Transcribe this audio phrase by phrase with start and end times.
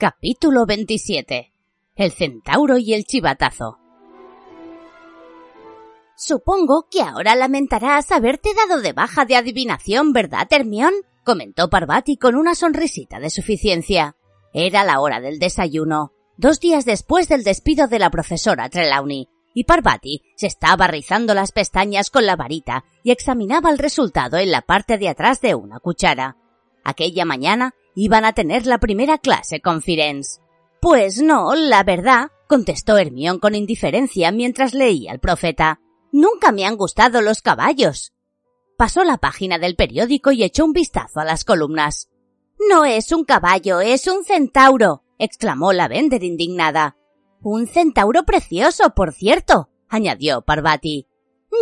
[0.00, 1.52] Capítulo 27.
[1.96, 3.80] El centauro y el chivatazo.
[6.16, 10.94] Supongo que ahora lamentarás haberte dado de baja de adivinación, ¿verdad, Hermión?
[11.24, 14.14] comentó Parvati con una sonrisita de suficiencia.
[14.54, 19.64] Era la hora del desayuno, dos días después del despido de la profesora Trelawney, y
[19.64, 24.62] Parvati se estaba rizando las pestañas con la varita y examinaba el resultado en la
[24.62, 26.36] parte de atrás de una cuchara.
[26.84, 30.40] Aquella mañana iban a tener la primera clase con Firenze.
[30.80, 35.80] Pues no, la verdad, contestó Hermión con indiferencia mientras leía el profeta.
[36.12, 38.12] Nunca me han gustado los caballos.
[38.76, 42.08] Pasó la página del periódico y echó un vistazo a las columnas.
[42.70, 46.96] No es un caballo, es un centauro, exclamó la Bender indignada.
[47.42, 51.08] Un centauro precioso, por cierto, añadió Parvati.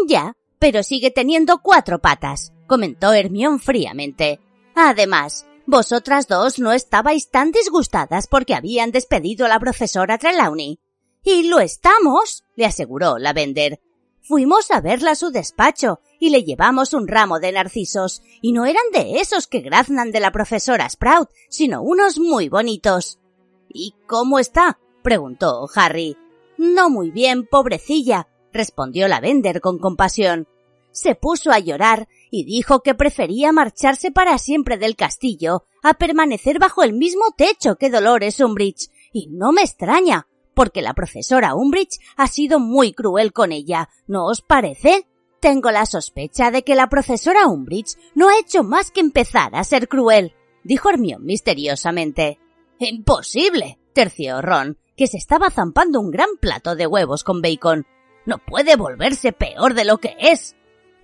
[0.06, 4.40] Ya, pero sigue teniendo cuatro patas, comentó Hermión fríamente.
[4.74, 10.80] Además, vosotras dos no estabais tan disgustadas porque habían despedido a la profesora Trelawney.
[11.22, 13.80] Y lo estamos, le aseguró la vender.
[14.22, 18.64] Fuimos a verla a su despacho y le llevamos un ramo de narcisos, y no
[18.64, 23.18] eran de esos que graznan de la profesora Sprout, sino unos muy bonitos.
[23.68, 24.78] ¿Y cómo está?
[25.02, 26.16] preguntó Harry.
[26.58, 30.48] No muy bien, pobrecilla, respondió la vender con compasión.
[30.90, 36.58] Se puso a llorar y dijo que prefería marcharse para siempre del castillo a permanecer
[36.58, 38.90] bajo el mismo techo que Dolores Umbridge.
[39.10, 44.26] Y no me extraña, porque la profesora Umbridge ha sido muy cruel con ella, ¿no
[44.26, 45.06] os parece?
[45.40, 49.64] Tengo la sospecha de que la profesora Umbridge no ha hecho más que empezar a
[49.64, 52.38] ser cruel, dijo Hermione misteriosamente.
[52.78, 57.86] Imposible, terció Ron, que se estaba zampando un gran plato de huevos con bacon.
[58.26, 60.54] No puede volverse peor de lo que es.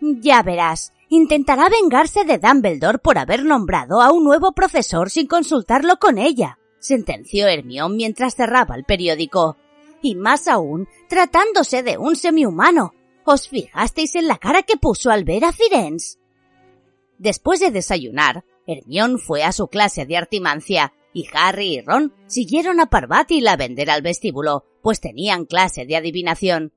[0.03, 5.99] Ya verás, intentará vengarse de Dumbledore por haber nombrado a un nuevo profesor sin consultarlo
[5.99, 9.59] con ella, sentenció Hermione mientras cerraba el periódico.
[10.01, 12.95] Y más aún, tratándose de un semihumano.
[13.25, 16.19] ¿Os fijasteis en la cara que puso al ver a Firenze?
[17.19, 22.81] Después de desayunar, Hermione fue a su clase de artimancia y Harry y Ron siguieron
[22.81, 26.72] a Parvati y la vender al vestíbulo, pues tenían clase de adivinación.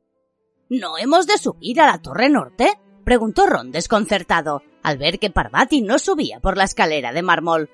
[0.69, 2.77] ¿No hemos de subir a la torre norte?
[3.05, 7.69] Preguntó Ron desconcertado, al ver que Parvati no subía por la escalera de mármol.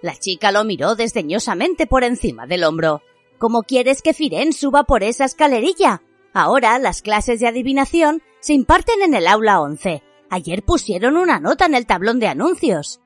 [0.00, 3.02] La chica lo miró desdeñosamente por encima del hombro.
[3.38, 6.02] ¿Cómo quieres que Firen suba por esa escalerilla?
[6.32, 10.02] Ahora las clases de adivinación se imparten en el aula once.
[10.30, 13.00] Ayer pusieron una nota en el tablón de anuncios.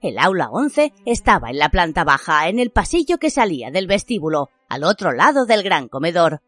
[0.00, 4.50] El aula once estaba en la planta baja, en el pasillo que salía del vestíbulo,
[4.68, 6.42] al otro lado del gran comedor.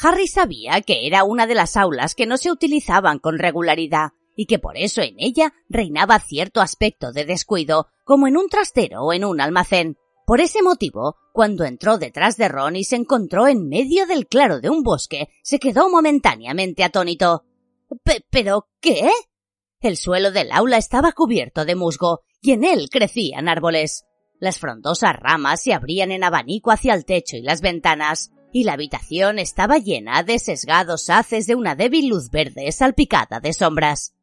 [0.00, 4.46] Harry sabía que era una de las aulas que no se utilizaban con regularidad y
[4.46, 9.12] que por eso en ella reinaba cierto aspecto de descuido, como en un trastero o
[9.12, 9.96] en un almacén.
[10.26, 14.60] Por ese motivo, cuando entró detrás de Ron y se encontró en medio del claro
[14.60, 17.44] de un bosque, se quedó momentáneamente atónito.
[18.30, 19.10] ¿Pero qué?
[19.80, 24.06] El suelo del aula estaba cubierto de musgo y en él crecían árboles.
[24.40, 28.74] Las frondosas ramas se abrían en abanico hacia el techo y las ventanas y la
[28.74, 34.14] habitación estaba llena de sesgados haces de una débil luz verde salpicada de sombras.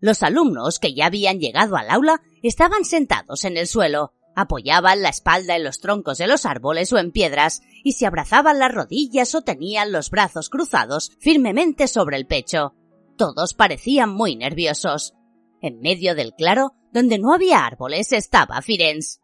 [0.00, 5.10] Los alumnos que ya habían llegado al aula estaban sentados en el suelo, apoyaban la
[5.10, 9.32] espalda en los troncos de los árboles o en piedras y se abrazaban las rodillas
[9.36, 12.74] o tenían los brazos cruzados firmemente sobre el pecho.
[13.16, 15.14] Todos parecían muy nerviosos.
[15.62, 19.20] En medio del claro, donde no había árboles, estaba Firenze.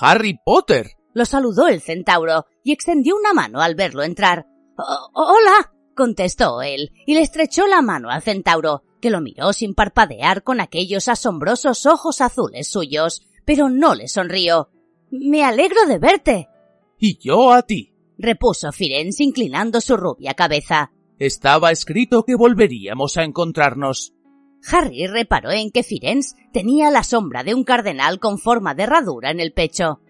[0.00, 0.92] Harry Potter.
[1.14, 4.46] Lo saludó el centauro y extendió una mano al verlo entrar.
[5.12, 10.42] Hola, contestó él, y le estrechó la mano al centauro, que lo miró sin parpadear
[10.42, 14.70] con aquellos asombrosos ojos azules suyos, pero no le sonrió.
[15.10, 16.48] Me alegro de verte.
[16.98, 20.92] Y yo a ti, repuso Firenze inclinando su rubia cabeza.
[21.18, 24.14] Estaba escrito que volveríamos a encontrarnos.
[24.70, 29.30] Harry reparó en que Firenze tenía la sombra de un cardenal con forma de herradura
[29.30, 30.00] en el pecho.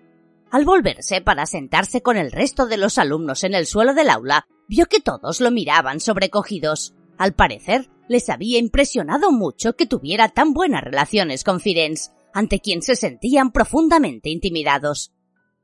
[0.53, 4.47] Al volverse para sentarse con el resto de los alumnos en el suelo del aula,
[4.69, 6.95] vio que todos lo miraban sobrecogidos.
[7.17, 12.83] Al parecer, les había impresionado mucho que tuviera tan buenas relaciones con Firenze, ante quien
[12.83, 15.15] se sentían profundamente intimidados.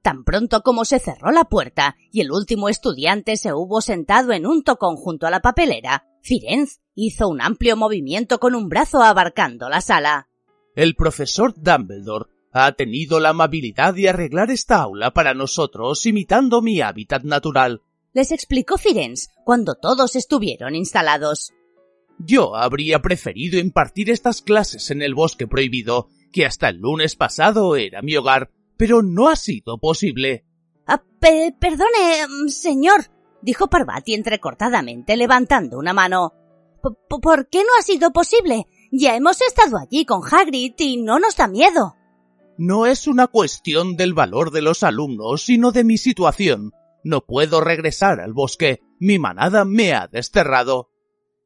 [0.00, 4.46] Tan pronto como se cerró la puerta y el último estudiante se hubo sentado en
[4.46, 9.68] un tocón junto a la papelera, Firenze hizo un amplio movimiento con un brazo abarcando
[9.68, 10.30] la sala.
[10.74, 16.80] El profesor Dumbledore ha tenido la amabilidad de arreglar esta aula para nosotros imitando mi
[16.80, 17.82] hábitat natural.
[18.12, 21.52] Les explicó Firenze cuando todos estuvieron instalados.
[22.18, 27.76] Yo habría preferido impartir estas clases en el bosque prohibido, que hasta el lunes pasado
[27.76, 30.44] era mi hogar, pero no ha sido posible.
[30.86, 33.04] Ah, perdone, mm, señor,
[33.42, 36.32] dijo Parvati entrecortadamente, levantando una mano.
[36.80, 38.66] ¿Por qué no ha sido posible?
[38.90, 41.97] Ya hemos estado allí con Hagrid y no nos da miedo.
[42.58, 46.72] No es una cuestión del valor de los alumnos, sino de mi situación.
[47.04, 48.80] No puedo regresar al bosque.
[48.98, 50.90] Mi manada me ha desterrado.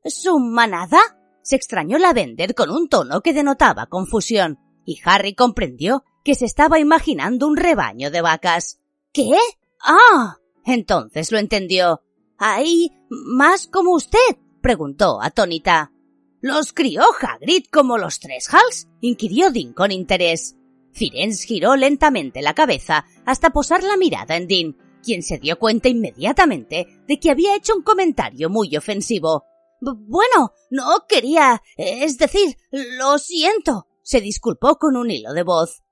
[0.04, 0.98] ¿Su manada?
[1.42, 6.44] se extrañó la vender con un tono que denotaba confusión, y Harry comprendió que se
[6.44, 8.80] estaba imaginando un rebaño de vacas.
[9.12, 9.36] ¿Qué?
[9.82, 10.36] Ah.
[10.64, 12.02] Entonces lo entendió.
[12.38, 14.18] ¿Hay más como usted?
[14.62, 15.92] preguntó atónita.
[16.40, 18.88] ¿Los crió Hagrid como los tres Hals?
[19.00, 20.56] inquirió Dean con interés.
[20.92, 25.88] Firenze giró lentamente la cabeza hasta posar la mirada en Dean, quien se dio cuenta
[25.88, 29.44] inmediatamente de que había hecho un comentario muy ofensivo.
[29.80, 31.62] Bueno, no quería.
[31.76, 33.88] Es decir, lo siento.
[34.04, 35.82] se disculpó con un hilo de voz.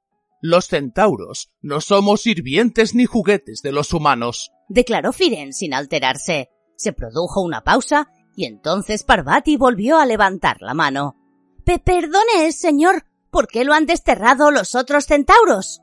[0.43, 6.51] Los centauros no somos sirvientes ni juguetes de los humanos, declaró Firen sin alterarse.
[6.77, 11.17] Se produjo una pausa y entonces Parvati volvió a levantar la mano.
[11.85, 15.81] perdone, señor, ¿por qué lo han desterrado los otros centauros?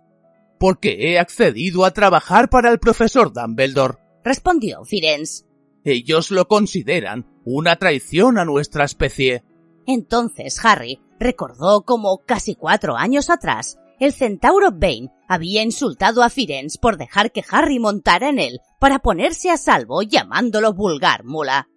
[0.60, 5.46] Porque he accedido a trabajar para el profesor Dumbledore, respondió Firenze.
[5.84, 9.44] Ellos lo consideran una traición a nuestra especie.
[9.86, 16.78] Entonces Harry recordó cómo casi cuatro años atrás el centauro Bane había insultado a Firenze
[16.80, 21.68] por dejar que Harry montara en él para ponerse a salvo llamándolo vulgar mula.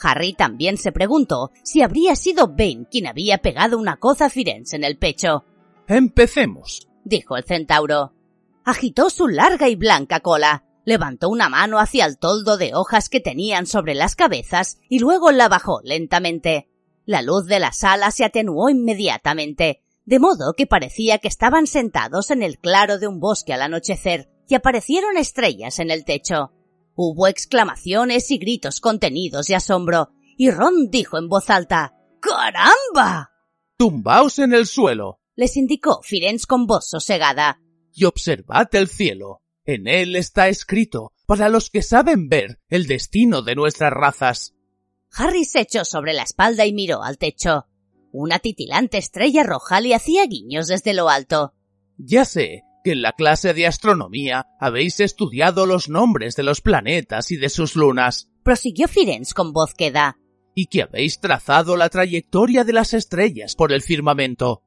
[0.00, 4.76] Harry también se preguntó si habría sido Bane quien había pegado una coza a Firenze
[4.76, 5.44] en el pecho.
[5.86, 8.12] Empecemos, dijo el centauro.
[8.64, 13.20] Agitó su larga y blanca cola, levantó una mano hacia el toldo de hojas que
[13.20, 16.68] tenían sobre las cabezas y luego la bajó lentamente.
[17.04, 22.30] La luz de la sala se atenuó inmediatamente, de modo que parecía que estaban sentados
[22.30, 26.52] en el claro de un bosque al anochecer, y aparecieron estrellas en el techo.
[26.94, 33.30] Hubo exclamaciones y gritos contenidos de asombro, y Ron dijo en voz alta ¡Caramba!
[33.76, 37.60] Tumbaos en el suelo, les indicó Firenze con voz sosegada.
[37.94, 39.42] Y observad el cielo.
[39.64, 44.54] En él está escrito, para los que saben ver, el destino de nuestras razas.
[45.12, 47.66] Harry se echó sobre la espalda y miró al techo.
[48.12, 51.54] Una titilante estrella roja le hacía guiños desde lo alto.
[51.96, 57.30] Ya sé que en la clase de astronomía habéis estudiado los nombres de los planetas
[57.30, 60.18] y de sus lunas, prosiguió Firenze con voz queda,
[60.54, 64.62] y que habéis trazado la trayectoria de las estrellas por el firmamento.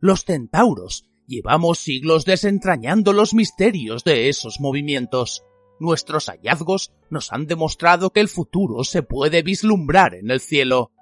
[0.00, 5.44] Los centauros llevamos siglos desentrañando los misterios de esos movimientos.
[5.78, 10.92] Nuestros hallazgos nos han demostrado que el futuro se puede vislumbrar en el cielo.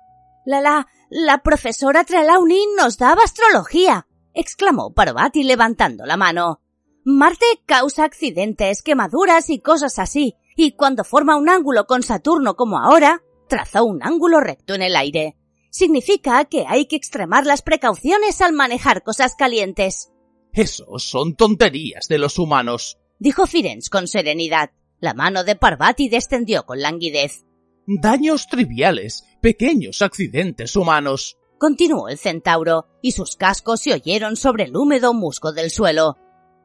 [0.45, 6.61] La la la profesora Trelawney nos daba astrología, exclamó Parvati levantando la mano.
[7.05, 12.79] Marte causa accidentes, quemaduras y cosas así, y cuando forma un ángulo con Saturno como
[12.79, 15.37] ahora, trazó un ángulo recto en el aire.
[15.71, 20.11] Significa que hay que extremar las precauciones al manejar cosas calientes.
[20.53, 24.71] Eso son tonterías de los humanos, dijo Firenze con serenidad.
[25.01, 27.45] La mano de Parvati descendió con languidez.
[27.87, 31.39] Daños triviales, pequeños accidentes humanos.
[31.59, 36.17] Continuó el centauro, y sus cascos se oyeron sobre el húmedo musgo del suelo.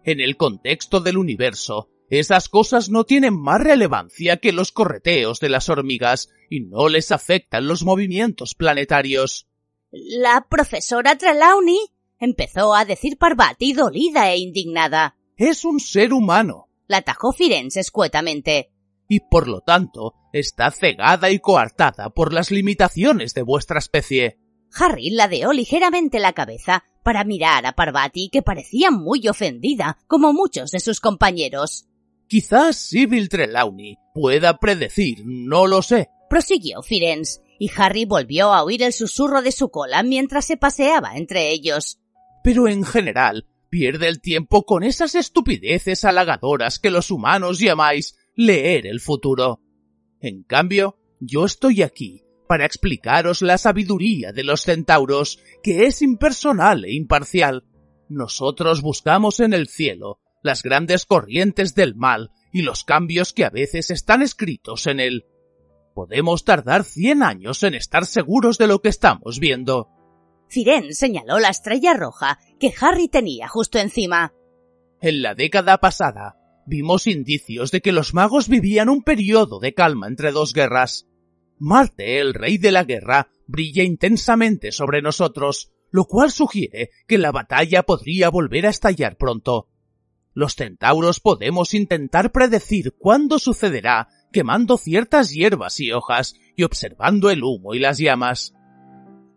[0.03, 5.49] En el contexto del universo, esas cosas no tienen más relevancia que los correteos de
[5.49, 9.47] las hormigas y no les afectan los movimientos planetarios.
[9.91, 11.79] La profesora Trelawney
[12.19, 15.17] empezó a decir Parvati dolida e indignada.
[15.37, 16.69] Es un ser humano.
[16.87, 18.73] La atajó Firenze escuetamente
[19.07, 24.39] y por lo tanto está cegada y coartada por las limitaciones de vuestra especie.
[24.75, 30.71] Harry ladeó ligeramente la cabeza para mirar a Parvati, que parecía muy ofendida, como muchos
[30.71, 31.85] de sus compañeros.
[32.27, 36.09] Quizás Sibyl Trelawney pueda predecir, no lo sé.
[36.29, 41.17] Prosiguió Firenze, y Harry volvió a oír el susurro de su cola mientras se paseaba
[41.17, 41.99] entre ellos.
[42.43, 48.87] Pero en general, pierde el tiempo con esas estupideces halagadoras que los humanos llamáis leer
[48.87, 49.61] el futuro.
[50.19, 56.85] En cambio, yo estoy aquí para explicaros la sabiduría de los centauros, que es impersonal
[56.85, 57.63] e imparcial.
[58.09, 63.49] Nosotros buscamos en el cielo las grandes corrientes del mal y los cambios que a
[63.49, 65.25] veces están escritos en él.
[65.95, 69.89] Podemos tardar cien años en estar seguros de lo que estamos viendo.
[70.47, 74.31] Firen señaló la estrella roja que Harry tenía justo encima.
[75.01, 76.35] En la década pasada,
[76.67, 81.07] vimos indicios de que los magos vivían un periodo de calma entre dos guerras.
[81.59, 87.31] Marte, el rey de la guerra, brilla intensamente sobre nosotros, lo cual sugiere que la
[87.31, 89.69] batalla podría volver a estallar pronto.
[90.33, 97.43] Los centauros podemos intentar predecir cuándo sucederá quemando ciertas hierbas y hojas y observando el
[97.43, 98.53] humo y las llamas.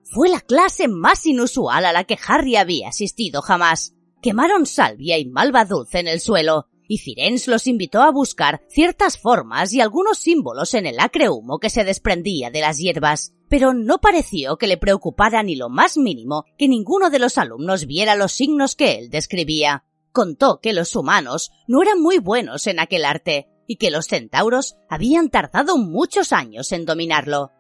[0.05, 3.95] Fue la clase más inusual a la que Harry había asistido jamás.
[4.23, 9.19] Quemaron salvia y malva dulce en el suelo, y Firenze los invitó a buscar ciertas
[9.19, 13.75] formas y algunos símbolos en el acre humo que se desprendía de las hierbas, pero
[13.75, 18.17] no pareció que le preocupara ni lo más mínimo que ninguno de los alumnos viera
[18.17, 19.85] los signos que él describía.
[20.13, 24.77] Contó que los humanos no eran muy buenos en aquel arte, y que los centauros
[24.89, 27.51] habían tardado muchos años en dominarlo.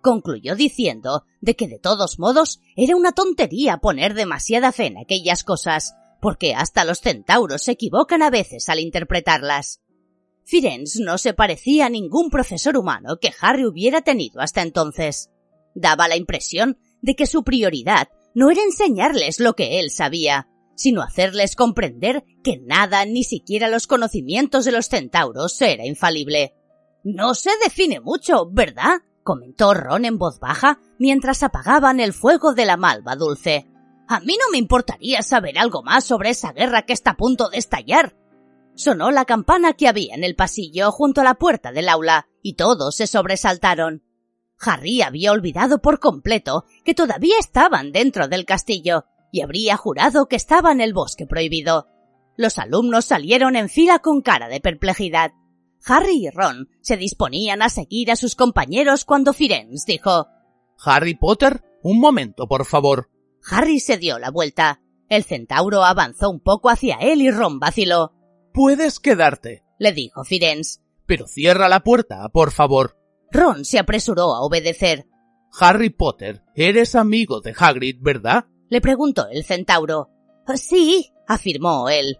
[0.00, 5.44] Concluyó diciendo de que de todos modos era una tontería poner demasiada fe en aquellas
[5.44, 9.82] cosas, porque hasta los centauros se equivocan a veces al interpretarlas.
[10.42, 15.28] Firenze no se parecía a ningún profesor humano que Harry hubiera tenido hasta entonces.
[15.74, 21.02] Daba la impresión de que su prioridad no era enseñarles lo que él sabía, sino
[21.02, 26.54] hacerles comprender que nada, ni siquiera los conocimientos de los centauros, era infalible.
[27.02, 29.02] No se define mucho, ¿verdad?
[29.24, 33.66] comentó Ron en voz baja mientras apagaban el fuego de la malva dulce.
[34.06, 37.48] A mí no me importaría saber algo más sobre esa guerra que está a punto
[37.48, 38.16] de estallar.
[38.74, 42.54] Sonó la campana que había en el pasillo junto a la puerta del aula, y
[42.54, 44.02] todos se sobresaltaron.
[44.60, 50.36] Harry había olvidado por completo que todavía estaban dentro del castillo, y habría jurado que
[50.36, 51.88] estaba en el bosque prohibido.
[52.36, 55.32] Los alumnos salieron en fila con cara de perplejidad.
[55.86, 60.28] Harry y Ron se disponían a seguir a sus compañeros cuando Firenze dijo
[60.84, 63.10] Harry Potter, un momento, por favor.
[63.50, 64.80] Harry se dio la vuelta.
[65.08, 68.12] El centauro avanzó un poco hacia él y Ron vaciló.
[68.52, 70.80] Puedes quedarte, le dijo Firenze.
[71.06, 72.96] Pero cierra la puerta, por favor.
[73.30, 75.06] Ron se apresuró a obedecer.
[75.60, 78.46] Harry Potter, eres amigo de Hagrid, ¿verdad?
[78.70, 80.10] le preguntó el centauro.
[80.56, 82.18] Sí, afirmó él.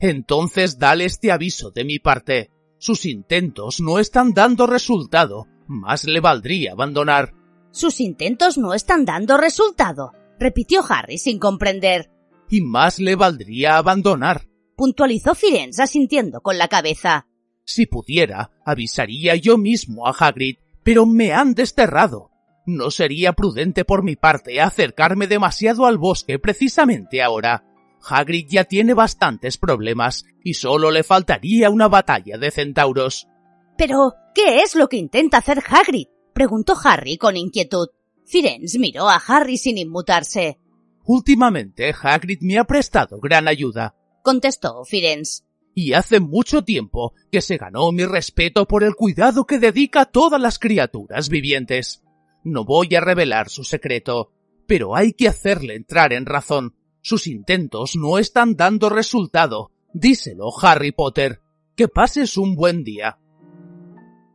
[0.00, 2.50] Entonces dale este aviso de mi parte.
[2.78, 5.46] Sus intentos no están dando resultado.
[5.66, 7.32] Más le valdría abandonar.
[7.70, 12.10] Sus intentos no están dando resultado, repitió Harry sin comprender.
[12.50, 17.26] Y más le valdría abandonar, puntualizó Firenze asintiendo con la cabeza.
[17.64, 22.30] Si pudiera, avisaría yo mismo a Hagrid, pero me han desterrado.
[22.66, 27.64] No sería prudente por mi parte acercarme demasiado al bosque precisamente ahora.
[28.06, 33.26] Hagrid ya tiene bastantes problemas y solo le faltaría una batalla de centauros.
[33.78, 36.08] Pero, ¿qué es lo que intenta hacer Hagrid?
[36.32, 37.88] preguntó Harry con inquietud.
[38.24, 40.58] Firenze miró a Harry sin inmutarse.
[41.04, 45.44] Últimamente Hagrid me ha prestado gran ayuda, contestó Firenze.
[45.74, 50.06] Y hace mucho tiempo que se ganó mi respeto por el cuidado que dedica a
[50.06, 52.02] todas las criaturas vivientes.
[52.44, 54.32] No voy a revelar su secreto,
[54.66, 56.76] pero hay que hacerle entrar en razón.
[57.00, 59.72] Sus intentos no están dando resultado.
[59.92, 61.40] Díselo, Harry Potter.
[61.74, 63.18] Que pases un buen día.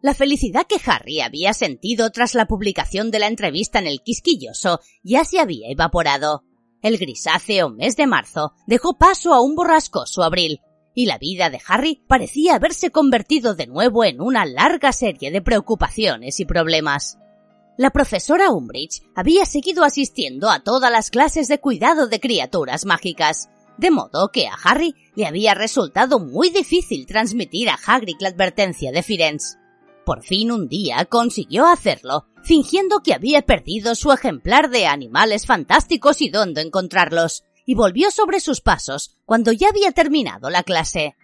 [0.02, 4.80] La felicidad que Harry había sentido tras la publicación de la entrevista en el Quisquilloso
[5.04, 6.46] ya se había evaporado.
[6.82, 10.62] El grisáceo mes de marzo dejó paso a un borrascoso abril,
[10.96, 15.42] y la vida de Harry parecía haberse convertido de nuevo en una larga serie de
[15.42, 17.18] preocupaciones y problemas.
[17.78, 23.50] La profesora Umbridge había seguido asistiendo a todas las clases de cuidado de criaturas mágicas,
[23.78, 28.92] de modo que a Harry le había resultado muy difícil transmitir a Hagrid la advertencia
[28.94, 29.60] de Firenze.
[30.10, 36.24] Por fin un día consiguió hacerlo, fingiendo que había perdido su ejemplar de animales fantásticos
[36.24, 41.16] y dónde encontrarlos, y volvió sobre sus pasos cuando ya había terminado la clase.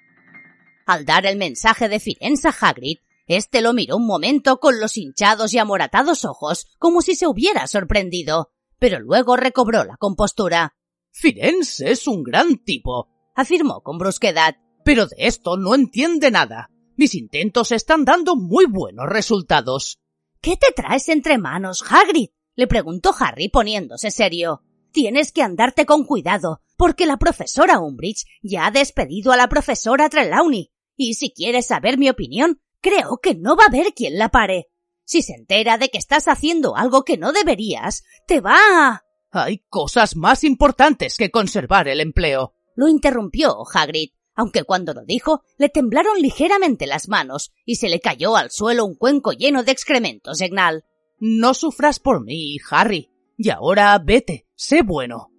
[0.86, 4.98] Al dar el mensaje de Firenze a Hagrid, este lo miró un momento con los
[4.98, 10.76] hinchados y amoratados ojos, como si se hubiera sorprendido, pero luego recobró la compostura.
[11.10, 14.58] Firenze es un gran tipo, afirmó con brusquedad.
[14.84, 16.70] Pero de esto no entiende nada.
[16.98, 20.00] Mis intentos están dando muy buenos resultados.
[20.42, 22.30] ¿Qué te traes entre manos, Hagrid?
[22.56, 24.64] le preguntó Harry poniéndose serio.
[24.92, 30.08] Tienes que andarte con cuidado, porque la profesora Umbridge ya ha despedido a la profesora
[30.08, 30.72] Trelawney.
[30.96, 34.70] Y si quieres saber mi opinión, creo que no va a haber quien la pare.
[35.04, 39.04] Si se entera de que estás haciendo algo que no deberías, te va a...
[39.32, 42.54] Hay cosas más importantes que conservar el empleo.
[42.76, 48.00] Lo interrumpió Hagrid aunque cuando lo dijo le temblaron ligeramente las manos y se le
[48.00, 50.86] cayó al suelo un cuenco lleno de excrementos Egnal.
[51.18, 53.10] No sufras por mí, Harry.
[53.38, 55.32] Y ahora vete, sé bueno.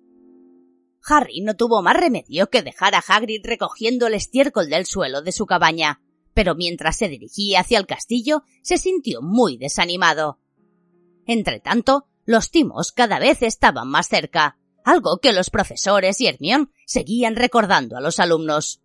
[1.09, 5.33] Harry no tuvo más remedio que dejar a Hagrid recogiendo el estiércol del suelo de
[5.33, 6.03] su cabaña,
[6.35, 10.41] pero mientras se dirigía hacia el castillo se sintió muy desanimado.
[11.27, 17.37] Entretanto, los timos cada vez estaban más cerca, algo que los profesores y Hermión seguían
[17.37, 18.83] recordando a los alumnos.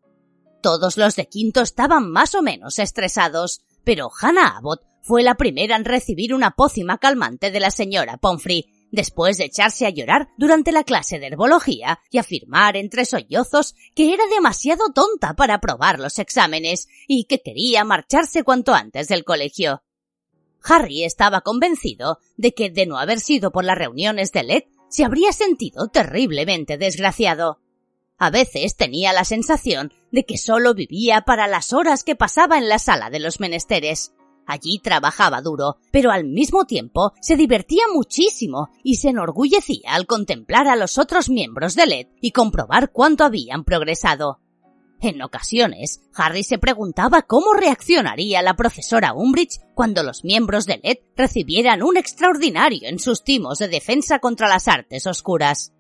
[0.62, 5.76] Todos los de quinto estaban más o menos estresados, pero Hannah Abbott fue la primera
[5.76, 10.72] en recibir una pócima calmante de la señora Pomfrey, después de echarse a llorar durante
[10.72, 16.20] la clase de herbología y afirmar entre sollozos que era demasiado tonta para aprobar los
[16.20, 19.82] exámenes y que quería marcharse cuanto antes del colegio.
[20.64, 25.06] Harry estaba convencido de que, de no haber sido por las reuniones de LED, se
[25.06, 27.60] habría sentido terriblemente desgraciado.
[28.22, 32.70] A veces tenía la sensación de que solo vivía para las horas que pasaba en
[32.70, 34.14] la sala de los menesteres.
[34.46, 40.68] Allí trabajaba duro, pero al mismo tiempo se divertía muchísimo y se enorgullecía al contemplar
[40.68, 44.40] a los otros miembros de LED y comprobar cuánto habían progresado.
[45.02, 50.98] En ocasiones, Harry se preguntaba cómo reaccionaría la profesora Umbridge cuando los miembros de LED
[51.18, 55.74] recibieran un extraordinario en sus timos de defensa contra las artes oscuras.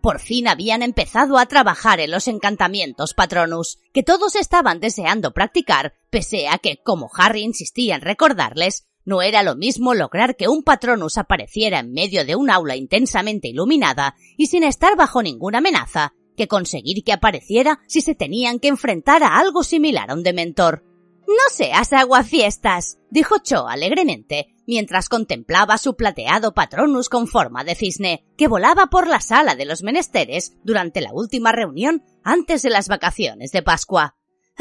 [0.00, 5.94] Por fin habían empezado a trabajar en los encantamientos Patronus, que todos estaban deseando practicar,
[6.08, 10.62] pese a que, como Harry insistía en recordarles, no era lo mismo lograr que un
[10.62, 16.14] Patronus apareciera en medio de un aula intensamente iluminada y sin estar bajo ninguna amenaza,
[16.36, 20.84] que conseguir que apareciera si se tenían que enfrentar a algo similar a un dementor.
[21.26, 28.24] No seas aguafiestas, dijo Cho alegremente, mientras contemplaba su plateado patronus con forma de cisne,
[28.38, 32.86] que volaba por la sala de los menesteres durante la última reunión antes de las
[32.86, 34.14] vacaciones de Pascua.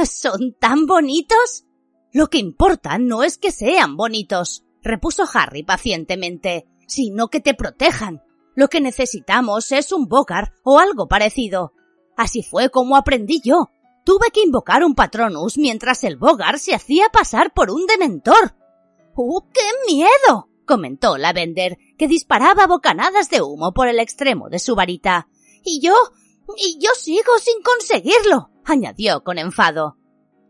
[0.04, 1.66] ¿Son tan bonitos?
[2.12, 8.24] Lo que importa no es que sean bonitos, repuso Harry pacientemente, sino que te protejan.
[8.56, 11.74] Lo que necesitamos es un Bogar o algo parecido.
[12.18, 13.70] Así fue como aprendí yo,
[14.10, 18.56] Tuve que invocar un Patronus mientras el Bogar se hacía pasar por un dementor.
[19.22, 20.48] ¡Uh, qué miedo!
[20.66, 25.28] comentó Lavender, que disparaba bocanadas de humo por el extremo de su varita.
[25.62, 25.94] Y yo.
[26.56, 29.98] y yo sigo sin conseguirlo, añadió con enfado.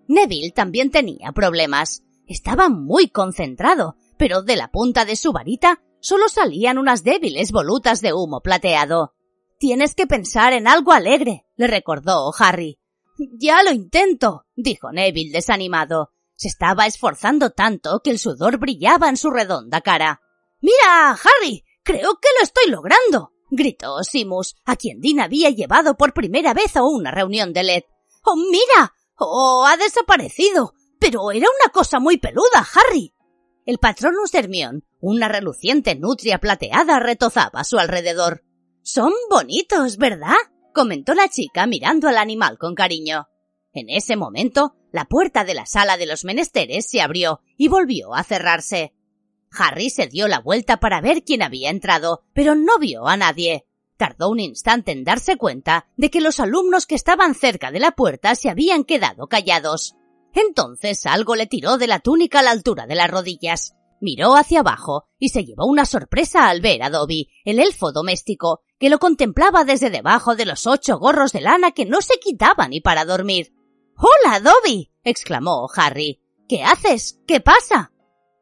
[0.08, 2.04] Neville también tenía problemas.
[2.28, 8.02] Estaba muy concentrado, pero de la punta de su varita solo salían unas débiles volutas
[8.02, 9.16] de humo plateado.
[9.58, 12.78] Tienes que pensar en algo alegre, le recordó Harry.
[13.18, 16.12] Ya lo intento, dijo Neville desanimado.
[16.40, 20.22] Se estaba esforzando tanto que el sudor brillaba en su redonda cara.
[20.62, 26.14] Mira, Harry, creo que lo estoy logrando, gritó Simus, a quien Dean había llevado por
[26.14, 27.84] primera vez a una reunión de LED.
[28.24, 28.94] ¡Oh, mira!
[29.18, 30.76] ¡Oh, ha desaparecido!
[30.98, 33.14] Pero era una cosa muy peluda, Harry.
[33.66, 38.46] El patronus Hermión, una reluciente nutria plateada, retozaba a su alrededor.
[38.82, 40.38] Son bonitos, ¿verdad?
[40.74, 43.28] comentó la chica mirando al animal con cariño.
[43.74, 48.16] En ese momento, la puerta de la sala de los menesteres se abrió y volvió
[48.16, 48.94] a cerrarse.
[49.52, 53.66] Harry se dio la vuelta para ver quién había entrado, pero no vio a nadie.
[53.98, 57.92] Tardó un instante en darse cuenta de que los alumnos que estaban cerca de la
[57.92, 59.96] puerta se habían quedado callados.
[60.34, 63.76] Entonces algo le tiró de la túnica a la altura de las rodillas.
[64.02, 68.62] Miró hacia abajo y se llevó una sorpresa al ver a Dobby, el elfo doméstico,
[68.80, 72.70] que lo contemplaba desde debajo de los ocho gorros de lana que no se quitaban
[72.70, 73.54] ni para dormir.
[74.02, 74.94] ¡Hola, Dobby!
[75.04, 76.22] exclamó Harry.
[76.48, 77.20] ¿Qué haces?
[77.28, 77.92] ¿Qué pasa?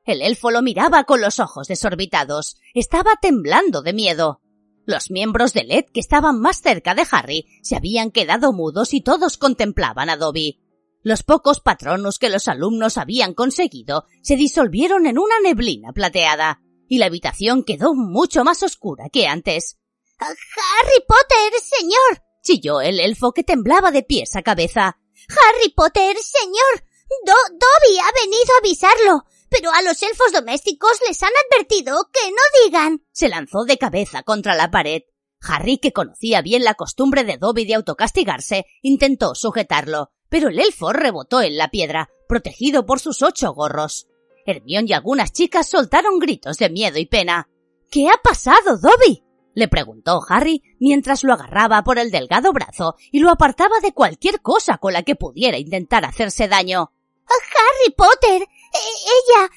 [0.05, 2.57] El elfo lo miraba con los ojos desorbitados.
[2.75, 4.39] Estaba temblando de miedo.
[4.85, 9.01] Los miembros de LED que estaban más cerca de Harry se habían quedado mudos y
[9.01, 10.61] todos contemplaban a Dobby.
[11.01, 16.99] Los pocos patronos que los alumnos habían conseguido se disolvieron en una neblina plateada, y
[16.99, 19.79] la habitación quedó mucho más oscura que antes.
[20.19, 22.23] Harry Potter, señor.
[22.43, 24.99] chilló el elfo que temblaba de pies a cabeza.
[25.29, 26.83] Harry Potter, señor.
[27.25, 29.25] Dobby ha venido a avisarlo.
[29.49, 33.05] Pero a los elfos domésticos les han advertido que no digan.
[33.11, 35.03] Se lanzó de cabeza contra la pared.
[35.41, 40.91] Harry, que conocía bien la costumbre de Dobby de autocastigarse, intentó sujetarlo, pero el elfo
[40.91, 44.07] rebotó en la piedra, protegido por sus ocho gorros.
[44.45, 47.49] Hermión y algunas chicas soltaron gritos de miedo y pena.
[47.89, 49.23] ¿Qué ha pasado, Dobby?
[49.57, 54.39] Le preguntó Harry mientras lo agarraba por el delgado brazo y lo apartaba de cualquier
[54.39, 56.91] cosa con la que pudiera intentar hacerse daño.
[57.25, 58.43] Harry Potter.
[58.43, 59.49] E-, ella.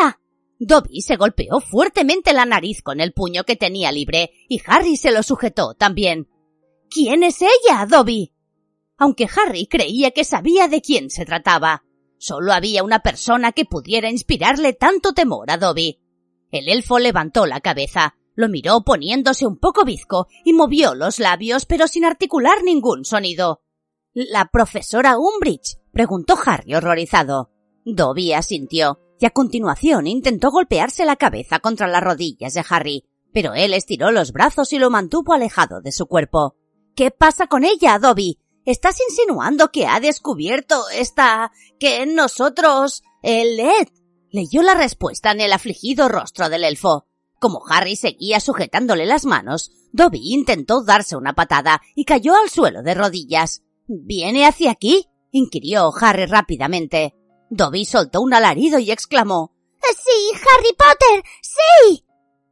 [0.00, 0.18] ella.
[0.58, 5.12] Dobby se golpeó fuertemente la nariz con el puño que tenía libre y Harry se
[5.12, 6.28] lo sujetó también.
[6.90, 8.32] ¿Quién es ella, Dobby?
[8.98, 11.84] Aunque Harry creía que sabía de quién se trataba,
[12.18, 16.00] solo había una persona que pudiera inspirarle tanto temor a Dobby.
[16.50, 21.66] El elfo levantó la cabeza, lo miró poniéndose un poco bizco y movió los labios
[21.66, 23.62] pero sin articular ningún sonido.
[24.14, 25.78] ¿La profesora Umbridge?
[25.92, 27.50] preguntó Harry horrorizado.
[27.84, 33.54] Dobby asintió y a continuación intentó golpearse la cabeza contra las rodillas de Harry, pero
[33.54, 36.56] él estiró los brazos y lo mantuvo alejado de su cuerpo.
[36.94, 38.38] ¿Qué pasa con ella, Dobby?
[38.64, 41.52] ¿Estás insinuando que ha descubierto esta...
[41.78, 43.02] que nosotros...
[43.22, 43.88] el LED?
[44.30, 47.06] Leyó la respuesta en el afligido rostro del elfo.
[47.42, 52.84] Como Harry seguía sujetándole las manos, Dobby intentó darse una patada y cayó al suelo
[52.84, 53.64] de rodillas.
[53.88, 55.08] ¿Viene hacia aquí?
[55.32, 57.16] inquirió Harry rápidamente.
[57.50, 61.24] Dobby soltó un alarido y exclamó Sí, Harry Potter.
[61.40, 62.04] sí.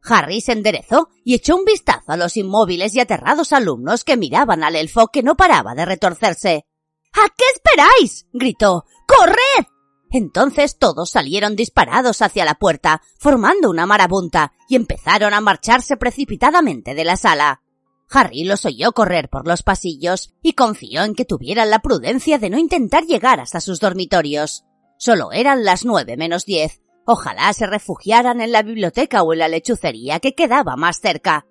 [0.02, 4.64] Harry se enderezó y echó un vistazo a los inmóviles y aterrados alumnos que miraban
[4.64, 6.66] al elfo que no paraba de retorcerse.
[7.12, 8.26] ¿A qué esperáis?
[8.32, 8.86] gritó.
[9.06, 9.66] ¡Corred!
[10.10, 16.94] Entonces todos salieron disparados hacia la puerta, formando una marabunta, y empezaron a marcharse precipitadamente
[16.94, 17.62] de la sala.
[18.10, 22.50] Harry los oyó correr por los pasillos y confió en que tuvieran la prudencia de
[22.50, 24.64] no intentar llegar hasta sus dormitorios.
[24.98, 26.80] Solo eran las nueve menos diez,
[27.12, 31.44] Ojalá se refugiaran en la biblioteca o en la lechucería que quedaba más cerca.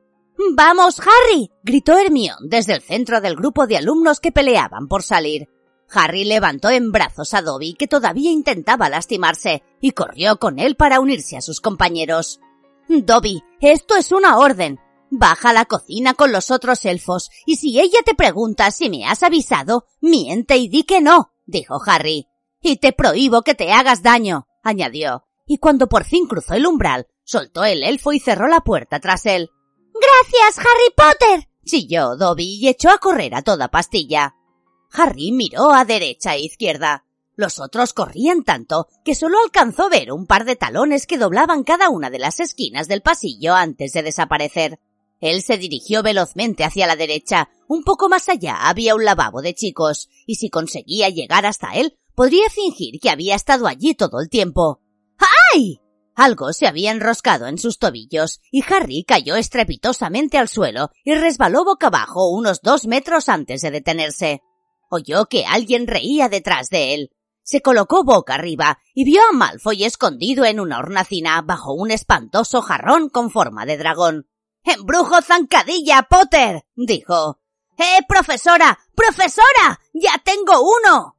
[0.56, 1.52] ¡Vamos, Harry!
[1.64, 5.50] gritó Hermión desde el centro del grupo de alumnos que peleaban por salir.
[5.92, 11.00] Harry levantó en brazos a Dobby, que todavía intentaba lastimarse, y corrió con él para
[11.00, 12.40] unirse a sus compañeros.
[12.88, 14.80] Dobby, esto es una orden.
[15.12, 19.06] Baja a la cocina con los otros elfos, y si ella te pregunta si me
[19.06, 22.28] has avisado, miente y di que no, dijo Harry.
[22.62, 27.08] Y te prohíbo que te hagas daño, añadió y cuando por fin cruzó el umbral,
[27.24, 29.50] soltó el elfo y cerró la puerta tras él.
[29.94, 31.50] Gracias, Harry Potter.
[31.66, 34.36] chilló Dobby y echó a correr a toda pastilla.
[34.92, 37.06] Harry miró a derecha e izquierda.
[37.36, 41.90] Los otros corrían tanto que solo alcanzó ver un par de talones que doblaban cada
[41.90, 44.80] una de las esquinas del pasillo antes de desaparecer.
[45.22, 47.50] Él se dirigió velozmente hacia la derecha.
[47.68, 51.98] Un poco más allá había un lavabo de chicos, y si conseguía llegar hasta él,
[52.16, 54.82] podría fingir que había estado allí todo el tiempo.
[55.54, 55.80] ¡Ay!
[56.16, 61.64] Algo se había enroscado en sus tobillos y Harry cayó estrepitosamente al suelo y resbaló
[61.64, 64.42] boca abajo unos dos metros antes de detenerse.
[64.90, 67.12] Oyó que alguien reía detrás de él.
[67.44, 72.62] Se colocó boca arriba y vio a Malfoy escondido en una hornacina bajo un espantoso
[72.62, 74.28] jarrón con forma de dragón.
[74.64, 76.66] ¡Embrujo zancadilla, Potter!
[76.76, 77.40] dijo.
[77.78, 78.78] ¡Eh, profesora!
[78.94, 79.80] ¡Profesora!
[79.94, 81.16] ¡Ya tengo uno!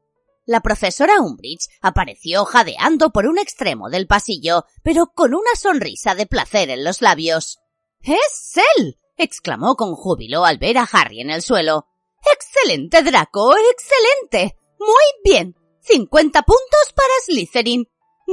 [0.46, 6.26] La profesora Umbridge apareció jadeando por un extremo del pasillo, pero con una sonrisa de
[6.26, 7.60] placer en los labios.
[8.00, 8.98] ¡Es él!
[9.16, 11.86] exclamó con júbilo al ver a Harry en el suelo.
[12.34, 13.54] ¡Excelente, Draco!
[13.72, 14.56] ¡Excelente!
[14.78, 15.56] Muy bien.
[15.80, 17.88] Cincuenta puntos para Slytherin.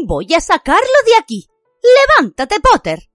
[0.05, 1.47] Voy a sacarlo de aquí.
[1.81, 3.09] Levántate, Potter.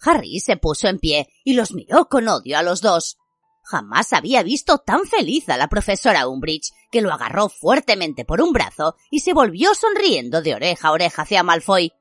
[0.00, 3.18] Harry se puso en pie y los miró con odio a los dos.
[3.64, 8.52] Jamás había visto tan feliz a la profesora Umbridge, que lo agarró fuertemente por un
[8.52, 11.92] brazo y se volvió sonriendo de oreja a oreja hacia Malfoy.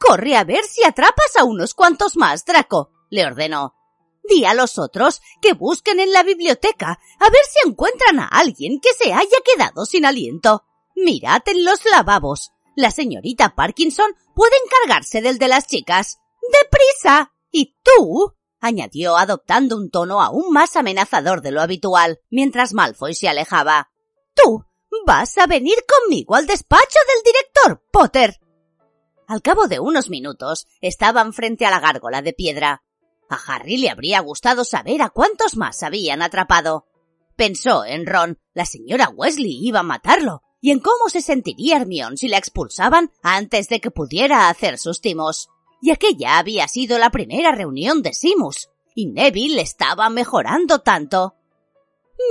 [0.00, 3.74] Corre a ver si atrapas a unos cuantos más, Draco, le ordenó.
[4.28, 8.80] Di a los otros que busquen en la biblioteca a ver si encuentran a alguien
[8.80, 10.64] que se haya quedado sin aliento.
[10.94, 12.52] Mirad en los lavabos.
[12.74, 16.18] La señorita Parkinson puede encargarse del de las chicas.
[16.62, 17.32] ¡Deprisa!
[17.50, 18.34] ¿Y tú?
[18.60, 23.90] añadió adoptando un tono aún más amenazador de lo habitual, mientras Malfoy se alejaba.
[24.34, 24.64] Tú
[25.06, 28.40] vas a venir conmigo al despacho del director, Potter.
[29.28, 32.82] Al cabo de unos minutos estaban frente a la gárgola de piedra.
[33.28, 36.86] A Harry le habría gustado saber a cuántos más habían atrapado.
[37.36, 42.16] Pensó en Ron, la señora Wesley iba a matarlo, y en cómo se sentiría Hermione
[42.16, 47.10] si la expulsaban antes de que pudiera hacer sus timos y aquella había sido la
[47.10, 51.34] primera reunión de Simus, y Neville estaba mejorando tanto.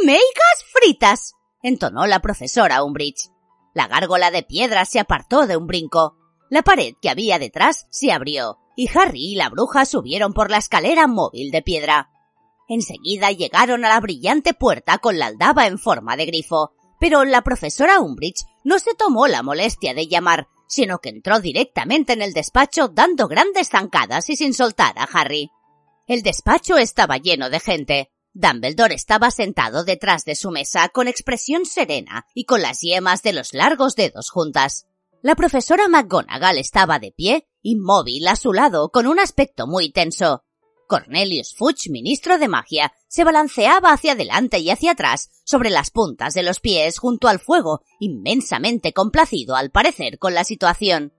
[0.04, 1.34] ¡Meigas fritas!
[1.62, 3.30] entonó la profesora Umbridge.
[3.74, 6.18] La gárgola de piedra se apartó de un brinco.
[6.50, 10.58] La pared que había detrás se abrió, y Harry y la bruja subieron por la
[10.58, 12.10] escalera móvil de piedra.
[12.68, 17.44] Enseguida llegaron a la brillante puerta con la aldaba en forma de grifo, pero la
[17.44, 22.34] profesora Umbridge no se tomó la molestia de llamar, sino que entró directamente en el
[22.34, 25.52] despacho dando grandes zancadas y sin soltar a Harry.
[26.08, 28.12] El despacho estaba lleno de gente.
[28.34, 33.34] Dumbledore estaba sentado detrás de su mesa con expresión serena y con las yemas de
[33.34, 34.88] los largos dedos juntas.
[35.26, 40.44] La profesora McGonagall estaba de pie, inmóvil a su lado, con un aspecto muy tenso.
[40.88, 46.36] Cornelius Fudge, ministro de magia, se balanceaba hacia adelante y hacia atrás sobre las puntas
[46.36, 51.12] de los pies junto al fuego, inmensamente complacido al parecer con la situación.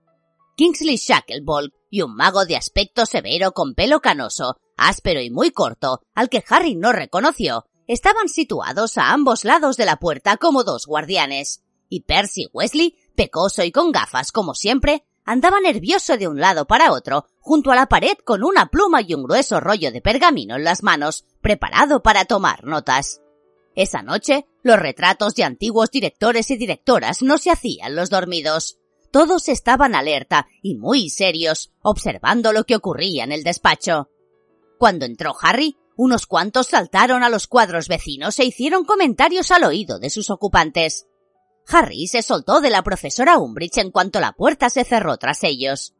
[0.55, 5.99] Kingsley Shacklebolt y un mago de aspecto severo con pelo canoso, áspero y muy corto,
[6.15, 10.85] al que Harry no reconoció, estaban situados a ambos lados de la puerta como dos
[10.85, 16.65] guardianes, y Percy Wesley, pecoso y con gafas como siempre, andaba nervioso de un lado
[16.67, 20.55] para otro, junto a la pared con una pluma y un grueso rollo de pergamino
[20.55, 23.21] en las manos, preparado para tomar notas.
[23.75, 28.77] Esa noche, los retratos de antiguos directores y directoras no se hacían los dormidos.
[29.11, 34.09] Todos estaban alerta y muy serios, observando lo que ocurría en el despacho.
[34.77, 39.99] Cuando entró Harry, unos cuantos saltaron a los cuadros vecinos e hicieron comentarios al oído
[39.99, 41.07] de sus ocupantes.
[41.69, 45.93] Harry se soltó de la profesora Umbridge en cuanto la puerta se cerró tras ellos.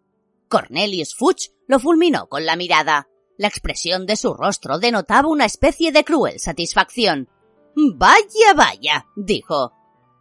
[0.47, 3.09] Cornelius Fudge lo fulminó con la mirada.
[3.37, 7.29] La expresión de su rostro denotaba una especie de cruel satisfacción.
[7.75, 9.73] Vaya, vaya, dijo.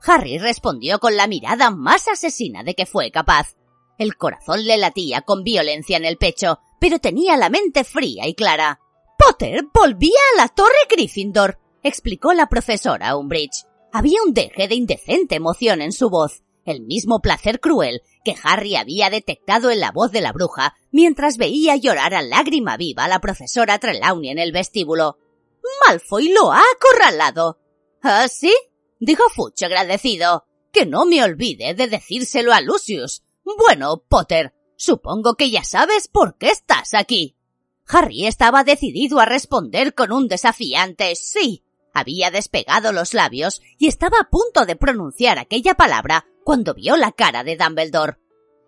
[0.04, 3.56] Harry respondió con la mirada más asesina de que fue capaz.
[3.98, 8.34] El corazón le latía con violencia en el pecho, pero tenía la mente fría y
[8.34, 8.80] clara.
[9.18, 13.64] Potter volvía a la torre Gryffindor, explicó la profesora Umbridge.
[13.98, 18.76] Había un deje de indecente emoción en su voz, el mismo placer cruel que Harry
[18.76, 23.08] había detectado en la voz de la bruja mientras veía llorar a lágrima viva a
[23.08, 25.16] la profesora Trelawney en el vestíbulo.
[25.86, 27.58] Malfoy lo ha acorralado.
[28.02, 28.54] ¿Ah, sí?
[29.00, 30.44] dijo Fuch agradecido.
[30.74, 33.22] Que no me olvide de decírselo a Lucius.
[33.56, 37.34] Bueno, Potter, supongo que ya sabes por qué estás aquí.
[37.88, 41.65] Harry estaba decidido a responder con un desafiante sí.
[41.98, 47.10] Había despegado los labios y estaba a punto de pronunciar aquella palabra cuando vio la
[47.10, 48.18] cara de Dumbledore.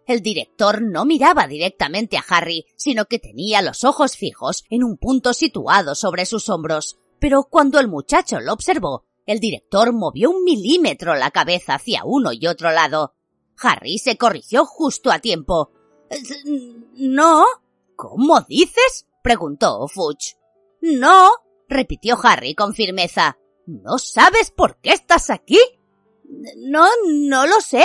[0.07, 4.97] El director no miraba directamente a Harry, sino que tenía los ojos fijos en un
[4.97, 6.97] punto situado sobre sus hombros.
[7.19, 12.33] Pero cuando el muchacho lo observó, el director movió un milímetro la cabeza hacia uno
[12.33, 13.13] y otro lado.
[13.61, 15.71] Harry se corrigió justo a tiempo.
[16.95, 17.45] No.
[17.95, 19.07] ¿Cómo dices?
[19.23, 20.39] preguntó Fudge.
[20.81, 21.29] No,
[21.69, 23.39] repitió Harry con firmeza.
[23.67, 25.59] ¿No sabes por qué estás aquí?
[26.57, 27.85] No, no lo sé.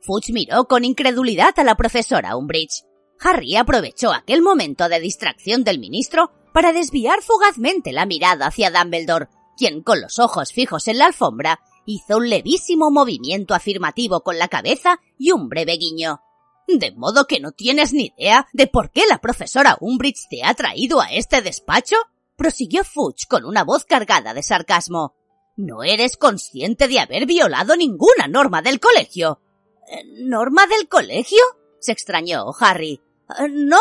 [0.00, 2.84] Fudge miró con incredulidad a la profesora Umbridge.
[3.20, 9.28] Harry aprovechó aquel momento de distracción del ministro para desviar fugazmente la mirada hacia Dumbledore,
[9.56, 14.48] quien, con los ojos fijos en la alfombra, hizo un levísimo movimiento afirmativo con la
[14.48, 16.20] cabeza y un breve guiño.
[16.68, 20.54] ¿De modo que no tienes ni idea de por qué la profesora Umbridge te ha
[20.54, 21.96] traído a este despacho?
[22.42, 25.14] Prosiguió Fudge con una voz cargada de sarcasmo.
[25.56, 29.40] No eres consciente de haber violado ninguna norma del colegio.
[29.88, 31.38] Eh, ¿Norma del colegio?
[31.78, 33.00] se extrañó Harry.
[33.38, 33.78] Eh, no.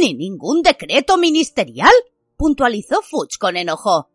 [0.00, 1.92] Ni ningún decreto ministerial,
[2.38, 4.08] puntualizó Fudge con enojo.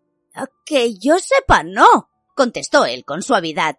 [0.65, 3.77] Que yo sepa, no, contestó él con suavidad.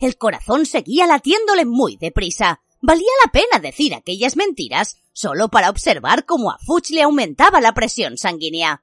[0.00, 2.60] El corazón seguía latiéndole muy deprisa.
[2.82, 7.72] Valía la pena decir aquellas mentiras solo para observar cómo a Fudge le aumentaba la
[7.72, 8.82] presión sanguínea.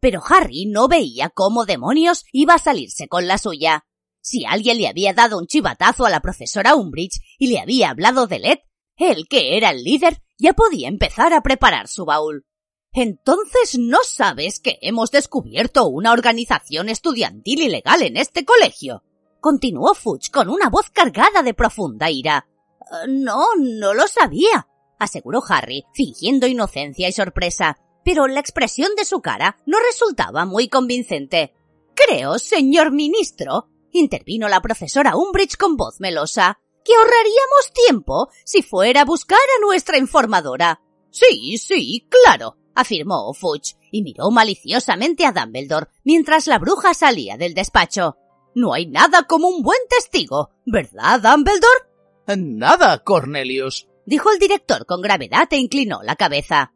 [0.00, 3.84] Pero Harry no veía cómo demonios iba a salirse con la suya.
[4.22, 8.26] Si alguien le había dado un chivatazo a la profesora Umbridge y le había hablado
[8.26, 8.58] de Led,
[8.96, 12.44] él, que era el líder, ya podía empezar a preparar su baúl.
[12.92, 19.04] Entonces no sabes que hemos descubierto una organización estudiantil ilegal en este colegio.
[19.40, 22.48] Continuó Fudge con una voz cargada de profunda ira.
[22.80, 29.04] Eh, no, no lo sabía, aseguró Harry, fingiendo inocencia y sorpresa, pero la expresión de
[29.04, 31.54] su cara no resultaba muy convincente.
[31.94, 39.02] Creo, señor ministro, intervino la profesora Umbridge con voz melosa, que ahorraríamos tiempo si fuera
[39.02, 40.80] a buscar a nuestra informadora.
[41.10, 47.54] Sí, sí, claro, afirmó Fudge, y miró maliciosamente a Dumbledore mientras la bruja salía del
[47.54, 48.16] despacho.
[48.54, 51.90] No hay nada como un buen testigo, ¿verdad, Dumbledore?
[52.36, 56.72] Nada, Cornelius, dijo el director con gravedad e inclinó la cabeza.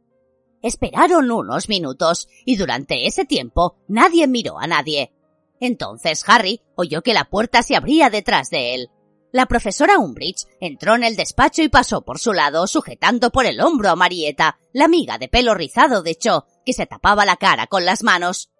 [0.64, 5.12] Esperaron unos minutos, y durante ese tiempo nadie miró a nadie.
[5.60, 8.90] Entonces Harry oyó que la puerta se abría detrás de él.
[9.30, 13.60] La profesora Umbridge entró en el despacho y pasó por su lado sujetando por el
[13.60, 17.66] hombro a Marieta, la amiga de pelo rizado de Cho, que se tapaba la cara
[17.66, 18.50] con las manos.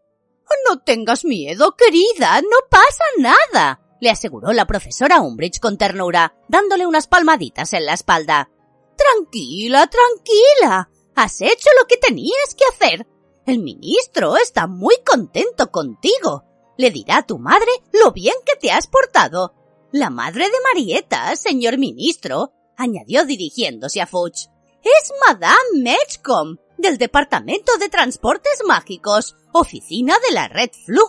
[0.69, 6.87] No tengas miedo, querida, no pasa nada, le aseguró la profesora Umbridge con ternura, dándole
[6.87, 8.51] unas palmaditas en la espalda.
[8.95, 10.91] Tranquila, tranquila.
[11.15, 13.07] Has hecho lo que tenías que hacer.
[13.47, 16.45] El ministro está muy contento contigo.
[16.77, 19.55] Le dirá a tu madre lo bien que te has portado
[19.95, 24.49] la madre de Marieta, señor ministro, añadió dirigiéndose a Fudge.
[24.83, 31.01] Es Madame Matchcom, del Departamento de Transportes Mágicos, oficina de la Red Flu.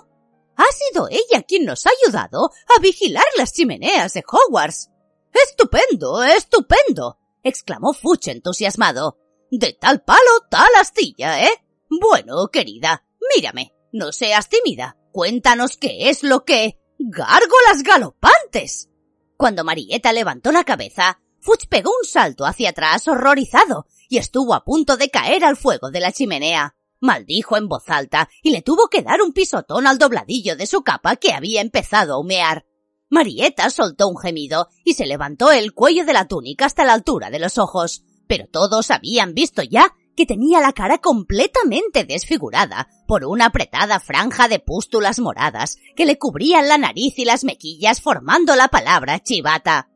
[0.55, 4.91] Ha sido ella quien nos ha ayudado a vigilar las chimeneas de Hogwarts.
[5.33, 9.17] Estupendo, estupendo, exclamó Fudge entusiasmado.
[9.51, 11.51] De tal palo, tal astilla, ¿eh?
[11.89, 13.05] Bueno, querida,
[13.35, 14.97] mírame, no seas tímida.
[15.11, 16.79] Cuéntanos qué es lo que...
[16.97, 18.89] ¡Gárgolas galopantes!
[19.37, 24.63] Cuando Marieta levantó la cabeza, Fuchs pegó un salto hacia atrás horrorizado y estuvo a
[24.63, 26.75] punto de caer al fuego de la chimenea.
[26.99, 30.83] maldijo en voz alta y le tuvo que dar un pisotón al dobladillo de su
[30.83, 32.65] capa que había empezado a humear.
[33.09, 37.29] Marieta soltó un gemido y se levantó el cuello de la túnica hasta la altura
[37.29, 43.25] de los ojos, pero todos habían visto ya que tenía la cara completamente desfigurada por
[43.25, 48.55] una apretada franja de pústulas moradas que le cubrían la nariz y las mejillas formando
[48.55, 49.89] la palabra chivata.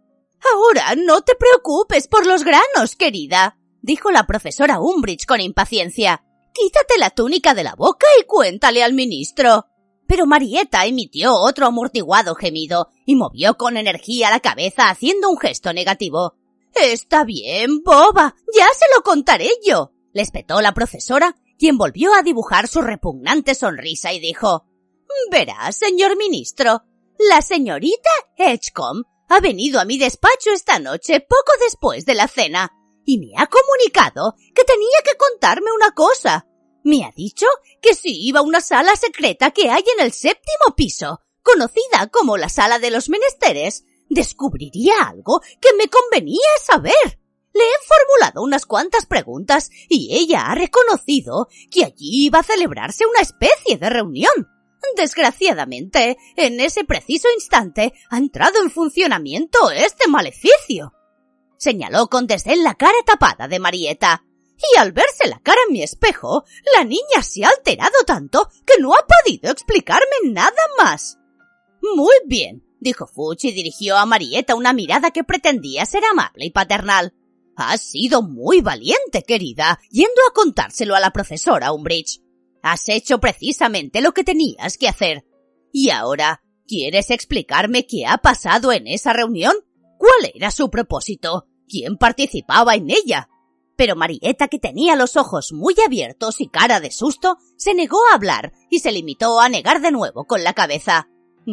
[0.54, 6.24] Ahora no te preocupes por los granos, querida, dijo la profesora Umbridge con impaciencia.
[6.54, 9.66] Quítate la túnica de la boca y cuéntale al ministro.
[10.08, 15.72] Pero Marieta emitió otro amortiguado gemido y movió con energía la cabeza haciendo un gesto
[15.72, 16.36] negativo.
[16.74, 22.22] Está bien, boba, ya se lo contaré yo, le espetó la profesora, quien volvió a
[22.22, 24.66] dibujar su repugnante sonrisa y dijo
[25.32, 26.84] Verá, señor ministro,
[27.18, 32.72] la señorita Edgecombe ha venido a mi despacho esta noche poco después de la cena
[33.06, 36.48] y me ha comunicado que tenía que contarme una cosa.
[36.84, 37.46] Me ha dicho
[37.82, 42.38] que si iba a una sala secreta que hay en el séptimo piso, conocida como
[42.38, 47.20] la sala de los menesteres, descubriría algo que me convenía saber.
[47.54, 53.06] Le he formulado unas cuantas preguntas y ella ha reconocido que allí iba a celebrarse
[53.06, 54.48] una especie de reunión.
[54.96, 60.94] Desgraciadamente, en ese preciso instante ha entrado en funcionamiento este maleficio.
[61.58, 64.24] Señaló con desdén la cara tapada de Marieta.
[64.74, 66.44] Y al verse la cara en mi espejo,
[66.76, 71.18] la niña se ha alterado tanto que no ha podido explicarme nada más.
[71.82, 76.52] Muy bien, dijo Fuch y dirigió a Marieta una mirada que pretendía ser amable y
[76.52, 77.14] paternal.
[77.56, 82.22] Has sido muy valiente, querida, yendo a contárselo a la profesora Umbridge.
[82.62, 85.26] Has hecho precisamente lo que tenías que hacer.
[85.72, 89.54] Y ahora, ¿quieres explicarme qué ha pasado en esa reunión?
[89.98, 91.48] ¿Cuál era su propósito?
[91.68, 93.30] ¿Quién participaba en ella?
[93.76, 98.16] Pero Marieta, que tenía los ojos muy abiertos y cara de susto, se negó a
[98.16, 101.08] hablar y se limitó a negar de nuevo con la cabeza.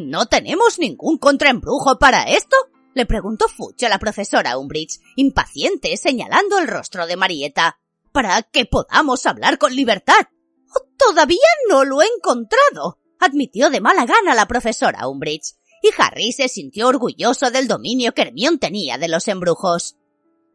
[0.05, 2.55] ¿No tenemos ningún contraembrujo para esto?
[2.93, 7.79] le preguntó Fuch a la profesora Umbridge, impaciente, señalando el rostro de Marieta.
[8.13, 10.29] Para que podamos hablar con libertad.
[10.69, 16.33] Oh, todavía no lo he encontrado, admitió de mala gana la profesora Umbridge, y Harry
[16.33, 19.97] se sintió orgulloso del dominio que Hermione tenía de los embrujos.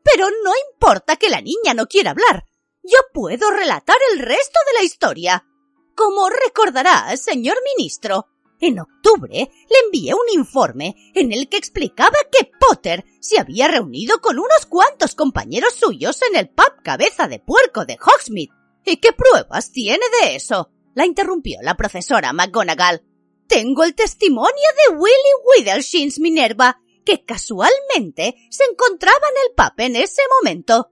[0.04, 2.46] Pero no importa que la niña no quiera hablar.
[2.84, 5.48] Yo puedo relatar el resto de la historia.
[5.96, 8.28] Como recordará, señor ministro,
[8.62, 14.22] en octubre le envié un informe en el que explicaba que Potter se había reunido
[14.22, 18.54] con unos cuantos compañeros suyos en el pub Cabeza de Puerco de Hogsmeade.
[18.86, 20.72] ¿Y qué pruebas tiene de eso?
[20.94, 23.04] La interrumpió la profesora McGonagall.
[23.48, 24.50] Tengo el testimonio
[24.88, 30.92] de Willy Withershins Minerva, que casualmente se encontraba en el pub en ese momento.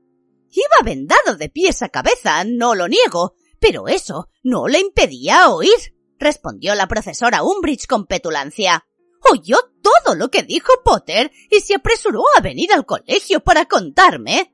[0.51, 5.98] Iba vendado de pies a cabeza, no lo niego, pero eso no le impedía oír
[6.19, 8.85] respondió la profesora Umbridge con petulancia.
[9.31, 14.53] Oyó todo lo que dijo Potter y se apresuró a venir al colegio para contarme.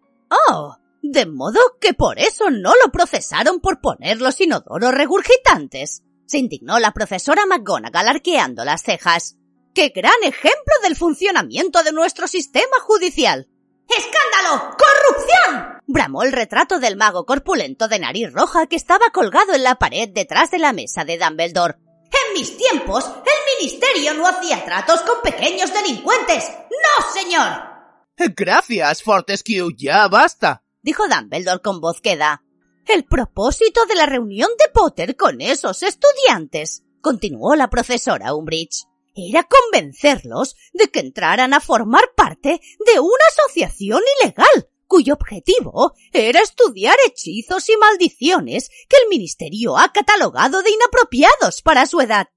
[0.49, 6.03] Oh, de modo que por eso no lo procesaron por poner los inodoros regurgitantes.
[6.25, 9.37] Se indignó la profesora McGonagall arqueando las cejas.
[9.73, 13.49] ¡Qué gran ejemplo del funcionamiento de nuestro sistema judicial!
[13.87, 14.75] ¡Escándalo!
[14.77, 15.75] ¡Corrupción!
[15.87, 20.09] bramó el retrato del mago corpulento de nariz roja que estaba colgado en la pared
[20.09, 21.75] detrás de la mesa de Dumbledore.
[21.77, 26.49] En mis tiempos, el ministerio no hacía tratos con pequeños delincuentes.
[26.49, 27.75] ¡No, señor!
[28.17, 32.43] Gracias, Fortescue, ya basta, dijo Dumbledore con voz queda.
[32.87, 39.47] El propósito de la reunión de Potter con esos estudiantes, continuó la profesora Umbridge, era
[39.47, 46.95] convencerlos de que entraran a formar parte de una asociación ilegal, cuyo objetivo era estudiar
[47.07, 52.27] hechizos y maldiciones que el Ministerio ha catalogado de inapropiados para su edad.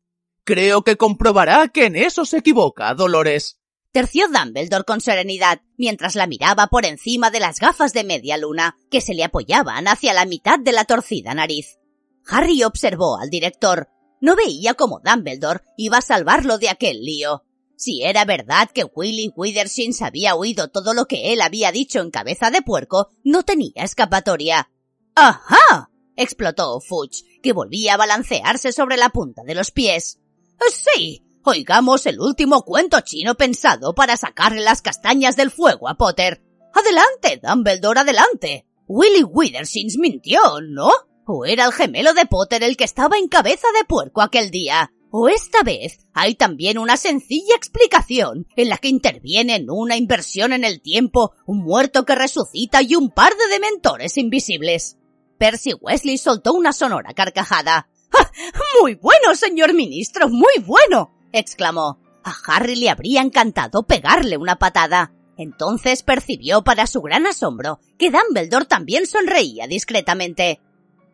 [0.45, 3.61] Creo que comprobará que en eso se equivoca, Dolores.
[3.93, 8.79] Terció Dumbledore con serenidad, mientras la miraba por encima de las gafas de media luna
[8.91, 11.79] que se le apoyaban hacia la mitad de la torcida nariz.
[12.27, 13.89] Harry observó al director,
[14.21, 17.45] no veía cómo Dumbledore iba a salvarlo de aquel lío.
[17.77, 22.11] Si era verdad que Willy Withershins había oído todo lo que él había dicho en
[22.11, 24.71] cabeza de puerco, no tenía escapatoria.
[25.15, 25.91] ¡Ajá!
[26.17, 30.19] explotó Fudge, que volvía a balancearse sobre la punta de los pies.
[30.71, 36.43] Sí, oigamos el último cuento chino pensado para sacarle las castañas del fuego a Potter.
[36.75, 38.67] Adelante, Dumbledore, adelante.
[38.89, 40.91] Willy Withershins mintió, ¿no?
[41.31, 44.95] ¿O era el gemelo de Potter el que estaba en cabeza de puerco aquel día?
[45.11, 50.65] ¿O esta vez hay también una sencilla explicación en la que intervienen una inversión en
[50.65, 54.97] el tiempo, un muerto que resucita y un par de dementores invisibles?
[55.37, 57.91] Percy Wesley soltó una sonora carcajada.
[58.19, 58.31] ¡Ah!
[58.81, 61.15] Muy bueno, señor ministro, muy bueno.
[61.33, 61.99] exclamó.
[62.25, 65.13] A Harry le habría encantado pegarle una patada.
[65.37, 70.63] Entonces percibió para su gran asombro que Dumbledore también sonreía discretamente.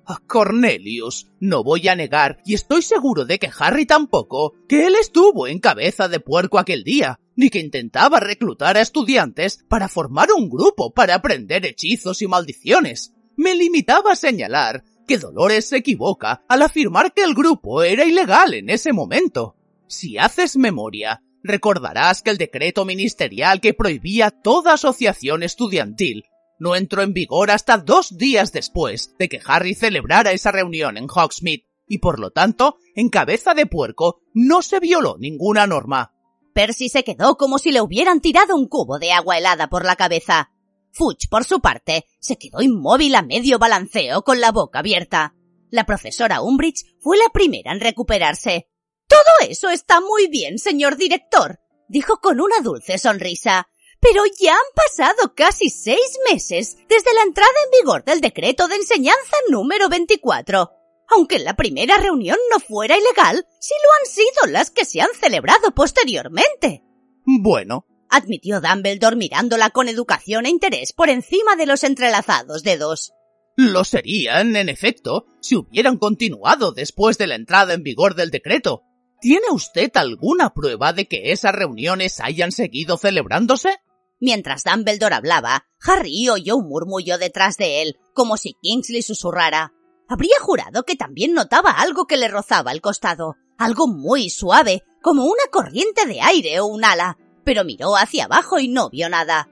[0.06, 4.96] A Cornelius, no voy a negar, y estoy seguro de que Harry tampoco, que él
[5.00, 10.28] estuvo en cabeza de puerco aquel día, ni que intentaba reclutar a estudiantes para formar
[10.36, 13.14] un grupo para aprender hechizos y maldiciones.
[13.36, 18.52] Me limitaba a señalar que Dolores se equivoca al afirmar que el grupo era ilegal
[18.52, 19.56] en ese momento.
[19.88, 26.24] Si haces memoria, recordarás que el decreto ministerial que prohibía toda asociación estudiantil
[26.58, 31.06] no entró en vigor hasta dos días después de que Harry celebrara esa reunión en
[31.08, 36.12] Hogsmeade, y por lo tanto, en cabeza de puerco, no se violó ninguna norma.
[36.54, 39.96] Percy se quedó como si le hubieran tirado un cubo de agua helada por la
[39.96, 40.50] cabeza.
[40.92, 45.34] Fuch, por su parte, se quedó inmóvil a medio balanceo con la boca abierta.
[45.70, 48.68] La profesora Umbridge fue la primera en recuperarse.
[49.08, 53.68] Todo eso está muy bien, señor director, dijo con una dulce sonrisa.
[54.04, 58.76] Pero ya han pasado casi seis meses desde la entrada en vigor del decreto de
[58.76, 60.70] enseñanza número 24.
[61.08, 65.08] Aunque la primera reunión no fuera ilegal, sí lo han sido las que se han
[65.18, 66.82] celebrado posteriormente.
[67.24, 73.14] Bueno, admitió Dumbledore mirándola con educación e interés por encima de los entrelazados dedos.
[73.56, 78.82] Lo serían, en efecto, si hubieran continuado después de la entrada en vigor del decreto.
[79.22, 83.78] ¿Tiene usted alguna prueba de que esas reuniones hayan seguido celebrándose?
[84.24, 89.74] Mientras Dumbledore hablaba, Harry oyó un murmullo detrás de él, como si Kingsley susurrara.
[90.08, 95.24] Habría jurado que también notaba algo que le rozaba el costado, algo muy suave, como
[95.24, 99.50] una corriente de aire o un ala, pero miró hacia abajo y no vio nada.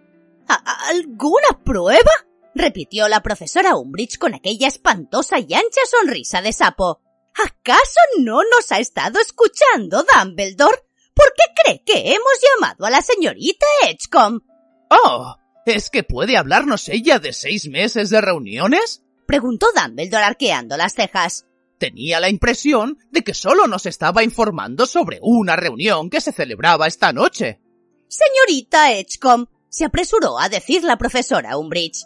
[0.88, 2.10] ¿Alguna prueba?
[2.54, 7.02] repitió la profesora Umbridge con aquella espantosa y ancha sonrisa de sapo.
[7.34, 10.78] ¿Acaso no nos ha estado escuchando Dumbledore?
[11.14, 14.46] ¿Por qué cree que hemos llamado a la señorita Edgecombe?
[14.92, 19.02] Oh, ¿es que puede hablarnos ella de seis meses de reuniones?
[19.26, 21.46] preguntó Dumbledore arqueando las cejas.
[21.78, 26.86] Tenía la impresión de que solo nos estaba informando sobre una reunión que se celebraba
[26.86, 27.60] esta noche.
[28.08, 32.04] Señorita Edgecombe, se apresuró a decir la profesora Umbridge.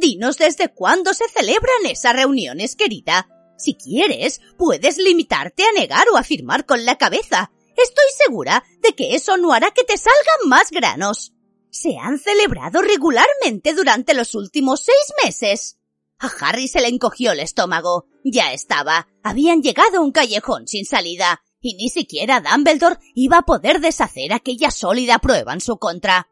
[0.00, 3.28] Dinos desde cuándo se celebran esas reuniones, querida.
[3.58, 7.52] Si quieres, puedes limitarte a negar o afirmar con la cabeza.
[7.76, 11.33] Estoy segura de que eso no hará que te salgan más granos.
[11.74, 15.76] Se han celebrado regularmente durante los últimos seis meses.
[16.20, 18.06] A Harry se le encogió el estómago.
[18.22, 19.08] Ya estaba.
[19.24, 24.32] Habían llegado a un callejón sin salida, y ni siquiera Dumbledore iba a poder deshacer
[24.32, 26.28] aquella sólida prueba en su contra.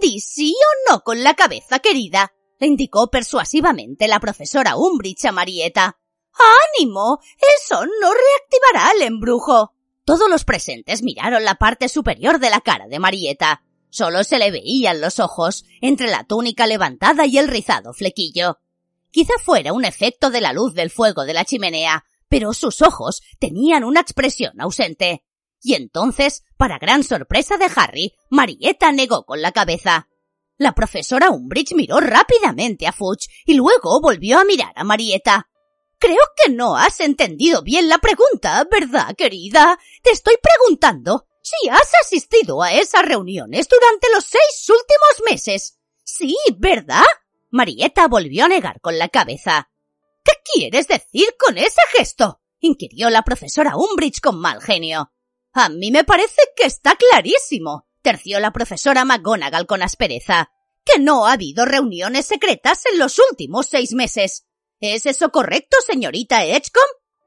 [0.00, 5.32] Di sí o no con la cabeza, querida, le indicó persuasivamente la profesora Umbridge a
[5.32, 5.98] Marieta.
[6.78, 7.18] ¡Ánimo!
[7.58, 9.72] Eso no reactivará el embrujo.
[10.04, 13.65] Todos los presentes miraron la parte superior de la cara de Marieta.
[13.96, 18.58] Solo se le veían los ojos, entre la túnica levantada y el rizado flequillo.
[19.10, 23.22] Quizá fuera un efecto de la luz del fuego de la chimenea, pero sus ojos
[23.38, 25.24] tenían una expresión ausente.
[25.62, 30.10] Y entonces, para gran sorpresa de Harry, Marieta negó con la cabeza.
[30.58, 35.48] La profesora Umbridge miró rápidamente a Fudge y luego volvió a mirar a Marieta.
[35.98, 39.78] Creo que no has entendido bien la pregunta, ¿verdad, querida?
[40.02, 45.78] Te estoy preguntando si has asistido a esas reuniones durante los seis últimos meses.
[46.02, 47.04] Sí, ¿verdad?
[47.50, 49.70] Marieta volvió a negar con la cabeza.
[50.24, 52.40] ¿Qué quieres decir con ese gesto?
[52.58, 55.12] inquirió la profesora Umbridge con mal genio.
[55.52, 60.50] A mí me parece que está clarísimo, terció la profesora McGonagall con aspereza,
[60.84, 64.46] que no ha habido reuniones secretas en los últimos seis meses.
[64.80, 66.86] ¿Es eso correcto, señorita Edgecombe?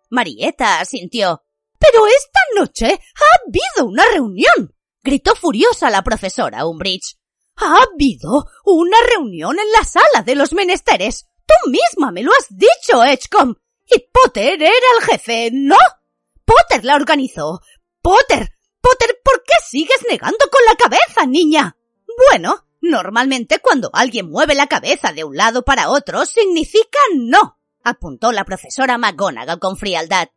[0.10, 1.46] Marieta asintió.
[1.80, 7.18] Pero esta noche ha habido una reunión, gritó furiosa la profesora Umbridge.
[7.56, 11.26] Ha habido una reunión en la sala de los menesteres.
[11.46, 13.60] Tú misma me lo has dicho, Edgecombe.
[13.88, 15.78] Y Potter era el jefe, ¿no?
[16.46, 17.62] Potter la organizó.
[18.02, 18.50] Potter.
[18.82, 21.76] Potter, ¿por qué sigues negando con la cabeza, niña?
[22.30, 28.32] Bueno, normalmente cuando alguien mueve la cabeza de un lado para otro significa no, apuntó
[28.32, 30.30] la profesora McGonagall con frialdad.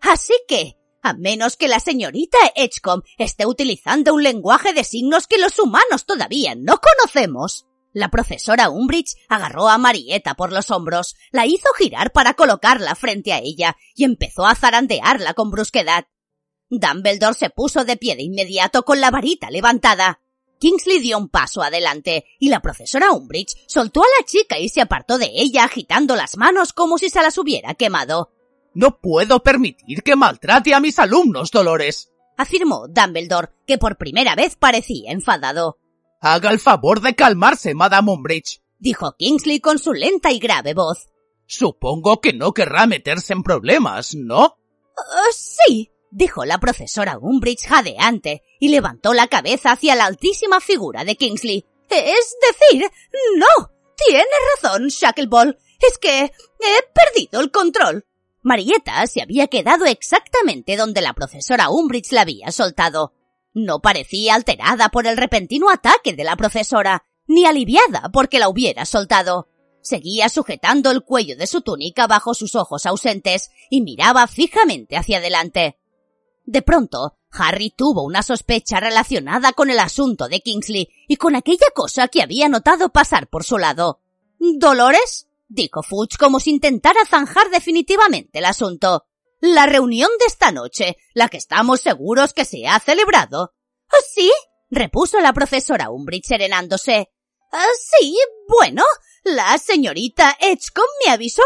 [0.00, 5.38] Así que, a menos que la señorita Edgecombe esté utilizando un lenguaje de signos que
[5.38, 7.66] los humanos todavía no conocemos.
[7.92, 13.32] La profesora Umbridge agarró a Marieta por los hombros, la hizo girar para colocarla frente
[13.32, 16.06] a ella y empezó a zarandearla con brusquedad.
[16.70, 20.20] Dumbledore se puso de pie de inmediato con la varita levantada.
[20.60, 24.80] Kingsley dio un paso adelante y la profesora Umbridge soltó a la chica y se
[24.80, 28.32] apartó de ella agitando las manos como si se las hubiera quemado.
[28.74, 34.56] No puedo permitir que maltrate a mis alumnos, Dolores, afirmó Dumbledore, que por primera vez
[34.56, 35.78] parecía enfadado.
[36.20, 41.08] Haga el favor de calmarse, Madame Umbridge, dijo Kingsley con su lenta y grave voz.
[41.46, 44.58] Supongo que no querrá meterse en problemas, ¿no?
[44.96, 51.04] Uh, sí, dijo la profesora Umbridge jadeante y levantó la cabeza hacia la altísima figura
[51.04, 51.64] de Kingsley.
[51.88, 52.90] Es decir,
[53.36, 53.70] no.
[53.96, 54.26] Tienes
[54.62, 55.58] razón, Shackleball.
[55.80, 58.04] Es que he perdido el control.
[58.42, 63.14] Marietta se había quedado exactamente donde la profesora Umbridge la había soltado.
[63.52, 68.84] No parecía alterada por el repentino ataque de la profesora, ni aliviada porque la hubiera
[68.84, 69.48] soltado.
[69.80, 75.18] Seguía sujetando el cuello de su túnica bajo sus ojos ausentes y miraba fijamente hacia
[75.18, 75.78] adelante.
[76.44, 81.66] De pronto, Harry tuvo una sospecha relacionada con el asunto de Kingsley y con aquella
[81.74, 84.00] cosa que había notado pasar por su lado.
[84.38, 85.27] ¿Dolores?
[85.48, 89.04] Dijo Fudge como si intentara zanjar definitivamente el asunto.
[89.40, 93.54] La reunión de esta noche, la que estamos seguros que se ha celebrado.
[93.92, 94.30] ¿Oh, ¿Sí?
[94.70, 97.10] repuso la profesora Umbridge serenándose.
[97.52, 98.16] Ah, sí,
[98.48, 98.84] bueno,
[99.24, 101.42] la señorita Edgecombe me avisó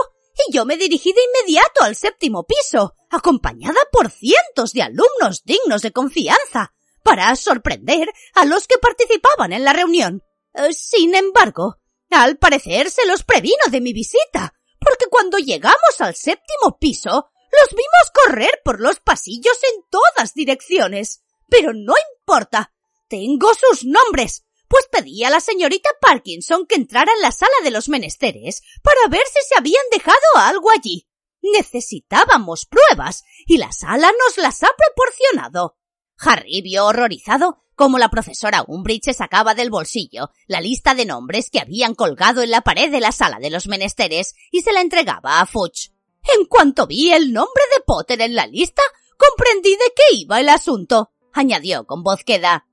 [0.49, 5.83] y yo me dirigí de inmediato al séptimo piso, acompañada por cientos de alumnos dignos
[5.83, 6.75] de confianza,
[7.05, 10.23] para sorprender a los que participaban en la reunión.
[10.55, 11.79] Eh, sin embargo,
[12.15, 17.71] al parecer se los previno de mi visita, porque cuando llegamos al séptimo piso, los
[17.71, 21.23] vimos correr por los pasillos en todas direcciones.
[21.49, 22.73] Pero no importa.
[23.09, 27.71] Tengo sus nombres pues pedí a la señorita Parkinson que entrara en la sala de
[27.71, 31.07] los menesteres para ver si se habían dejado algo allí.
[31.43, 35.77] Necesitábamos pruebas y la sala nos las ha proporcionado.
[36.17, 41.61] Harry vio horrorizado cómo la profesora Umbridge sacaba del bolsillo la lista de nombres que
[41.61, 45.41] habían colgado en la pared de la sala de los menesteres y se la entregaba
[45.41, 45.93] a Fudge.
[46.37, 48.83] En cuanto vi el nombre de Potter en la lista,
[49.17, 52.67] comprendí de qué iba el asunto, añadió con voz queda.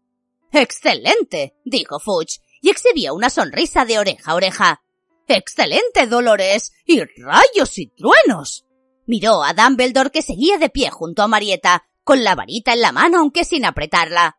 [0.51, 4.81] Excelente, dijo Fudge, y exhibió una sonrisa de oreja a oreja.
[5.27, 8.65] Excelente, Dolores, y rayos y truenos.
[9.05, 12.91] Miró a Dumbledore que seguía de pie junto a Marieta, con la varita en la
[12.91, 14.37] mano aunque sin apretarla.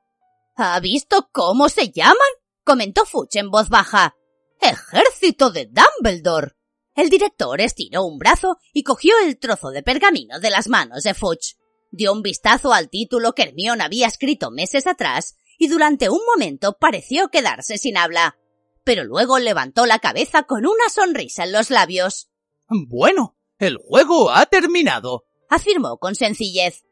[0.63, 2.17] ¿Ha visto cómo se llaman?
[2.65, 4.15] comentó Fudge en voz baja.
[4.61, 6.53] Ejército de Dumbledore.
[6.95, 11.15] El director estiró un brazo y cogió el trozo de pergamino de las manos de
[11.15, 11.57] Fudge.
[11.91, 16.77] Dio un vistazo al título que Hermione había escrito meses atrás y durante un momento
[16.79, 18.37] pareció quedarse sin habla.
[18.85, 22.29] Pero luego levantó la cabeza con una sonrisa en los labios.
[22.69, 26.85] Bueno, el juego ha terminado, afirmó con sencillez.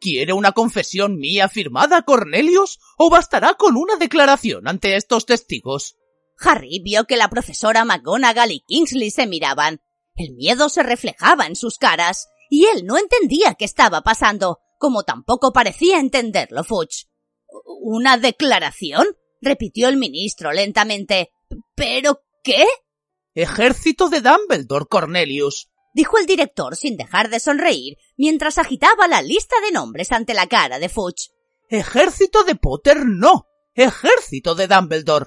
[0.00, 5.96] ¿Quiere una confesión mía firmada, Cornelius, o bastará con una declaración ante estos testigos?
[6.38, 9.82] Harry vio que la profesora McGonagall y Kingsley se miraban.
[10.14, 15.02] El miedo se reflejaba en sus caras, y él no entendía qué estaba pasando, como
[15.02, 17.06] tampoco parecía entenderlo Fudge.
[17.82, 19.06] ¿Una declaración?
[19.42, 21.30] repitió el ministro lentamente.
[21.74, 22.64] ¿Pero qué?
[23.34, 29.56] Ejército de Dumbledore, Cornelius, dijo el director sin dejar de sonreír mientras agitaba la lista
[29.64, 31.30] de nombres ante la cara de Fudge.
[31.68, 33.46] Ejército de Potter no.
[33.74, 35.26] Ejército de Dumbledore.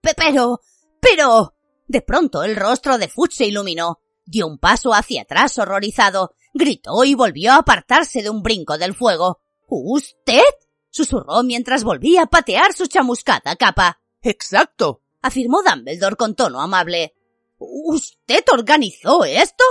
[0.00, 0.60] pero.
[1.00, 1.54] pero.
[1.86, 4.00] De pronto el rostro de Fudge se iluminó.
[4.24, 8.94] Dio un paso hacia atrás horrorizado, gritó y volvió a apartarse de un brinco del
[8.94, 9.40] fuego.
[9.68, 10.42] ¿Usted?
[10.90, 14.00] susurró mientras volvía a patear su chamuscada capa.
[14.22, 17.14] Exacto, afirmó Dumbledore con tono amable.
[17.58, 19.64] ¿Usted organizó esto?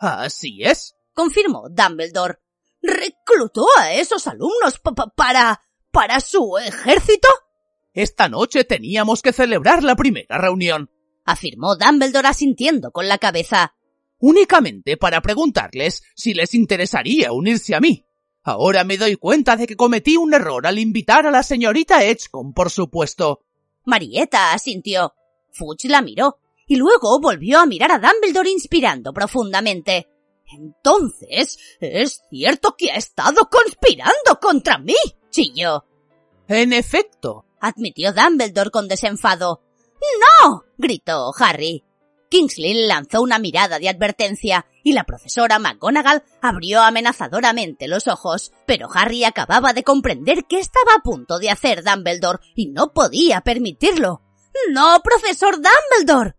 [0.00, 2.38] Así es, confirmó Dumbledore.
[2.80, 4.80] ¿Reclutó a esos alumnos
[5.16, 5.60] para...
[5.90, 7.28] para su ejército?
[7.92, 10.90] Esta noche teníamos que celebrar la primera reunión,
[11.24, 13.74] afirmó Dumbledore asintiendo con la cabeza.
[14.20, 18.04] Únicamente para preguntarles si les interesaría unirse a mí.
[18.42, 22.54] Ahora me doy cuenta de que cometí un error al invitar a la señorita Edgecombe,
[22.54, 23.44] por supuesto.
[23.84, 25.14] Marieta asintió.
[25.52, 26.38] Fudge la miró
[26.68, 30.08] y luego volvió a mirar a Dumbledore inspirando profundamente.
[30.46, 34.94] Entonces, ¿es cierto que ha estado conspirando contra mí?
[35.30, 35.84] chilló.
[36.46, 39.62] En efecto, admitió Dumbledore con desenfado.
[40.40, 40.64] ¡No!
[40.76, 41.84] gritó Harry.
[42.30, 48.88] Kingsley lanzó una mirada de advertencia y la profesora McGonagall abrió amenazadoramente los ojos, pero
[48.92, 54.22] Harry acababa de comprender qué estaba a punto de hacer Dumbledore y no podía permitirlo.
[54.70, 56.37] ¡No, profesor Dumbledore!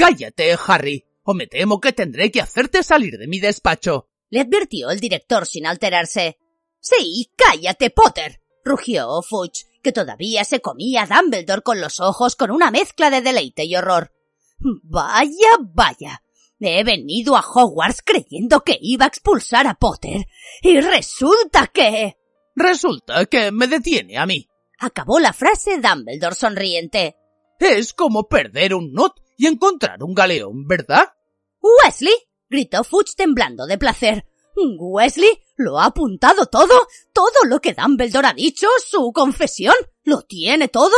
[0.00, 4.90] Cállate, Harry, o me temo que tendré que hacerte salir de mi despacho, le advirtió
[4.90, 6.38] el director sin alterarse.
[6.80, 12.50] Sí, cállate, Potter, rugió Fudge, que todavía se comía a Dumbledore con los ojos con
[12.50, 14.12] una mezcla de deleite y horror.
[14.84, 16.22] Vaya, vaya.
[16.60, 20.26] He venido a Hogwarts creyendo que iba a expulsar a Potter.
[20.62, 22.16] Y resulta que...
[22.54, 24.48] Resulta que me detiene a mí.
[24.78, 27.16] Acabó la frase Dumbledore sonriente.
[27.58, 31.14] Es como perder un not y encontrar un galeón, ¿verdad?
[31.62, 32.12] Wesley,
[32.50, 34.26] gritó Fudge temblando de placer.
[34.54, 36.86] Wesley, ¿lo ha apuntado todo?
[37.14, 38.66] ¿Todo lo que Dumbledore ha dicho?
[38.86, 39.74] ¿Su confesión?
[40.04, 40.94] ¿Lo tiene todo?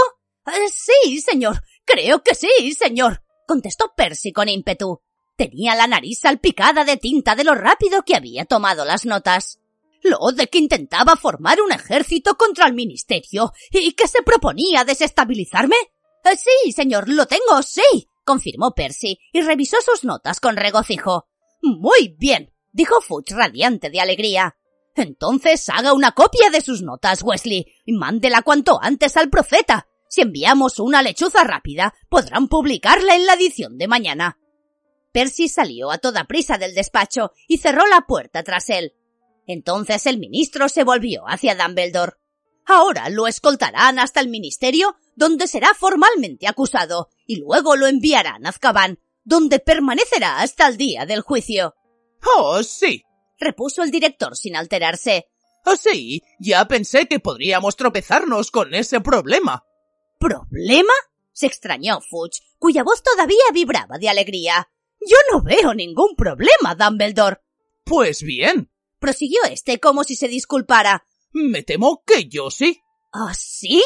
[0.46, 1.62] Eh, sí, señor.
[1.84, 3.22] Creo que sí, señor.
[3.46, 5.00] contestó Percy con ímpetu.
[5.36, 9.60] Tenía la nariz salpicada de tinta de lo rápido que había tomado las notas.
[10.02, 15.76] Lo de que intentaba formar un ejército contra el ministerio y que se proponía desestabilizarme.
[16.24, 21.28] Eh, sí, señor, lo tengo, sí, confirmó Percy y revisó sus notas con regocijo.
[21.62, 24.56] Muy bien, dijo Fudge radiante de alegría.
[24.94, 29.88] Entonces haga una copia de sus notas, Wesley, y mándela cuanto antes al profeta.
[30.08, 34.38] Si enviamos una lechuza rápida, podrán publicarla en la edición de mañana.
[35.12, 38.94] Percy salió a toda prisa del despacho y cerró la puerta tras él.
[39.46, 42.12] Entonces el ministro se volvió hacia Dumbledore.
[42.66, 48.50] Ahora lo escoltarán hasta el ministerio, donde será formalmente acusado, y luego lo enviarán a
[48.50, 51.74] Azkaban, donde permanecerá hasta el día del juicio.
[52.36, 53.02] Oh, sí,
[53.38, 55.26] repuso el director sin alterarse.
[55.64, 59.64] Oh, sí, ya pensé que podríamos tropezarnos con ese problema.
[60.18, 60.92] ¿Problema?
[61.32, 64.70] se extrañó Fudge, cuya voz todavía vibraba de alegría.
[65.00, 67.40] Yo no veo ningún problema, Dumbledore.
[67.84, 71.04] Pues bien, prosiguió este como si se disculpara.
[71.32, 72.80] Me temo que yo sí.
[73.12, 73.82] ¿Ah, sí?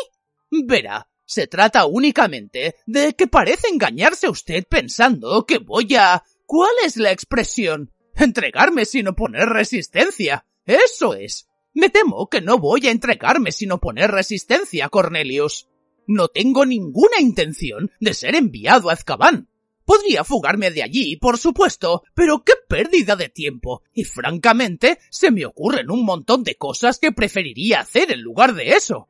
[0.51, 6.23] Verá, se trata únicamente de que parece engañarse usted pensando que voy a...
[6.47, 7.93] ¿Cuál es la expresión?
[8.15, 10.47] Entregarme sin oponer resistencia.
[10.65, 11.49] Eso es.
[11.75, 15.69] Me temo que no voy a entregarme sin oponer resistencia, Cornelius.
[16.07, 19.49] No tengo ninguna intención de ser enviado a Azkaban.
[19.87, 23.83] Podría fugarme de allí, por supuesto, pero qué pérdida de tiempo.
[23.95, 28.71] Y francamente, se me ocurren un montón de cosas que preferiría hacer en lugar de
[28.71, 29.09] eso.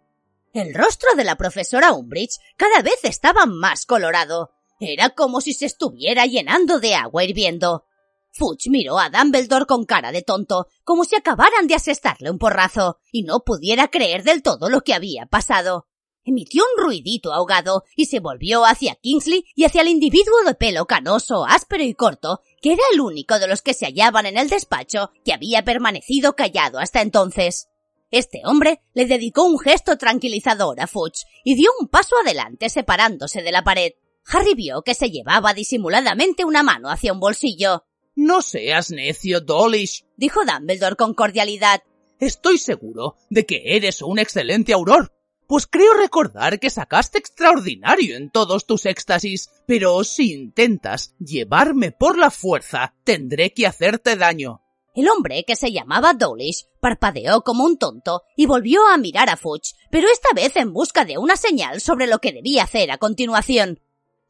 [0.52, 4.52] El rostro de la profesora Umbridge cada vez estaba más colorado.
[4.78, 7.86] Era como si se estuviera llenando de agua hirviendo.
[8.32, 12.98] Fudge miró a Dumbledore con cara de tonto, como si acabaran de asestarle un porrazo,
[13.10, 15.86] y no pudiera creer del todo lo que había pasado.
[16.28, 20.84] Emitió un ruidito ahogado y se volvió hacia Kingsley y hacia el individuo de pelo
[20.86, 24.48] canoso, áspero y corto, que era el único de los que se hallaban en el
[24.48, 27.68] despacho que había permanecido callado hasta entonces.
[28.10, 33.42] Este hombre le dedicó un gesto tranquilizador a Fudge y dio un paso adelante separándose
[33.42, 33.92] de la pared.
[34.26, 37.84] Harry vio que se llevaba disimuladamente una mano hacia un bolsillo.
[38.16, 41.84] No seas necio, Dawlish, dijo Dumbledore con cordialidad.
[42.18, 45.12] Estoy seguro de que eres un excelente auror
[45.46, 52.18] pues creo recordar que sacaste extraordinario en todos tus éxtasis, pero si intentas llevarme por
[52.18, 54.62] la fuerza, tendré que hacerte daño.
[54.96, 59.36] El hombre, que se llamaba Dawlish, parpadeó como un tonto y volvió a mirar a
[59.36, 62.96] Fudge, pero esta vez en busca de una señal sobre lo que debía hacer a
[62.96, 63.78] continuación.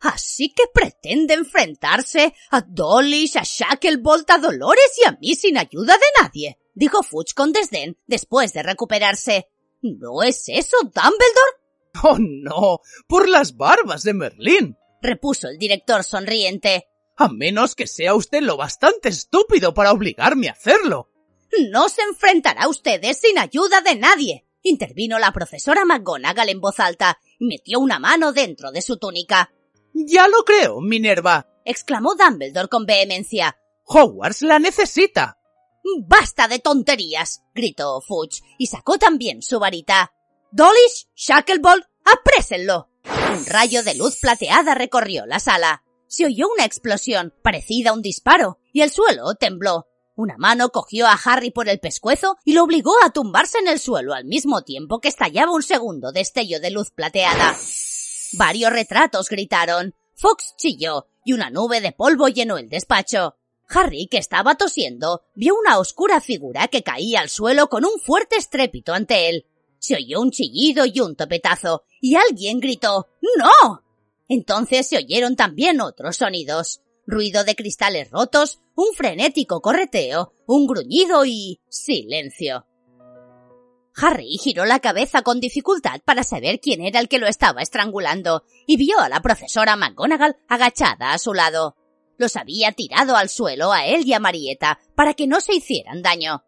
[0.00, 5.94] Así que pretende enfrentarse a Dawlish, a Shacklebolt, a Dolores y a mí sin ayuda
[5.94, 9.48] de nadie, dijo Fudge con desdén después de recuperarse.
[9.98, 11.56] ¿No es eso, Dumbledore?
[12.02, 16.88] Oh, no, por las barbas de Merlín, repuso el director sonriente.
[17.16, 21.10] A menos que sea usted lo bastante estúpido para obligarme a hacerlo.
[21.70, 26.80] No se enfrentará a ustedes sin ayuda de nadie, intervino la profesora McGonagall en voz
[26.80, 29.50] alta y metió una mano dentro de su túnica.
[29.94, 33.56] Ya lo creo, Minerva, exclamó Dumbledore con vehemencia.
[33.84, 35.38] Hogwarts la necesita.
[36.06, 37.42] ¡Basta de tonterías!
[37.54, 40.12] gritó Fudge y sacó también su varita.
[40.50, 41.08] ¡Dolish!
[41.14, 41.84] ¡Shacklebolt!
[42.04, 42.88] ¡Aprésenlo!
[43.04, 45.82] Un rayo de luz plateada recorrió la sala.
[46.08, 49.86] Se oyó una explosión, parecida a un disparo, y el suelo tembló.
[50.14, 53.78] Una mano cogió a Harry por el pescuezo y lo obligó a tumbarse en el
[53.78, 57.54] suelo al mismo tiempo que estallaba un segundo destello de luz plateada.
[58.32, 59.94] Varios retratos gritaron.
[60.14, 63.36] Fox chilló y una nube de polvo llenó el despacho.
[63.68, 68.36] Harry, que estaba tosiendo, vio una oscura figura que caía al suelo con un fuerte
[68.36, 69.46] estrépito ante él.
[69.78, 73.82] Se oyó un chillido y un topetazo, y alguien gritó ¡No!
[74.28, 76.80] Entonces se oyeron también otros sonidos.
[77.06, 82.66] Ruido de cristales rotos, un frenético correteo, un gruñido y silencio.
[83.94, 88.44] Harry giró la cabeza con dificultad para saber quién era el que lo estaba estrangulando,
[88.66, 91.76] y vio a la profesora McGonagall agachada a su lado
[92.18, 96.02] los había tirado al suelo a él y a Marieta para que no se hicieran
[96.02, 96.44] daño.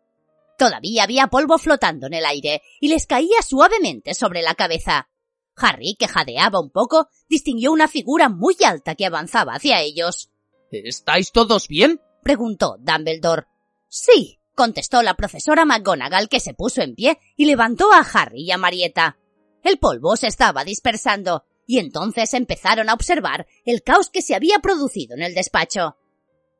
[0.58, 5.08] Todavía había polvo flotando en el aire y les caía suavemente sobre la cabeza.
[5.56, 10.30] Harry, que jadeaba un poco, distinguió una figura muy alta que avanzaba hacia ellos.
[10.70, 12.00] ¿Estáis todos bien?
[12.22, 13.46] preguntó Dumbledore.
[13.88, 18.50] Sí, contestó la profesora McGonagall que se puso en pie y levantó a Harry y
[18.50, 19.18] a Marieta.
[19.62, 24.58] El polvo se estaba dispersando y entonces empezaron a observar el caos que se había
[24.60, 25.98] producido en el despacho.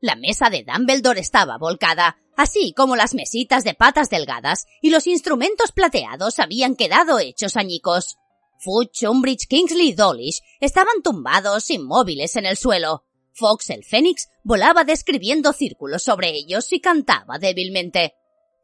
[0.03, 5.07] La mesa de Dumbledore estaba volcada, así como las mesitas de patas delgadas y los
[5.07, 8.19] instrumentos plateados habían quedado hechos añicos.
[8.59, 13.07] Fudge, Umbridge, Kingsley y Dawlish estaban tumbados inmóviles en el suelo.
[13.33, 18.18] Fox el Fénix volaba describiendo círculos sobre ellos y cantaba débilmente.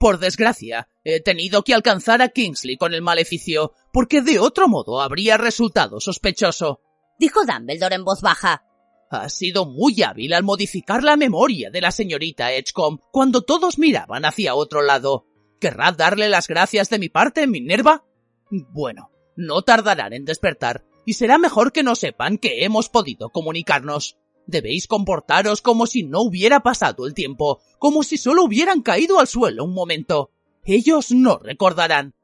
[0.05, 5.01] Por desgracia, he tenido que alcanzar a Kingsley con el maleficio, porque de otro modo
[5.01, 6.83] habría resultado sospechoso.
[7.19, 8.67] Dijo Dumbledore en voz baja.
[9.11, 14.27] Ha sido muy hábil al modificar la memoria de la señorita Edgecombe cuando todos miraban
[14.27, 15.27] hacia otro lado.
[15.59, 18.05] ¿Querrá darle las gracias de mi parte, Minerva?
[18.51, 24.19] Bueno, no tardarán en despertar, y será mejor que no sepan que hemos podido comunicarnos.
[24.47, 29.27] Debéis comportaros como si no hubiera pasado el tiempo, como si solo hubieran caído al
[29.27, 30.31] suelo un momento.
[30.65, 32.15] Ellos no recordarán.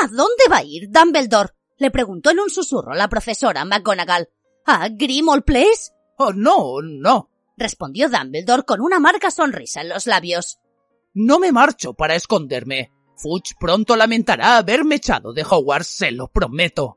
[0.00, 1.50] ¿A dónde va a ir Dumbledore?
[1.78, 4.28] le preguntó en un susurro la profesora McGonagall.
[4.66, 5.92] ¿A Grimmauld Place?
[6.18, 10.58] Oh, no, no, respondió Dumbledore con una amarga sonrisa en los labios.
[11.14, 12.92] No me marcho para esconderme.
[13.16, 16.96] Fudge pronto lamentará haberme echado de Hogwarts, se lo prometo.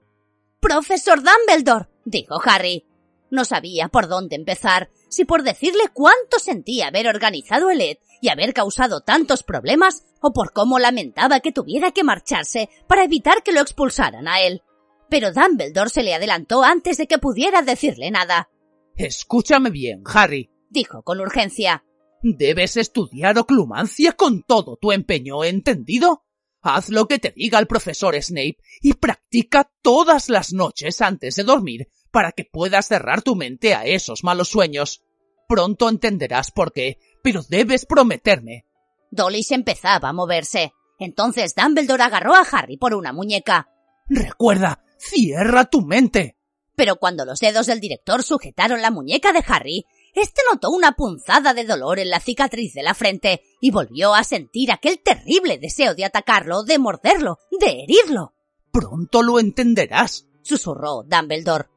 [0.60, 2.86] Profesor Dumbledore, dijo Harry.
[3.34, 8.30] No sabía por dónde empezar, si por decirle cuánto sentía haber organizado el ED y
[8.30, 13.52] haber causado tantos problemas, o por cómo lamentaba que tuviera que marcharse para evitar que
[13.52, 14.62] lo expulsaran a él.
[15.10, 18.52] Pero Dumbledore se le adelantó antes de que pudiera decirle nada.
[18.96, 21.84] Escúchame bien, Harry, dijo con urgencia.
[22.22, 26.24] Debes estudiar oclumancia con todo tu empeño, ¿entendido?
[26.62, 31.44] Haz lo que te diga el profesor Snape y practica todas las noches antes de
[31.44, 35.03] dormir para que puedas cerrar tu mente a esos malos sueños.
[35.49, 38.66] Pronto entenderás por qué, pero debes prometerme.
[39.09, 40.74] Dolly se empezaba a moverse.
[40.99, 43.68] Entonces Dumbledore agarró a Harry por una muñeca.
[44.07, 46.38] Recuerda, cierra tu mente.
[46.76, 51.55] Pero cuando los dedos del director sujetaron la muñeca de Harry, este notó una punzada
[51.55, 55.95] de dolor en la cicatriz de la frente y volvió a sentir aquel terrible deseo
[55.95, 58.36] de atacarlo, de morderlo, de herirlo.
[58.72, 61.73] Pronto lo entenderás, susurró Dumbledore.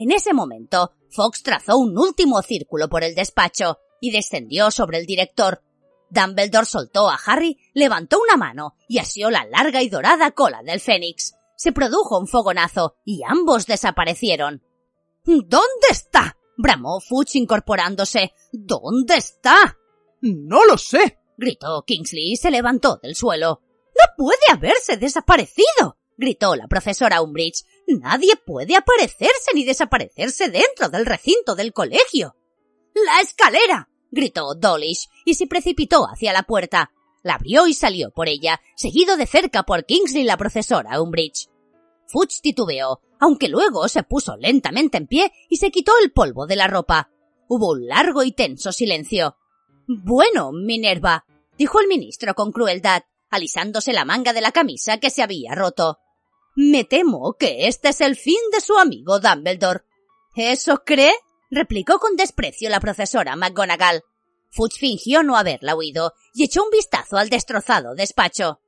[0.00, 5.04] En ese momento, Fox trazó un último círculo por el despacho y descendió sobre el
[5.04, 5.62] director.
[6.08, 10.80] Dumbledore soltó a Harry, levantó una mano y asió la larga y dorada cola del
[10.80, 11.34] Fénix.
[11.54, 14.62] Se produjo un fogonazo y ambos desaparecieron.
[15.26, 16.34] ¿Dónde está?
[16.56, 18.32] bramó Fudge incorporándose.
[18.52, 19.76] ¿Dónde está?
[20.22, 21.18] No lo sé.
[21.36, 23.60] gritó Kingsley y se levantó del suelo.
[23.94, 25.98] No puede haberse desaparecido.
[26.16, 27.64] gritó la profesora Umbridge.
[27.98, 32.36] Nadie puede aparecerse ni desaparecerse dentro del recinto del colegio.
[32.94, 33.88] ¡La escalera!
[34.10, 36.92] gritó Dawlish y se precipitó hacia la puerta.
[37.22, 41.48] La abrió y salió por ella, seguido de cerca por Kingsley la profesora Umbridge.
[42.06, 46.56] Fudge titubeó, aunque luego se puso lentamente en pie y se quitó el polvo de
[46.56, 47.10] la ropa.
[47.48, 49.36] Hubo un largo y tenso silencio.
[49.86, 51.24] Bueno, Minerva,
[51.58, 55.98] dijo el ministro con crueldad, alisándose la manga de la camisa que se había roto.
[56.54, 59.84] Me temo que este es el fin de su amigo Dumbledore.
[60.34, 61.14] ¿Eso cree?
[61.50, 64.02] replicó con desprecio la profesora McGonagall.
[64.50, 68.60] Fudge fingió no haberla oído y echó un vistazo al destrozado despacho.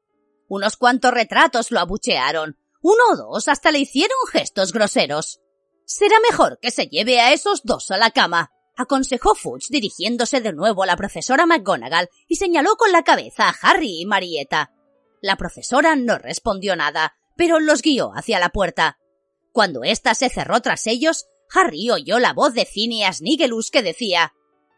[0.49, 5.41] Unos cuantos retratos lo abuchearon, uno o dos hasta le hicieron gestos groseros.
[5.85, 10.53] Será mejor que se lleve a esos dos a la cama, aconsejó Fudge dirigiéndose de
[10.53, 14.73] nuevo a la profesora McGonagall y señaló con la cabeza a Harry y Marieta.
[15.21, 18.99] La profesora no respondió nada, pero los guió hacia la puerta.
[19.53, 24.33] Cuando ésta se cerró tras ellos, Harry oyó la voz de Phineas Nigelus que decía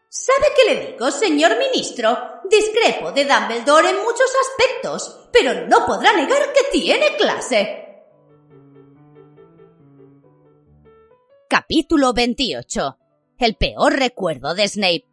[0.09, 2.17] ¿Sabe qué le digo, señor ministro?
[2.49, 7.81] Discrepo de Dumbledore en muchos aspectos, pero no podrá negar que tiene clase.
[11.49, 12.97] Capítulo 28.
[13.37, 15.05] El peor recuerdo de Snape.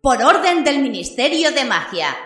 [0.00, 2.16] Por orden del Ministerio de Magia,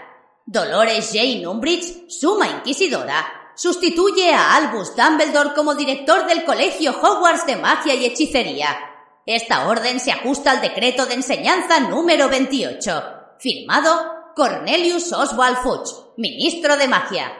[0.48, 7.56] Dolores Jane Umbridge, suma inquisidora, sustituye a Albus Dumbledore como director del Colegio Hogwarts de
[7.56, 8.78] Magia y Hechicería.
[9.26, 13.04] Esta orden se ajusta al decreto de enseñanza número 28,
[13.40, 13.90] firmado
[14.36, 17.32] Cornelius Oswald Fudge, ministro de Magia.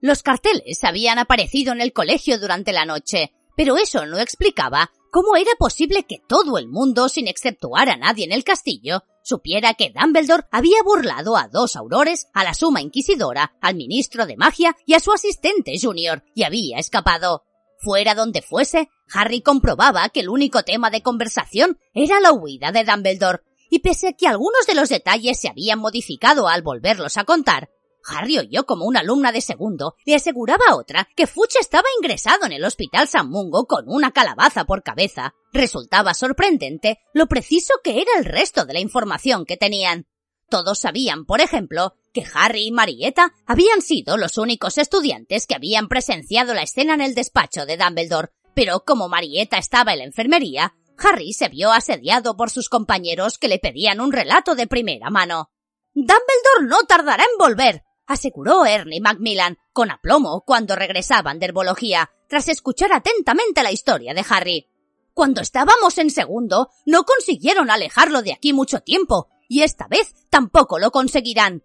[0.00, 5.34] Los carteles habían aparecido en el colegio durante la noche, pero eso no explicaba ¿Cómo
[5.34, 9.92] era posible que todo el mundo, sin exceptuar a nadie en el castillo, supiera que
[9.92, 14.94] Dumbledore había burlado a dos aurores, a la suma inquisidora, al ministro de magia y
[14.94, 17.42] a su asistente junior, y había escapado?
[17.78, 22.84] Fuera donde fuese, Harry comprobaba que el único tema de conversación era la huida de
[22.84, 27.24] Dumbledore, y pese a que algunos de los detalles se habían modificado al volverlos a
[27.24, 27.68] contar,
[28.06, 32.46] Harry oyó como una alumna de segundo le aseguraba a otra que Fuch estaba ingresado
[32.46, 35.34] en el hospital San Mungo con una calabaza por cabeza.
[35.52, 40.06] Resultaba sorprendente lo preciso que era el resto de la información que tenían.
[40.48, 45.88] Todos sabían, por ejemplo, que Harry y Marietta habían sido los únicos estudiantes que habían
[45.88, 50.74] presenciado la escena en el despacho de Dumbledore, pero como Marietta estaba en la enfermería,
[50.98, 55.50] Harry se vio asediado por sus compañeros que le pedían un relato de primera mano.
[55.94, 62.48] Dumbledore no tardará en volver, aseguró Ernie Macmillan con aplomo cuando regresaban de herbología, tras
[62.48, 64.68] escuchar atentamente la historia de Harry.
[65.14, 70.80] Cuando estábamos en segundo, no consiguieron alejarlo de aquí mucho tiempo, y esta vez tampoco
[70.80, 71.62] lo conseguirán.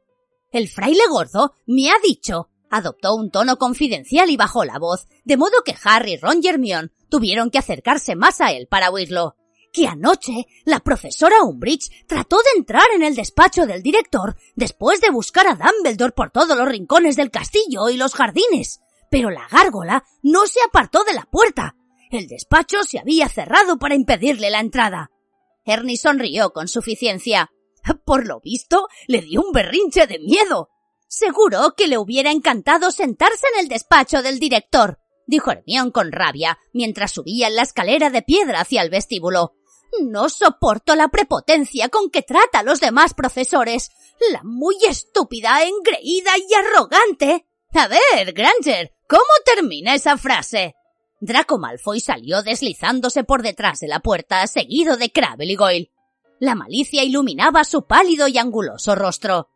[0.52, 2.52] El fraile gordo me ha dicho.
[2.70, 6.92] Adoptó un tono confidencial y bajó la voz, de modo que Harry, Ron y Hermione
[7.10, 9.36] tuvieron que acercarse más a él para oírlo
[9.76, 15.10] que anoche la profesora Umbridge trató de entrar en el despacho del director después de
[15.10, 18.80] buscar a Dumbledore por todos los rincones del castillo y los jardines.
[19.12, 21.76] Pero la gárgola no se apartó de la puerta.
[22.10, 25.12] El despacho se había cerrado para impedirle la entrada.
[25.66, 27.52] Ernie sonrió con suficiencia.
[28.06, 30.70] Por lo visto, le dio un berrinche de miedo.
[31.08, 36.60] Seguro que le hubiera encantado sentarse en el despacho del director, dijo Hermión con rabia
[36.72, 39.54] mientras subía la escalera de piedra hacia el vestíbulo.
[40.02, 43.92] No soporto la prepotencia con que trata a los demás profesores.
[44.32, 47.46] La muy estúpida, engreída y arrogante.
[47.74, 50.76] A ver, Granger, ¿cómo termina esa frase?
[51.20, 55.92] Draco Malfoy salió deslizándose por detrás de la puerta, seguido de Crabble y Goyle.
[56.40, 59.50] La malicia iluminaba su pálido y anguloso rostro.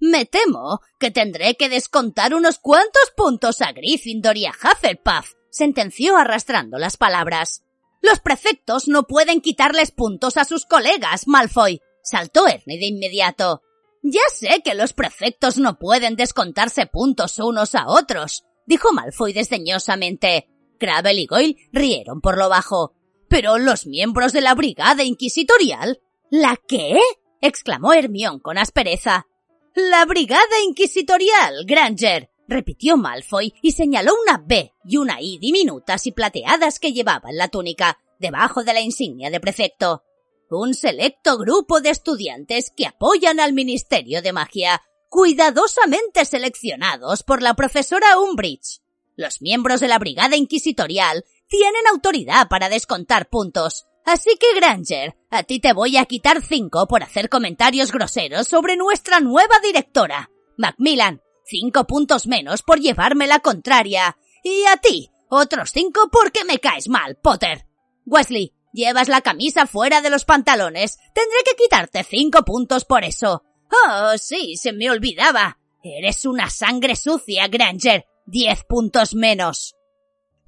[0.00, 6.16] Me temo que tendré que descontar unos cuantos puntos a Gryffindor y a Hufflepuff, sentenció
[6.16, 7.64] arrastrando las palabras.
[8.00, 11.80] Los prefectos no pueden quitarles puntos a sus colegas, Malfoy.
[12.02, 13.62] Saltó Ernie de inmediato.
[14.02, 20.48] Ya sé que los prefectos no pueden descontarse puntos unos a otros, dijo Malfoy desdeñosamente.
[20.78, 22.94] Crabble y Goyle rieron por lo bajo.
[23.28, 26.00] Pero los miembros de la brigada inquisitorial.
[26.30, 26.98] ¿La qué?
[27.40, 29.26] exclamó Hermión con aspereza.
[29.74, 36.12] La brigada inquisitorial, Granger repitió Malfoy y señaló una B y una I diminutas y
[36.12, 40.02] plateadas que llevaba en la túnica, debajo de la insignia de prefecto.
[40.50, 47.54] Un selecto grupo de estudiantes que apoyan al Ministerio de Magia, cuidadosamente seleccionados por la
[47.54, 48.80] profesora Umbridge.
[49.14, 53.86] Los miembros de la Brigada Inquisitorial tienen autoridad para descontar puntos.
[54.04, 58.76] Así que, Granger, a ti te voy a quitar cinco por hacer comentarios groseros sobre
[58.76, 60.30] nuestra nueva directora.
[60.56, 64.16] Macmillan, cinco puntos menos por llevarme la contraria.
[64.44, 67.66] Y a ti, otros cinco porque me caes mal, Potter.
[68.06, 70.98] Wesley, llevas la camisa fuera de los pantalones.
[71.14, 73.44] Tendré que quitarte cinco puntos por eso.
[73.70, 75.58] Oh, sí, se me olvidaba.
[75.82, 78.06] Eres una sangre sucia, Granger.
[78.26, 79.74] Diez puntos menos.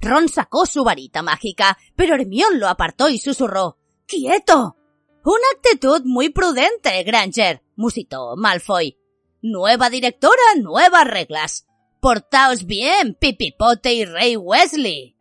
[0.01, 3.78] Ron sacó su varita mágica, pero Hermión lo apartó y susurró.
[4.07, 4.76] ¡Quieto!
[5.22, 8.96] Una actitud muy prudente, Granger, musitó Malfoy.
[9.43, 11.66] Nueva directora, nuevas reglas.
[12.01, 15.16] Portaos bien, Pipipote y Rey Wesley.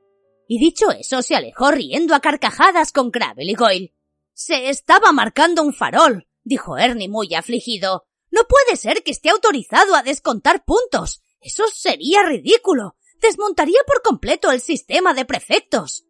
[0.47, 3.95] Y dicho eso, se alejó riendo a carcajadas con Crabble y Goyle.
[4.33, 8.07] Se estaba marcando un farol, dijo Ernie muy afligido.
[8.29, 11.21] No puede ser que esté autorizado a descontar puntos.
[11.39, 12.95] Eso sería ridículo.
[13.21, 16.08] Desmontaría por completo el sistema de prefectos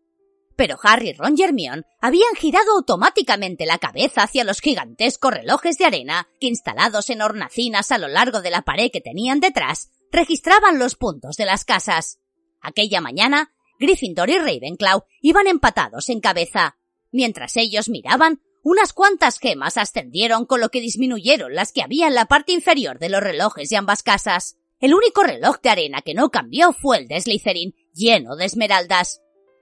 [0.59, 5.85] pero Harry, Ron y Hermione habían girado automáticamente la cabeza hacia los gigantescos relojes de
[5.85, 10.77] arena que instalados en hornacinas a lo largo de la pared que tenían detrás, registraban
[10.77, 12.19] los puntos de las casas.
[12.59, 16.77] Aquella mañana, Gryffindor y Ravenclaw iban empatados en cabeza.
[17.09, 22.15] Mientras ellos miraban, unas cuantas gemas ascendieron con lo que disminuyeron las que había en
[22.15, 24.57] la parte inferior de los relojes de ambas casas.
[24.81, 29.21] El único reloj de arena que no cambió fue el de Slytherin, lleno de esmeraldas.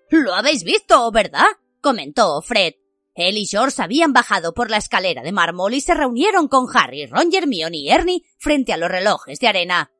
[0.09, 1.45] Lo habéis visto, ¿verdad?
[1.81, 2.73] comentó Fred.
[3.13, 7.07] Él y George habían bajado por la escalera de mármol y se reunieron con Harry,
[7.07, 9.91] Ron, Hermione y Ernie frente a los relojes de arena.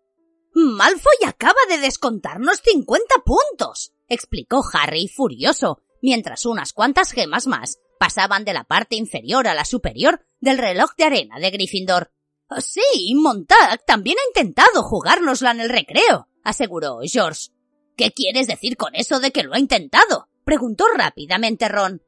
[0.54, 8.46] Malfoy acaba de descontarnos cincuenta puntos, explicó Harry furioso, mientras unas cuantas gemas más pasaban
[8.46, 12.12] de la parte inferior a la superior del reloj de arena de Gryffindor.
[12.60, 17.50] Sí, Montag también ha intentado jugárnosla en el recreo, aseguró George.
[17.98, 20.30] ¿Qué quieres decir con eso de que lo ha intentado?
[20.46, 22.04] preguntó rápidamente Ron.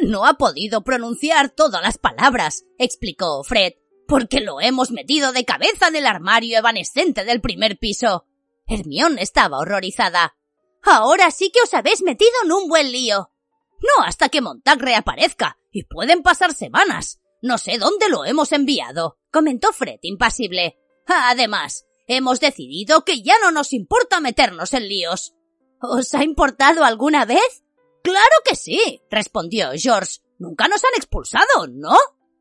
[0.00, 3.74] No ha podido pronunciar todas las palabras, explicó Fred,
[4.08, 8.24] porque lo hemos metido de cabeza en el armario evanescente del primer piso.
[8.66, 10.34] Hermión estaba horrorizada.
[10.82, 13.30] Ahora sí que os habéis metido en un buen lío.
[13.80, 17.20] No hasta que Montag reaparezca, y pueden pasar semanas.
[17.42, 20.78] No sé dónde lo hemos enviado, comentó Fred impasible.
[21.06, 25.34] Además, hemos decidido que ya no nos importa meternos en líos.
[25.80, 27.64] ¿Os ha importado alguna vez?
[28.02, 30.20] Claro que sí, respondió George.
[30.38, 31.96] Nunca nos han expulsado, ¿no?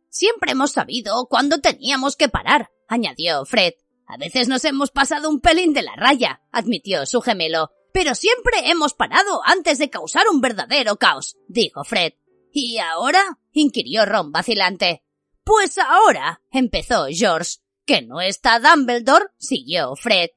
[0.09, 3.73] Siempre hemos sabido cuándo teníamos que parar, añadió Fred.
[4.07, 7.69] A veces nos hemos pasado un pelín de la raya, admitió su gemelo.
[7.93, 12.13] Pero siempre hemos parado antes de causar un verdadero caos, dijo Fred.
[12.51, 13.39] ¿Y ahora?
[13.53, 15.03] inquirió Ron vacilante.
[15.43, 17.57] Pues ahora, empezó George.
[17.91, 19.25] ¿Que no está Dumbledore?
[19.37, 20.29] siguió Fred.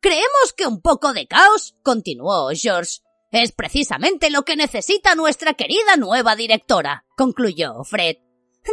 [0.00, 3.00] Creemos que un poco de caos, continuó George.
[3.30, 8.16] Es precisamente lo que necesita nuestra querida nueva directora, concluyó Fred.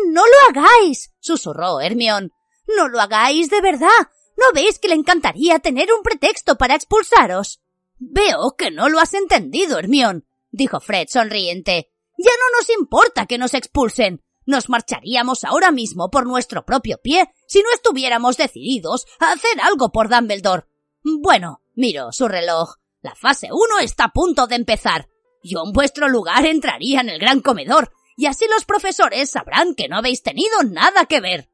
[0.08, 2.32] No lo hagáis, susurró Hermión.
[2.78, 4.08] No lo hagáis de verdad.
[4.38, 7.60] ¿No veis que le encantaría tener un pretexto para expulsaros?
[7.98, 11.92] Veo que no lo has entendido, Hermión, dijo Fred sonriente.
[12.18, 14.24] Ya no nos importa que nos expulsen.
[14.50, 19.92] Nos marcharíamos ahora mismo por nuestro propio pie si no estuviéramos decididos a hacer algo
[19.92, 20.66] por Dumbledore.
[21.04, 22.78] Bueno, miro su reloj.
[23.04, 25.08] La fase 1 está a punto de empezar.
[25.44, 29.88] Yo en vuestro lugar entraría en el gran comedor, y así los profesores sabrán que
[29.88, 31.52] no habéis tenido nada que ver.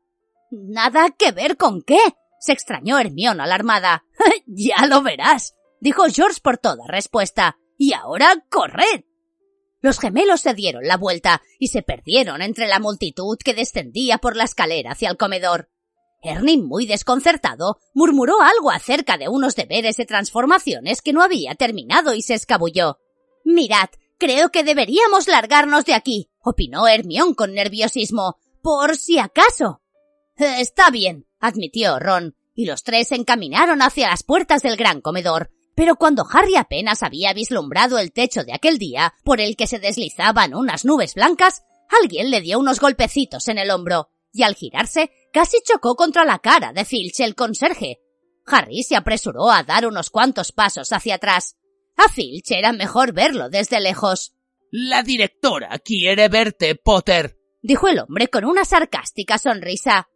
[0.49, 1.99] ¿Nada que ver con qué?
[2.39, 4.05] se extrañó Hermión alarmada.
[4.45, 7.57] ya lo verás, dijo George por toda respuesta.
[7.77, 9.03] Y ahora corred.
[9.81, 14.35] Los gemelos se dieron la vuelta y se perdieron entre la multitud que descendía por
[14.35, 15.69] la escalera hacia el comedor.
[16.23, 22.13] Ernie, muy desconcertado, murmuró algo acerca de unos deberes de transformaciones que no había terminado
[22.13, 22.99] y se escabulló.
[23.43, 29.81] Mirad, creo que deberíamos largarnos de aquí, opinó Hermión con nerviosismo, por si acaso.
[30.35, 35.51] Está bien, admitió Ron, y los tres se encaminaron hacia las puertas del gran comedor.
[35.75, 39.79] Pero cuando Harry apenas había vislumbrado el techo de aquel día, por el que se
[39.79, 41.63] deslizaban unas nubes blancas,
[42.01, 46.39] alguien le dio unos golpecitos en el hombro, y al girarse casi chocó contra la
[46.39, 47.99] cara de Filch el conserje.
[48.45, 51.57] Harry se apresuró a dar unos cuantos pasos hacia atrás.
[51.97, 54.33] A Filch era mejor verlo desde lejos.
[54.71, 60.09] La directora quiere verte, Potter, dijo el hombre con una sarcástica sonrisa.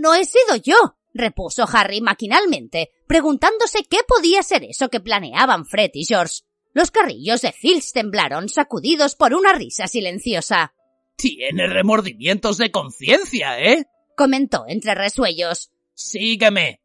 [0.00, 0.76] No he sido yo,
[1.14, 6.42] repuso Harry maquinalmente, preguntándose qué podía ser eso que planeaban Fred y George.
[6.72, 10.74] Los carrillos de Filch temblaron, sacudidos por una risa silenciosa.
[11.16, 13.86] Tiene remordimientos de conciencia, ¿eh?
[14.16, 15.70] comentó entre resuellos.
[15.94, 16.80] Sígueme.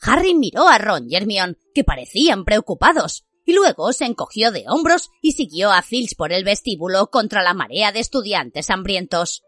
[0.00, 5.10] Harry miró a Ron y Hermione, que parecían preocupados, y luego se encogió de hombros
[5.20, 9.42] y siguió a Filch por el vestíbulo contra la marea de estudiantes hambrientos.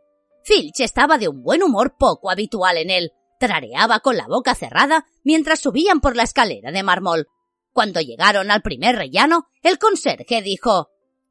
[0.45, 3.13] Filch estaba de un buen humor poco habitual en él.
[3.47, 7.29] Trareaba con la boca cerrada mientras subían por la escalera de mármol.
[7.73, 10.89] Cuando llegaron al primer rellano, el conserje dijo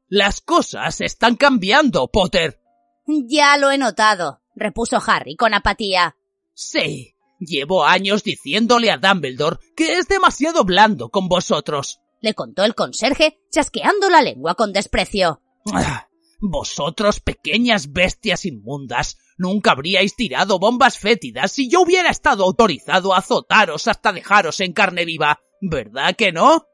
[0.08, 2.60] Las cosas están cambiando, Potter.
[3.06, 6.16] Ya lo he notado, repuso Harry con apatía.
[6.52, 12.74] Sí, llevo años diciéndole a Dumbledore que es demasiado blando con vosotros, le contó el
[12.74, 15.42] conserje, chasqueando la lengua con desprecio.
[15.74, 16.08] Ah,
[16.40, 23.18] vosotros, pequeñas bestias inmundas, nunca habríais tirado bombas fétidas si yo hubiera estado autorizado a
[23.18, 26.66] azotaros hasta dejaros en carne viva, ¿verdad que no?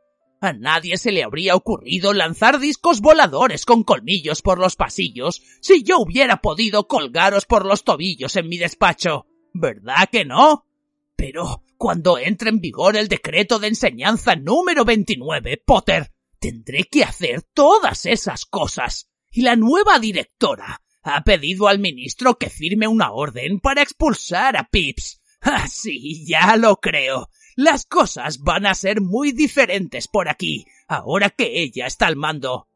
[0.43, 5.83] A nadie se le habría ocurrido lanzar discos voladores con colmillos por los pasillos si
[5.83, 10.67] yo hubiera podido colgaros por los tobillos en mi despacho, ¿verdad que no?
[11.15, 17.43] Pero cuando entre en vigor el decreto de enseñanza número 29, Potter, tendré que hacer
[17.43, 23.61] todas esas cosas y la nueva directora ha pedido al ministro que firme una orden
[23.61, 25.21] para expulsar a Pips.
[25.43, 27.31] Ah, sí, ya lo creo.
[27.57, 32.69] Las cosas van a ser muy diferentes por aquí, ahora que ella está al mando.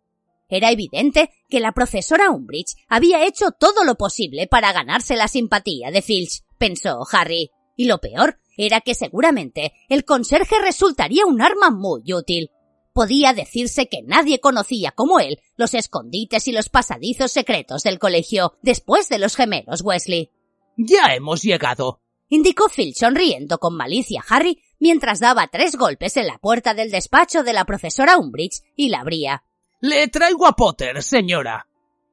[0.48, 5.90] Era evidente que la profesora Umbridge había hecho todo lo posible para ganarse la simpatía
[5.90, 7.50] de Filch, pensó Harry.
[7.76, 12.50] Y lo peor era que seguramente el conserje resultaría un arma muy útil
[12.94, 18.54] podía decirse que nadie conocía como él los escondites y los pasadizos secretos del colegio
[18.62, 20.30] después de los gemelos Wesley.
[20.78, 26.28] Ya hemos llegado, indicó Phil sonriendo con malicia a Harry mientras daba tres golpes en
[26.28, 29.44] la puerta del despacho de la profesora Umbridge y la abría.
[29.80, 31.66] Le traigo a Potter, señora.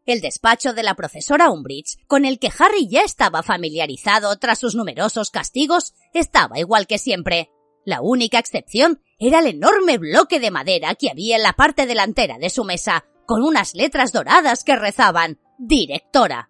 [0.05, 4.73] El despacho de la profesora Umbridge, con el que Harry ya estaba familiarizado tras sus
[4.73, 7.51] numerosos castigos, estaba igual que siempre.
[7.86, 12.38] La única excepción era el enorme bloque de madera que había en la parte delantera
[12.38, 16.49] de su mesa, con unas letras doradas que rezaban Directora.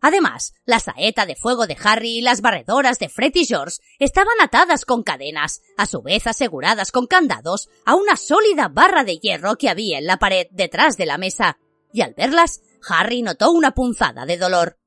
[0.00, 4.40] Además, la saeta de fuego de Harry y las barredoras de Fred y George estaban
[4.40, 9.56] atadas con cadenas, a su vez aseguradas con candados, a una sólida barra de hierro
[9.56, 11.58] que había en la pared detrás de la mesa,
[11.92, 14.78] y al verlas, Harry notó una punzada de dolor.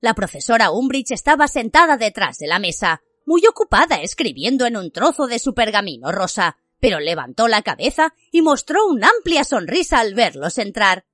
[0.00, 5.26] La profesora Umbridge estaba sentada detrás de la mesa, muy ocupada escribiendo en un trozo
[5.26, 10.58] de su pergamino rosa, pero levantó la cabeza y mostró una amplia sonrisa al verlos
[10.58, 11.06] entrar.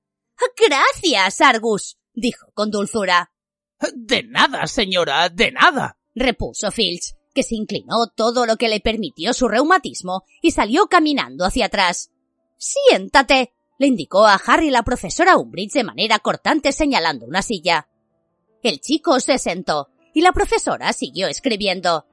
[0.57, 3.31] Gracias, Argus, dijo con dulzura.
[3.93, 9.33] De nada, señora, de nada, repuso Filch, que se inclinó todo lo que le permitió
[9.33, 12.11] su reumatismo y salió caminando hacia atrás.
[12.57, 17.87] Siéntate, le indicó a Harry la profesora Umbridge de manera cortante señalando una silla.
[18.61, 22.07] El chico se sentó y la profesora siguió escribiendo.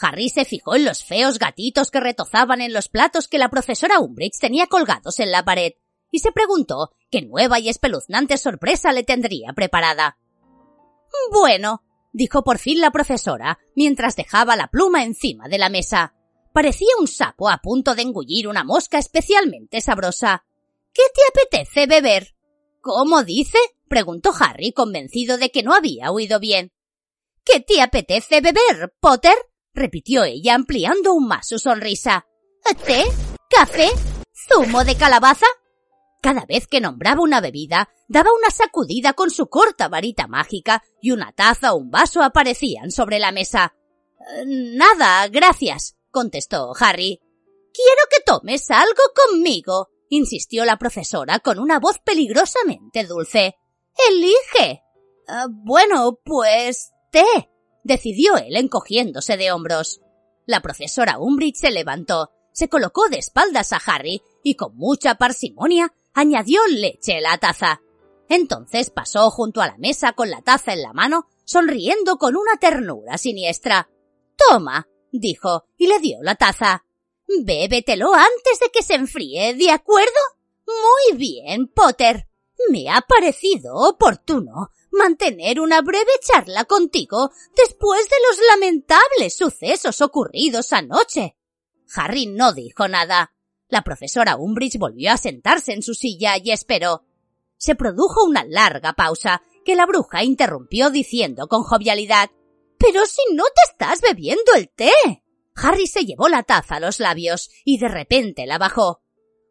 [0.00, 4.00] Harry se fijó en los feos gatitos que retozaban en los platos que la profesora
[4.00, 5.72] Umbridge tenía colgados en la pared
[6.10, 10.18] y se preguntó qué nueva y espeluznante sorpresa le tendría preparada.
[11.32, 11.82] Bueno,
[12.12, 16.14] dijo por fin la profesora, mientras dejaba la pluma encima de la mesa.
[16.52, 20.44] Parecía un sapo a punto de engullir una mosca especialmente sabrosa.
[20.92, 22.36] ¿Qué te apetece beber?
[22.80, 23.58] ¿Cómo dice?
[23.88, 26.70] preguntó Harry, convencido de que no había oído bien.
[27.44, 29.34] ¿Qué te apetece beber, Potter?
[29.74, 32.26] repitió ella, ampliando aún más su sonrisa.
[32.86, 33.04] ¿Té?
[33.50, 33.88] ¿Café?
[34.32, 35.46] ¿Zumo de calabaza?
[36.22, 41.10] Cada vez que nombraba una bebida, daba una sacudida con su corta varita mágica y
[41.10, 43.74] una taza o un vaso aparecían sobre la mesa.
[44.20, 47.20] Eh, nada, gracias, contestó Harry.
[47.74, 53.56] Quiero que tomes algo conmigo, insistió la profesora con una voz peligrosamente dulce.
[54.08, 54.82] Elige.
[55.28, 56.93] Eh, bueno, pues
[57.82, 60.00] decidió él encogiéndose de hombros.
[60.46, 65.92] La profesora Umbridge se levantó, se colocó de espaldas a Harry y con mucha parsimonia
[66.12, 67.80] añadió leche a la taza.
[68.28, 72.56] Entonces pasó junto a la mesa con la taza en la mano, sonriendo con una
[72.58, 73.90] ternura siniestra.
[74.36, 76.84] Toma, dijo, y le dio la taza.
[77.42, 80.12] Bébetelo antes de que se enfríe, ¿de acuerdo?
[80.66, 82.28] Muy bien, Potter.
[82.70, 90.72] Me ha parecido oportuno mantener una breve charla contigo después de los lamentables sucesos ocurridos
[90.72, 91.36] anoche.
[91.94, 93.34] Harry no dijo nada.
[93.68, 97.04] La profesora Umbridge volvió a sentarse en su silla y esperó.
[97.56, 102.30] Se produjo una larga pausa que la bruja interrumpió diciendo con jovialidad
[102.78, 104.92] Pero si no te estás bebiendo el té.
[105.54, 109.03] Harry se llevó la taza a los labios y de repente la bajó.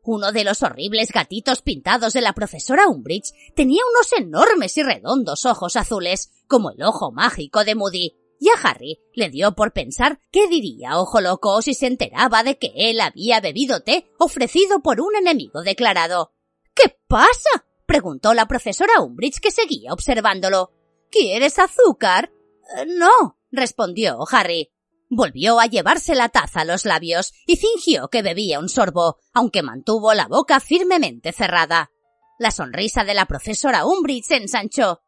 [0.06, 5.46] Uno de los horribles gatitos pintados de la profesora Umbridge tenía unos enormes y redondos
[5.46, 10.20] ojos azules, como el ojo mágico de Moody, y a Harry le dio por pensar
[10.30, 15.00] qué diría Ojo Loco si se enteraba de que él había bebido té ofrecido por
[15.00, 16.34] un enemigo declarado.
[16.76, 17.66] ¿Qué pasa?
[17.86, 20.74] preguntó la profesora Umbridge que seguía observándolo.
[21.10, 22.34] ¿Quieres azúcar?
[22.78, 24.73] Eh, no, respondió Harry.
[25.16, 29.62] Volvió a llevarse la taza a los labios y fingió que bebía un sorbo, aunque
[29.62, 31.92] mantuvo la boca firmemente cerrada.
[32.40, 35.04] La sonrisa de la profesora Umbridge se ensanchó.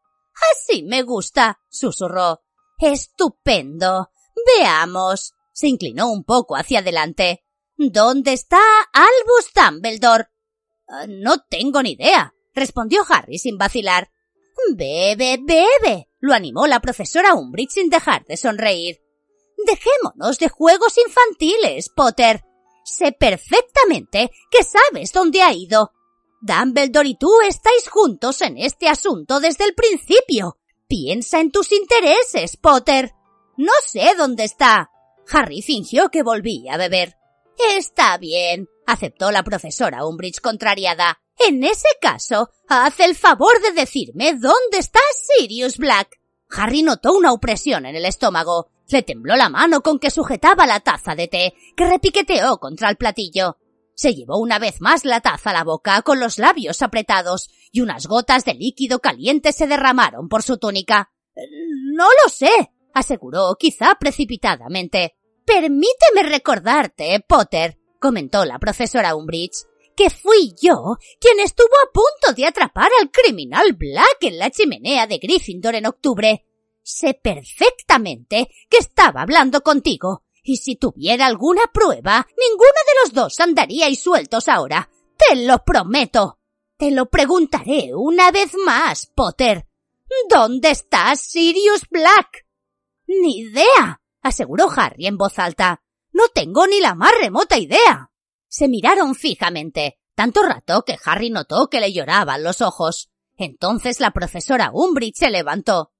[0.54, 2.42] Así me gusta, susurró.
[2.78, 4.12] Estupendo.
[4.46, 5.34] Veamos.
[5.52, 7.44] Se inclinó un poco hacia adelante.
[7.76, 8.60] ¿Dónde está
[8.94, 10.28] Albus Dumbledore?
[10.88, 14.12] Ah, no tengo ni idea, respondió Harry sin vacilar.
[14.76, 19.05] Bebe, bebe, lo animó la profesora Umbridge sin dejar de sonreír.
[19.58, 22.44] Dejémonos de juegos infantiles, Potter.
[22.84, 25.92] Sé perfectamente que sabes dónde ha ido.
[26.42, 30.58] Dumbledore y tú estáis juntos en este asunto desde el principio.
[30.88, 33.14] Piensa en tus intereses, Potter.
[33.58, 34.92] No sé dónde está.
[35.32, 37.16] Harry fingió que volvía a beber.
[37.76, 41.20] Está bien, aceptó la profesora Umbridge contrariada.
[41.40, 46.20] En ese caso, haz el favor de decirme dónde está Sirius Black.
[46.50, 48.70] Harry notó una opresión en el estómago.
[48.88, 52.98] Le tembló la mano con que sujetaba la taza de té, que repiqueteó contra el
[52.98, 53.58] platillo.
[53.96, 57.82] Se llevó una vez más la taza a la boca con los labios apretados y
[57.82, 61.12] unas gotas de líquido caliente se derramaron por su túnica.
[61.94, 62.52] No lo sé,
[62.94, 65.16] aseguró, quizá precipitadamente.
[65.46, 72.48] Permíteme recordarte, Potter, comentó la profesora Umbridge, que fui yo quien estuvo a punto de
[72.48, 76.46] atrapar al criminal Black en la chimenea de Gryffindor en octubre.
[76.88, 83.40] Sé perfectamente que estaba hablando contigo y si tuviera alguna prueba, ninguno de los dos
[83.40, 84.92] andaríais sueltos ahora.
[85.18, 86.38] Te lo prometo.
[86.78, 89.66] Te lo preguntaré una vez más, Potter.
[90.30, 92.46] ¿Dónde está Sirius Black?
[93.08, 95.82] Ni idea, aseguró Harry en voz alta.
[96.14, 98.12] No tengo ni la más remota idea.
[98.48, 103.10] Se miraron fijamente, tanto rato que Harry notó que le lloraban los ojos.
[103.38, 105.95] Entonces la profesora Umbridge se levantó.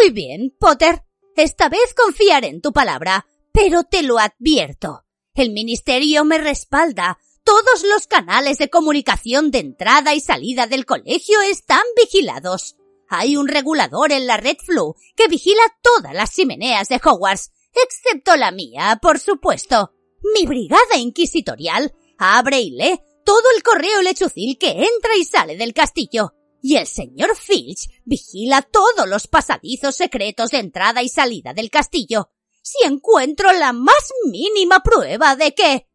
[0.00, 1.02] Muy bien, Potter.
[1.36, 5.04] Esta vez confiaré en tu palabra, pero te lo advierto.
[5.34, 7.18] El Ministerio me respalda.
[7.44, 12.76] Todos los canales de comunicación de entrada y salida del colegio están vigilados.
[13.08, 18.36] Hay un regulador en la Red Flu que vigila todas las chimeneas de Hogwarts, excepto
[18.36, 19.92] la mía, por supuesto.
[20.34, 25.74] Mi brigada inquisitorial abre y lee todo el correo lechucil que entra y sale del
[25.74, 26.32] castillo.
[26.68, 32.30] Y el señor Filch vigila todos los pasadizos secretos de entrada y salida del castillo.
[32.60, 35.86] Si encuentro la más mínima prueba de que...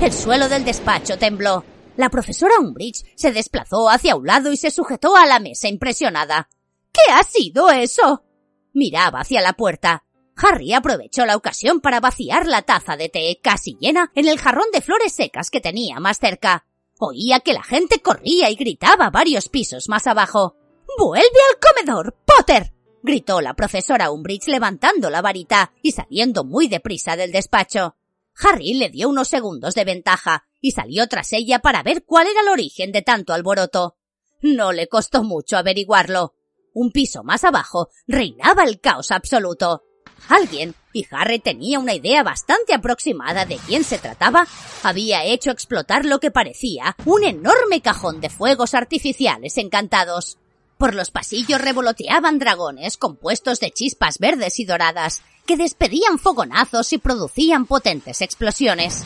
[0.00, 1.64] El suelo del despacho tembló.
[1.96, 6.48] La profesora Umbridge se desplazó hacia un lado y se sujetó a la mesa impresionada.
[6.92, 8.22] ¿Qué ha sido eso?
[8.74, 10.04] Miraba hacia la puerta.
[10.36, 14.68] Harry aprovechó la ocasión para vaciar la taza de té casi llena en el jarrón
[14.72, 16.64] de flores secas que tenía más cerca.
[16.98, 20.56] Oía que la gente corría y gritaba varios pisos más abajo.
[20.98, 22.72] ¡Vuelve al comedor, Potter!
[23.02, 27.96] gritó la profesora Umbridge levantando la varita y saliendo muy deprisa del despacho.
[28.38, 32.40] Harry le dio unos segundos de ventaja y salió tras ella para ver cuál era
[32.40, 33.96] el origen de tanto alboroto.
[34.42, 36.34] No le costó mucho averiguarlo.
[36.74, 39.84] Un piso más abajo reinaba el caos absoluto.
[40.28, 44.46] Alguien, y Harry tenía una idea bastante aproximada de quién se trataba,
[44.82, 50.38] había hecho explotar lo que parecía un enorme cajón de fuegos artificiales encantados.
[50.78, 56.98] Por los pasillos revoloteaban dragones compuestos de chispas verdes y doradas que despedían fogonazos y
[56.98, 59.04] producían potentes explosiones.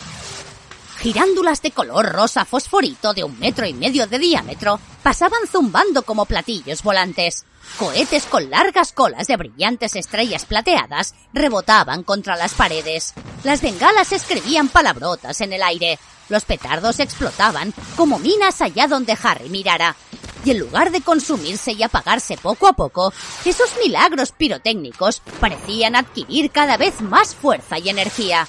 [1.00, 6.26] Girándulas de color rosa fosforito de un metro y medio de diámetro pasaban zumbando como
[6.26, 7.46] platillos volantes.
[7.78, 13.14] Cohetes con largas colas de brillantes estrellas plateadas rebotaban contra las paredes.
[13.44, 15.98] Las bengalas escribían palabrotas en el aire.
[16.28, 19.96] Los petardos explotaban como minas allá donde Harry mirara.
[20.44, 23.10] Y en lugar de consumirse y apagarse poco a poco,
[23.46, 28.46] esos milagros pirotécnicos parecían adquirir cada vez más fuerza y energía.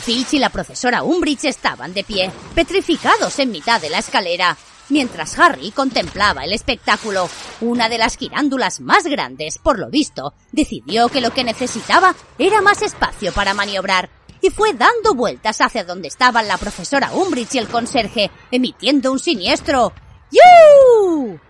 [0.00, 4.56] Filch y la profesora Umbridge estaban de pie, petrificados en mitad de la escalera,
[4.88, 7.28] mientras Harry contemplaba el espectáculo.
[7.60, 12.60] Una de las girándulas más grandes, por lo visto, decidió que lo que necesitaba era
[12.60, 14.10] más espacio para maniobrar
[14.40, 19.18] y fue dando vueltas hacia donde estaban la profesora Umbridge y el conserje, emitiendo un
[19.18, 19.92] siniestro
[20.30, 21.40] ¡Yu!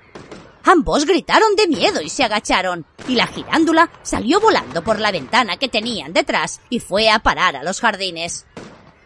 [0.65, 5.57] Ambos gritaron de miedo y se agacharon, y la girándula salió volando por la ventana
[5.57, 8.47] que tenían detrás y fue a parar a los jardines.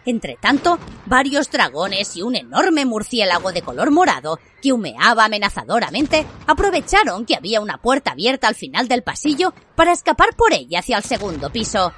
[0.06, 7.36] Entretanto, varios dragones y un enorme murciélago de color morado que humeaba amenazadoramente aprovecharon que
[7.36, 11.50] había una puerta abierta al final del pasillo para escapar por ella hacia el segundo
[11.50, 11.92] piso.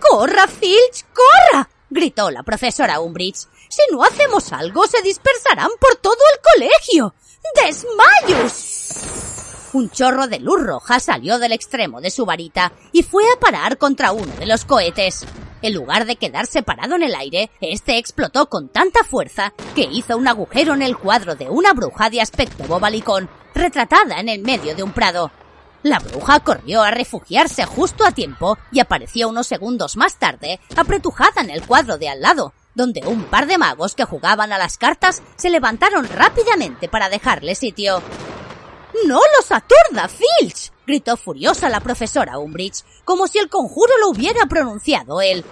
[0.00, 1.04] ¡Corra, Filch!
[1.12, 1.68] ¡Corra!
[1.90, 3.48] gritó la profesora Umbridge.
[3.68, 7.14] Si no hacemos algo, se dispersarán por todo el colegio.
[7.54, 8.77] ¡Desmayos!
[9.72, 13.76] Un chorro de luz roja salió del extremo de su varita y fue a parar
[13.76, 15.26] contra uno de los cohetes.
[15.60, 20.16] En lugar de quedar separado en el aire, este explotó con tanta fuerza que hizo
[20.16, 24.74] un agujero en el cuadro de una bruja de aspecto bobalicón, retratada en el medio
[24.74, 25.30] de un prado.
[25.82, 31.42] La bruja corrió a refugiarse justo a tiempo y apareció unos segundos más tarde, apretujada
[31.42, 34.78] en el cuadro de al lado, donde un par de magos que jugaban a las
[34.78, 38.02] cartas se levantaron rápidamente para dejarle sitio.
[39.06, 40.72] ¡No los aturda, Filch!
[40.86, 45.44] gritó furiosa la profesora Umbridge, como si el conjuro lo hubiera pronunciado él.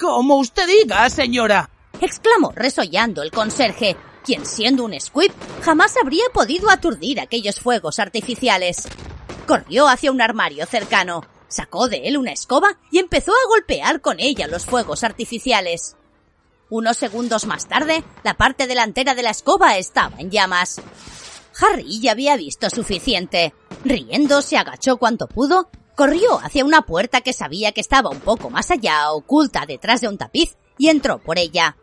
[0.00, 1.70] Como usted diga, señora.
[2.00, 5.32] exclamó resollando el conserje, quien siendo un squib
[5.62, 8.88] jamás habría podido aturdir aquellos fuegos artificiales.
[9.46, 14.18] Corrió hacia un armario cercano, sacó de él una escoba y empezó a golpear con
[14.18, 15.96] ella los fuegos artificiales.
[16.70, 20.80] Unos segundos más tarde, la parte delantera de la escoba estaba en llamas.
[21.60, 23.54] Harry ya había visto suficiente.
[23.84, 28.50] Riendo, se agachó cuanto pudo, corrió hacia una puerta que sabía que estaba un poco
[28.50, 31.76] más allá, oculta detrás de un tapiz, y entró por ella.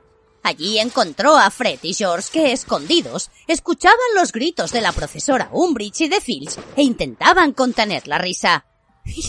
[0.44, 6.02] Allí encontró a Fred y George que, escondidos, escuchaban los gritos de la profesora Umbridge
[6.02, 8.66] y de Filch e intentaban contener la risa.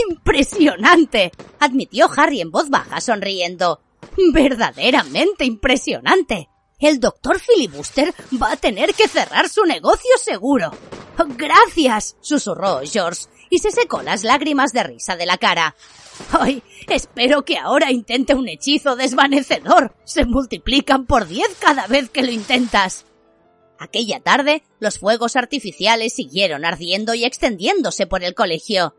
[0.08, 1.32] ¡Impresionante!
[1.60, 3.80] admitió Harry en voz baja, sonriendo.
[4.32, 6.48] Verdaderamente impresionante.
[6.82, 10.72] El doctor Filibuster va a tener que cerrar su negocio seguro.
[11.36, 15.76] Gracias, susurró George, y se secó las lágrimas de risa de la cara.
[16.32, 16.60] ¡Ay!
[16.88, 19.94] Espero que ahora intente un hechizo desvanecedor.
[20.02, 23.04] Se multiplican por diez cada vez que lo intentas.
[23.78, 28.96] Aquella tarde, los fuegos artificiales siguieron ardiendo y extendiéndose por el colegio.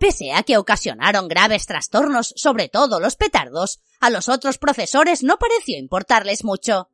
[0.00, 5.38] Pese a que ocasionaron graves trastornos, sobre todo los petardos, a los otros profesores no
[5.38, 6.88] pareció importarles mucho.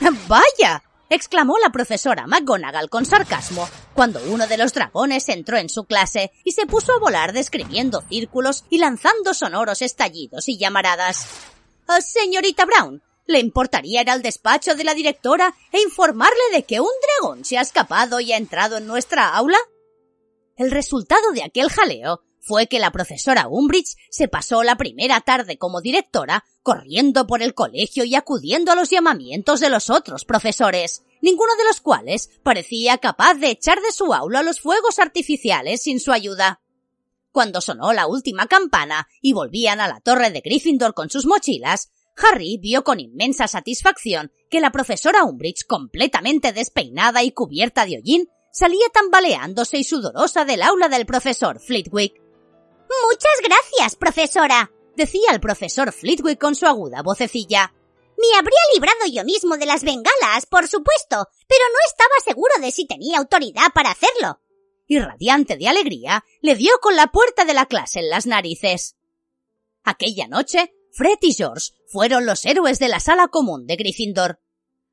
[0.28, 0.82] ¡Vaya!
[1.08, 6.32] exclamó la profesora McGonagall con sarcasmo cuando uno de los dragones entró en su clase
[6.44, 11.26] y se puso a volar describiendo círculos y lanzando sonoros estallidos y llamaradas.
[11.86, 16.80] Ah, señorita Brown, ¿le importaría ir al despacho de la directora e informarle de que
[16.80, 16.88] un
[17.20, 19.58] dragón se ha escapado y ha entrado en nuestra aula?
[20.56, 25.58] El resultado de aquel jaleo fue que la profesora Umbridge se pasó la primera tarde
[25.58, 31.02] como directora corriendo por el colegio y acudiendo a los llamamientos de los otros profesores,
[31.20, 35.98] ninguno de los cuales parecía capaz de echar de su aula los fuegos artificiales sin
[35.98, 36.60] su ayuda.
[37.32, 41.90] Cuando sonó la última campana y volvían a la torre de Gryffindor con sus mochilas,
[42.16, 48.30] Harry vio con inmensa satisfacción que la profesora Umbridge, completamente despeinada y cubierta de hollín,
[48.52, 52.25] salía tambaleándose y sudorosa del aula del profesor Flitwick.
[52.88, 57.72] Muchas gracias, profesora, decía el profesor Flitwick con su aguda vocecilla.
[58.18, 62.70] Me habría librado yo mismo de las bengalas, por supuesto, pero no estaba seguro de
[62.70, 64.40] si tenía autoridad para hacerlo.
[64.86, 68.96] Y radiante de alegría, le dio con la puerta de la clase en las narices.
[69.82, 74.40] Aquella noche, Fred y George fueron los héroes de la sala común de Gryffindor.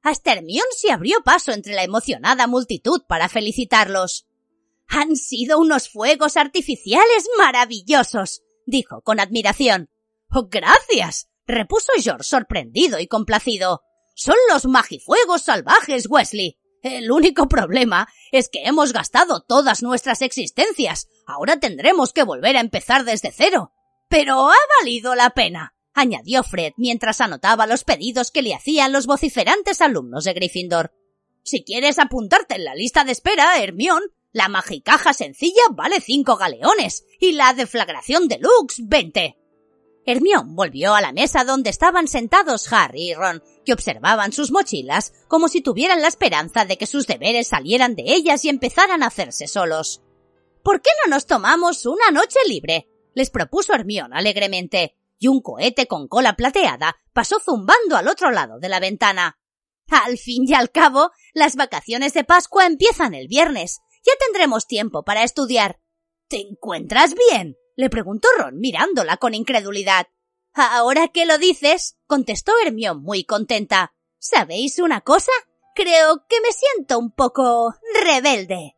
[0.01, 4.25] Hasta Hermione se abrió paso entre la emocionada multitud para felicitarlos.
[4.95, 9.89] Han sido unos fuegos artificiales maravillosos, dijo con admiración.
[10.29, 13.81] Oh, gracias, repuso George sorprendido y complacido.
[14.13, 16.59] Son los magifuegos salvajes, Wesley.
[16.83, 21.07] El único problema es que hemos gastado todas nuestras existencias.
[21.25, 23.73] Ahora tendremos que volver a empezar desde cero.
[24.09, 29.07] Pero ha valido la pena, añadió Fred mientras anotaba los pedidos que le hacían los
[29.07, 30.93] vociferantes alumnos de Gryffindor.
[31.41, 34.03] Si quieres apuntarte en la lista de espera, Hermión,
[34.33, 39.37] la magicaja sencilla vale cinco galeones y la deflagración deluxe veinte.
[40.05, 45.13] Hermión volvió a la mesa donde estaban sentados Harry y Ron, que observaban sus mochilas
[45.29, 49.07] como si tuvieran la esperanza de que sus deberes salieran de ellas y empezaran a
[49.07, 50.01] hacerse solos.
[50.61, 52.89] ¿Por qué no nos tomamos una noche libre?
[53.13, 58.59] les propuso Hermión alegremente, y un cohete con cola plateada pasó zumbando al otro lado
[58.59, 59.39] de la ventana.
[59.87, 65.03] Al fin y al cabo, las vacaciones de Pascua empiezan el viernes, ya tendremos tiempo
[65.03, 65.79] para estudiar.
[66.27, 67.57] ¿Te encuentras bien?
[67.75, 70.07] le preguntó Ron mirándola con incredulidad.
[70.53, 73.93] Ahora que lo dices, contestó Hermión muy contenta.
[74.19, 75.31] ¿Sabéis una cosa?
[75.75, 77.73] Creo que me siento un poco
[78.03, 78.77] rebelde.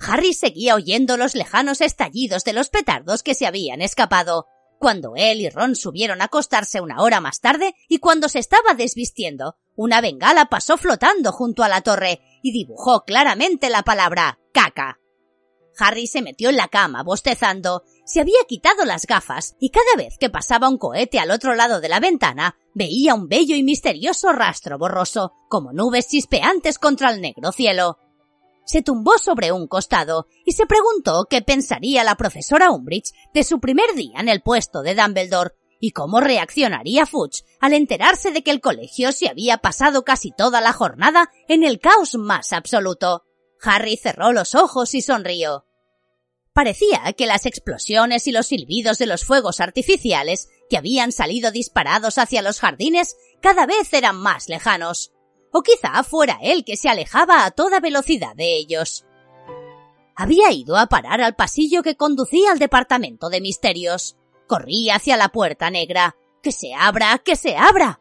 [0.00, 4.46] Harry seguía oyendo los lejanos estallidos de los petardos que se habían escapado.
[4.78, 8.74] Cuando él y Ron subieron a acostarse una hora más tarde y cuando se estaba
[8.74, 14.98] desvistiendo, una bengala pasó flotando junto a la torre y dibujó claramente la palabra caca.
[15.78, 17.82] Harry se metió en la cama, bostezando.
[18.06, 21.82] Se había quitado las gafas y cada vez que pasaba un cohete al otro lado
[21.82, 27.20] de la ventana, veía un bello y misterioso rastro borroso, como nubes chispeantes contra el
[27.20, 27.98] negro cielo.
[28.64, 33.60] Se tumbó sobre un costado y se preguntó qué pensaría la profesora Umbridge de su
[33.60, 35.50] primer día en el puesto de Dumbledore
[35.80, 40.62] y cómo reaccionaría Fudge al enterarse de que el colegio se había pasado casi toda
[40.62, 43.25] la jornada en el caos más absoluto.
[43.62, 45.66] Harry cerró los ojos y sonrió.
[46.52, 52.16] Parecía que las explosiones y los silbidos de los fuegos artificiales que habían salido disparados
[52.16, 55.12] hacia los jardines cada vez eran más lejanos.
[55.52, 59.04] O quizá fuera él que se alejaba a toda velocidad de ellos.
[60.14, 64.16] Había ido a parar al pasillo que conducía al departamento de misterios.
[64.46, 66.16] Corría hacia la puerta negra.
[66.42, 67.18] ¡Que se abra!
[67.18, 68.00] ¡Que se abra!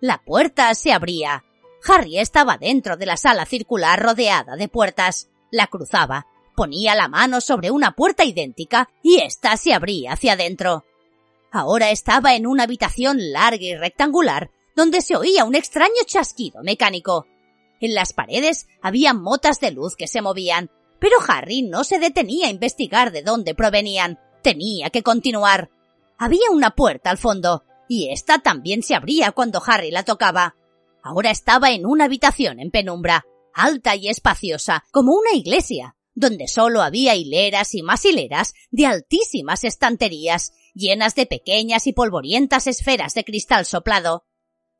[0.00, 1.44] La puerta se abría.
[1.86, 5.28] Harry estaba dentro de la sala circular rodeada de puertas.
[5.50, 6.26] La cruzaba.
[6.54, 10.84] Ponía la mano sobre una puerta idéntica y ésta se abría hacia adentro.
[11.50, 17.26] Ahora estaba en una habitación larga y rectangular donde se oía un extraño chasquido mecánico.
[17.80, 22.46] En las paredes había motas de luz que se movían, pero Harry no se detenía
[22.46, 24.18] a investigar de dónde provenían.
[24.42, 25.70] Tenía que continuar.
[26.16, 30.54] Había una puerta al fondo, y ésta también se abría cuando Harry la tocaba.
[31.02, 36.82] Ahora estaba en una habitación en penumbra, alta y espaciosa, como una iglesia, donde solo
[36.82, 43.24] había hileras y más hileras de altísimas estanterías, llenas de pequeñas y polvorientas esferas de
[43.24, 44.26] cristal soplado.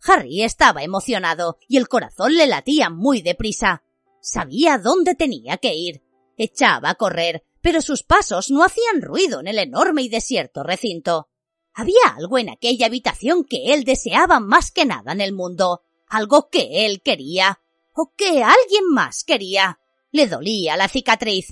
[0.04, 3.82] Harry estaba emocionado y el corazón le latía muy deprisa.
[4.20, 6.02] Sabía dónde tenía que ir.
[6.36, 11.28] Echaba a correr, pero sus pasos no hacían ruido en el enorme y desierto recinto.
[11.74, 15.82] Había algo en aquella habitación que él deseaba más que nada en el mundo,
[16.12, 17.60] algo que él quería,
[17.94, 19.80] o que alguien más quería.
[20.10, 21.47] Le dolía la cicatriz.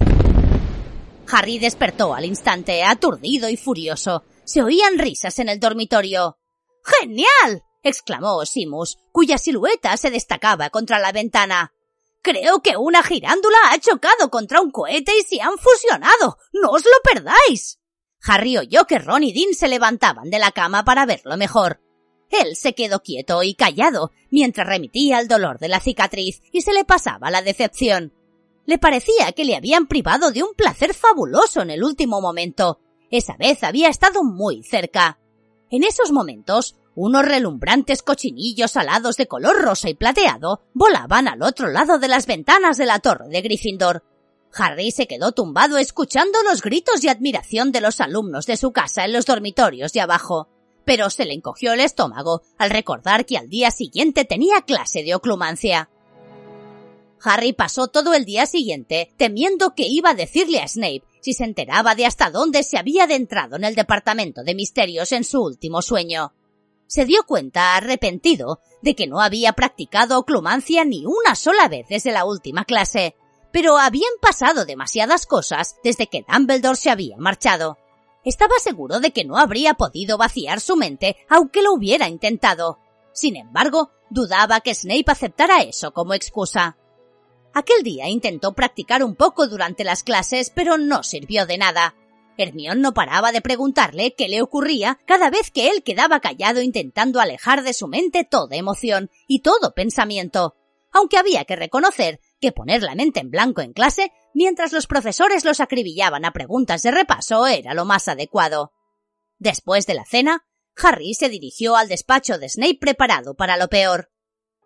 [1.32, 4.22] Harry despertó al instante, aturdido y furioso.
[4.44, 6.38] Se oían risas en el dormitorio.
[6.84, 7.62] ¡Genial!
[7.82, 11.72] exclamó Simus, cuya silueta se destacaba contra la ventana.
[12.20, 16.36] Creo que una girándula ha chocado contra un cohete y se han fusionado.
[16.52, 17.78] ¡No os lo perdáis!
[18.22, 21.80] Harry oyó que Ron y Dean se levantaban de la cama para verlo mejor.
[22.30, 26.72] Él se quedó quieto y callado mientras remitía el dolor de la cicatriz y se
[26.72, 28.12] le pasaba la decepción.
[28.66, 32.78] Le parecía que le habían privado de un placer fabuloso en el último momento.
[33.10, 35.18] Esa vez había estado muy cerca.
[35.70, 41.68] En esos momentos, unos relumbrantes cochinillos alados de color rosa y plateado volaban al otro
[41.68, 44.04] lado de las ventanas de la torre de Gryffindor.
[44.54, 49.04] Harry se quedó tumbado escuchando los gritos de admiración de los alumnos de su casa
[49.04, 50.48] en los dormitorios de abajo
[50.84, 55.14] pero se le encogió el estómago al recordar que al día siguiente tenía clase de
[55.14, 55.90] oclumancia.
[57.22, 61.44] Harry pasó todo el día siguiente temiendo que iba a decirle a Snape si se
[61.44, 65.82] enteraba de hasta dónde se había adentrado en el departamento de misterios en su último
[65.82, 66.32] sueño.
[66.86, 72.10] Se dio cuenta, arrepentido, de que no había practicado oclumancia ni una sola vez desde
[72.10, 73.14] la última clase,
[73.52, 77.78] pero habían pasado demasiadas cosas desde que Dumbledore se había marchado.
[78.24, 82.78] Estaba seguro de que no habría podido vaciar su mente aunque lo hubiera intentado.
[83.12, 86.76] Sin embargo, dudaba que Snape aceptara eso como excusa.
[87.52, 91.96] Aquel día intentó practicar un poco durante las clases, pero no sirvió de nada.
[92.36, 97.20] Hermión no paraba de preguntarle qué le ocurría cada vez que él quedaba callado intentando
[97.20, 100.54] alejar de su mente toda emoción y todo pensamiento,
[100.92, 105.44] aunque había que reconocer que poner la mente en blanco en clase mientras los profesores
[105.44, 108.72] los acribillaban a preguntas de repaso era lo más adecuado.
[109.38, 110.44] Después de la cena,
[110.76, 114.10] Harry se dirigió al despacho de Snape preparado para lo peor.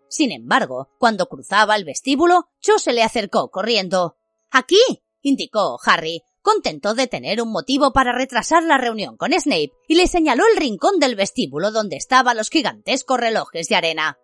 [0.09, 4.17] Sin embargo, cuando cruzaba el vestíbulo, Cho se le acercó corriendo.
[4.51, 4.79] Aquí,
[5.21, 10.07] indicó Harry, contento de tener un motivo para retrasar la reunión con Snape, y le
[10.07, 14.19] señaló el rincón del vestíbulo donde estaban los gigantescos relojes de arena.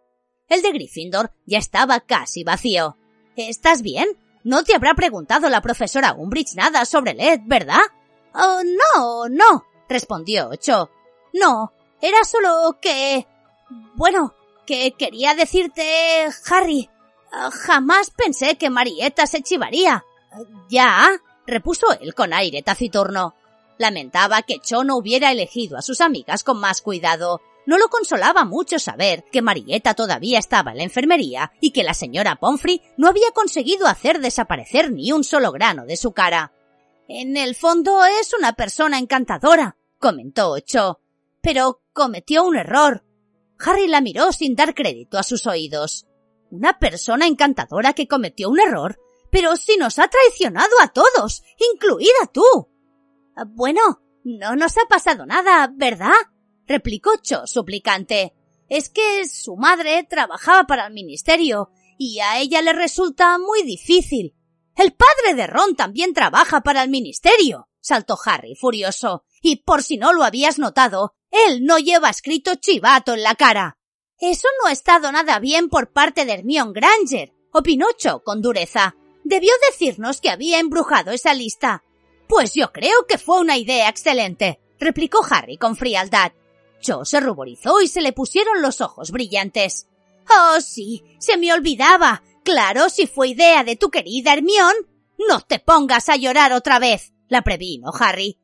[0.47, 2.97] El de Gryffindor ya estaba casi vacío.
[3.35, 4.07] ¿Estás bien?
[4.43, 7.81] No te habrá preguntado la profesora Umbridge nada sobre Led, ¿verdad?
[8.33, 10.89] Oh, no, no, respondió Cho.
[11.33, 13.27] No, era solo que...
[13.95, 14.33] Bueno,
[14.65, 16.89] que quería decirte, Harry.
[17.31, 20.03] Jamás pensé que Marieta se chivaría.
[20.69, 21.09] Ya,
[21.45, 23.35] repuso él con aire taciturno.
[23.77, 27.41] Lamentaba que Cho no hubiera elegido a sus amigas con más cuidado.
[27.65, 31.93] No lo consolaba mucho saber que Marieta todavía estaba en la enfermería y que la
[31.93, 36.53] señora Pomfrey no había conseguido hacer desaparecer ni un solo grano de su cara.
[37.07, 41.01] En el fondo es una persona encantadora, comentó Cho,
[41.41, 43.03] pero cometió un error.
[43.59, 46.07] Harry la miró sin dar crédito a sus oídos.
[46.49, 48.99] Una persona encantadora que cometió un error,
[49.31, 51.43] pero si nos ha traicionado a todos,
[51.73, 52.69] incluida tú.
[53.47, 56.13] Bueno, no nos ha pasado nada, ¿verdad?
[56.71, 58.33] Replicó Cho suplicante.
[58.69, 64.33] Es que su madre trabajaba para el ministerio y a ella le resulta muy difícil.
[64.75, 69.25] El padre de Ron también trabaja para el ministerio, saltó Harry furioso.
[69.41, 73.77] Y por si no lo habías notado, él no lleva escrito chivato en la cara.
[74.19, 78.95] Eso no ha estado nada bien por parte de Hermione Granger, opinó Cho con dureza.
[79.23, 81.83] Debió decirnos que había embrujado esa lista.
[82.29, 86.31] Pues yo creo que fue una idea excelente, replicó Harry con frialdad.
[86.81, 89.87] Cho se ruborizó y se le pusieron los ojos brillantes.
[90.29, 92.23] Oh, sí, se me olvidaba.
[92.43, 94.73] Claro, si fue idea de tu querida Hermión.
[95.29, 98.39] No te pongas a llorar otra vez, la previno Harry.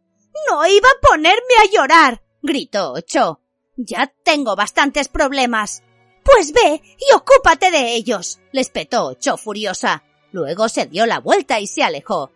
[0.50, 3.42] No iba a ponerme a llorar, gritó Cho.
[3.76, 5.84] Ya tengo bastantes problemas.
[6.24, 10.04] Pues ve y ocúpate de ellos, le espetó Cho furiosa.
[10.32, 12.32] Luego se dio la vuelta y se alejó.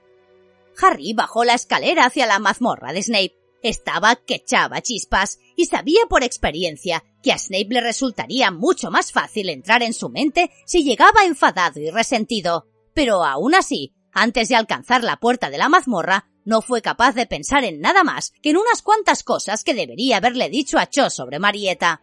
[0.81, 3.40] Harry bajó la escalera hacia la mazmorra de Snape.
[3.63, 9.11] Estaba que echaba chispas y sabía por experiencia que a Snape le resultaría mucho más
[9.11, 12.67] fácil entrar en su mente si llegaba enfadado y resentido.
[12.93, 17.27] Pero aún así, antes de alcanzar la puerta de la mazmorra, no fue capaz de
[17.27, 21.09] pensar en nada más que en unas cuantas cosas que debería haberle dicho a Cho
[21.09, 22.01] sobre Marieta.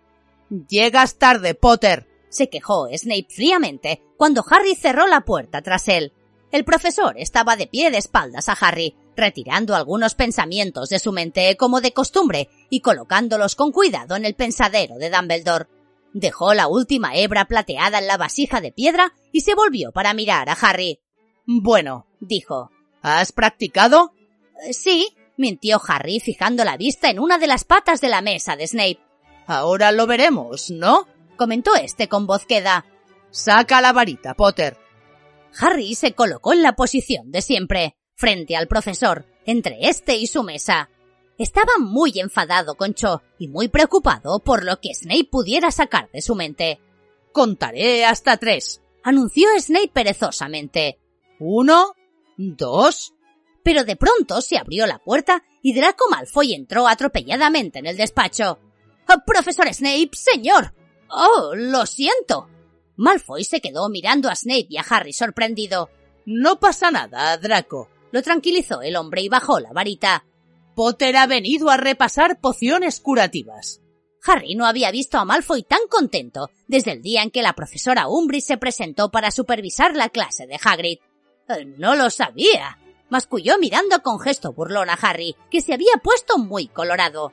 [0.68, 6.12] Llegas tarde, Potter, se quejó Snape fríamente cuando Harry cerró la puerta tras él.
[6.50, 11.56] El profesor estaba de pie de espaldas a Harry, retirando algunos pensamientos de su mente
[11.56, 15.66] como de costumbre y colocándolos con cuidado en el pensadero de Dumbledore.
[16.14, 20.48] Dejó la última hebra plateada en la vasija de piedra y se volvió para mirar
[20.48, 21.00] a Harry.
[21.44, 22.70] Bueno, dijo.
[23.02, 24.12] ¿Has practicado?
[24.66, 28.56] Eh, sí, mintió Harry fijando la vista en una de las patas de la mesa
[28.56, 29.00] de Snape.
[29.46, 31.06] Ahora lo veremos, ¿no?
[31.36, 32.84] comentó este con voz queda.
[33.30, 34.76] Saca la varita, Potter.
[35.58, 40.42] Harry se colocó en la posición de siempre, frente al profesor, entre este y su
[40.42, 40.90] mesa.
[41.38, 46.20] Estaba muy enfadado con Cho y muy preocupado por lo que Snape pudiera sacar de
[46.20, 46.80] su mente.
[47.32, 50.98] Contaré hasta tres, anunció Snape perezosamente.
[51.38, 51.94] Uno,
[52.36, 53.14] dos.
[53.62, 58.58] Pero de pronto se abrió la puerta y Draco Malfoy entró atropelladamente en el despacho.
[59.08, 60.74] ¡Oh, profesor Snape, señor.
[61.08, 62.48] Oh, lo siento.
[62.96, 65.88] Malfoy se quedó mirando a Snape y a Harry sorprendido.
[66.26, 67.88] No pasa nada, Draco.
[68.10, 70.24] Lo tranquilizó el hombre y bajó la varita.
[70.74, 73.80] Potter ha venido a repasar pociones curativas.
[74.24, 78.08] Harry no había visto a Malfoy tan contento desde el día en que la profesora
[78.08, 80.98] Umbridge se presentó para supervisar la clase de Hagrid.
[81.48, 82.78] Eh, no lo sabía,
[83.08, 87.32] masculló mirando con gesto burlón a Harry, que se había puesto muy colorado.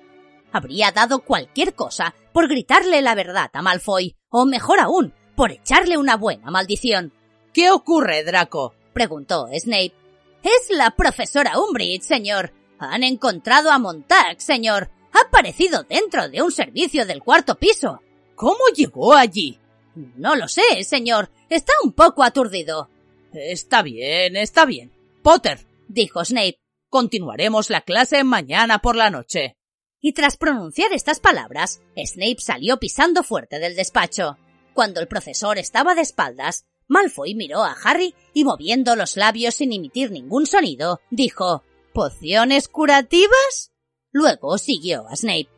[0.51, 5.97] Habría dado cualquier cosa por gritarle la verdad a Malfoy, o mejor aún, por echarle
[5.97, 7.13] una buena maldición.
[7.53, 8.73] ¿Qué ocurre, Draco?
[8.93, 10.04] preguntó Snape.
[10.45, 12.53] Es la profesora Umbridge, señor.
[12.77, 14.91] Han encontrado a Montag, señor.
[15.11, 17.99] Ha aparecido dentro de un servicio del cuarto piso.
[18.35, 19.59] ¿Cómo llegó allí?
[19.95, 21.31] No lo sé, señor.
[21.49, 22.91] Está un poco aturdido.
[23.33, 24.93] Está bien, está bien.
[25.23, 26.59] Potter, dijo Snape,
[26.89, 29.57] continuaremos la clase mañana por la noche.
[29.99, 34.37] Y tras pronunciar estas palabras, Snape salió pisando fuerte del despacho.
[34.75, 39.73] Cuando el profesor estaba de espaldas, Malfoy miró a Harry y moviendo los labios sin
[39.73, 41.63] emitir ningún sonido, dijo
[41.93, 43.71] ¿Pociones curativas?
[44.11, 45.49] Luego siguió a Snape.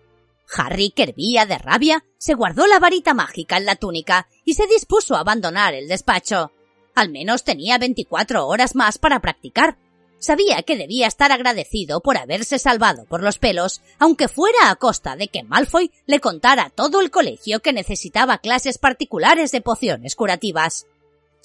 [0.56, 4.68] Harry, que hervía de rabia, se guardó la varita mágica en la túnica y se
[4.68, 6.52] dispuso a abandonar el despacho.
[6.96, 9.78] Al menos tenía veinticuatro horas más para practicar.
[10.20, 15.16] Sabía que debía estar agradecido por haberse salvado por los pelos, aunque fuera a costa
[15.16, 20.16] de que Malfoy le contara a todo el colegio que necesitaba clases particulares de pociones
[20.16, 20.88] curativas.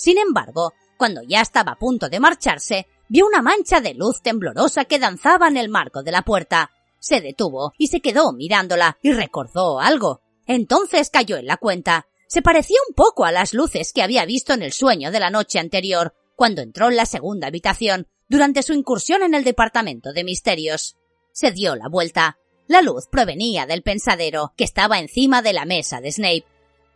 [0.03, 4.85] Sin embargo, cuando ya estaba a punto de marcharse, vio una mancha de luz temblorosa
[4.85, 6.73] que danzaba en el marco de la puerta.
[6.99, 10.20] Se detuvo y se quedó mirándola y recordó algo.
[10.45, 12.09] Entonces cayó en la cuenta.
[12.27, 15.31] Se parecía un poco a las luces que había visto en el sueño de la
[15.31, 20.24] noche anterior, cuando entró en la segunda habitación, durante su incursión en el departamento de
[20.24, 20.97] misterios.
[21.31, 22.39] Se dio la vuelta.
[22.66, 26.47] La luz provenía del pensadero, que estaba encima de la mesa de Snape.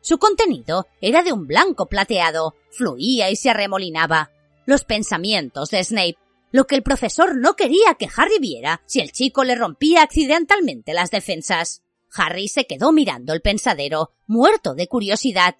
[0.07, 4.31] Su contenido era de un blanco plateado, fluía y se arremolinaba.
[4.65, 6.15] Los pensamientos de Snape,
[6.53, 10.95] lo que el profesor no quería que Harry viera si el chico le rompía accidentalmente
[10.95, 11.83] las defensas.
[12.15, 15.57] Harry se quedó mirando el pensadero, muerto de curiosidad.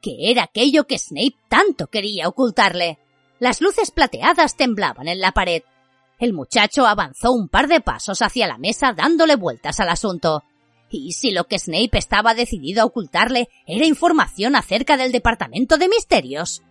[0.00, 3.00] ¿Qué era aquello que Snape tanto quería ocultarle?
[3.40, 5.64] Las luces plateadas temblaban en la pared.
[6.20, 10.44] El muchacho avanzó un par de pasos hacia la mesa dándole vueltas al asunto.
[10.90, 15.88] ¿Y si lo que Snape estaba decidido a ocultarle era información acerca del Departamento de
[15.88, 16.62] Misterios?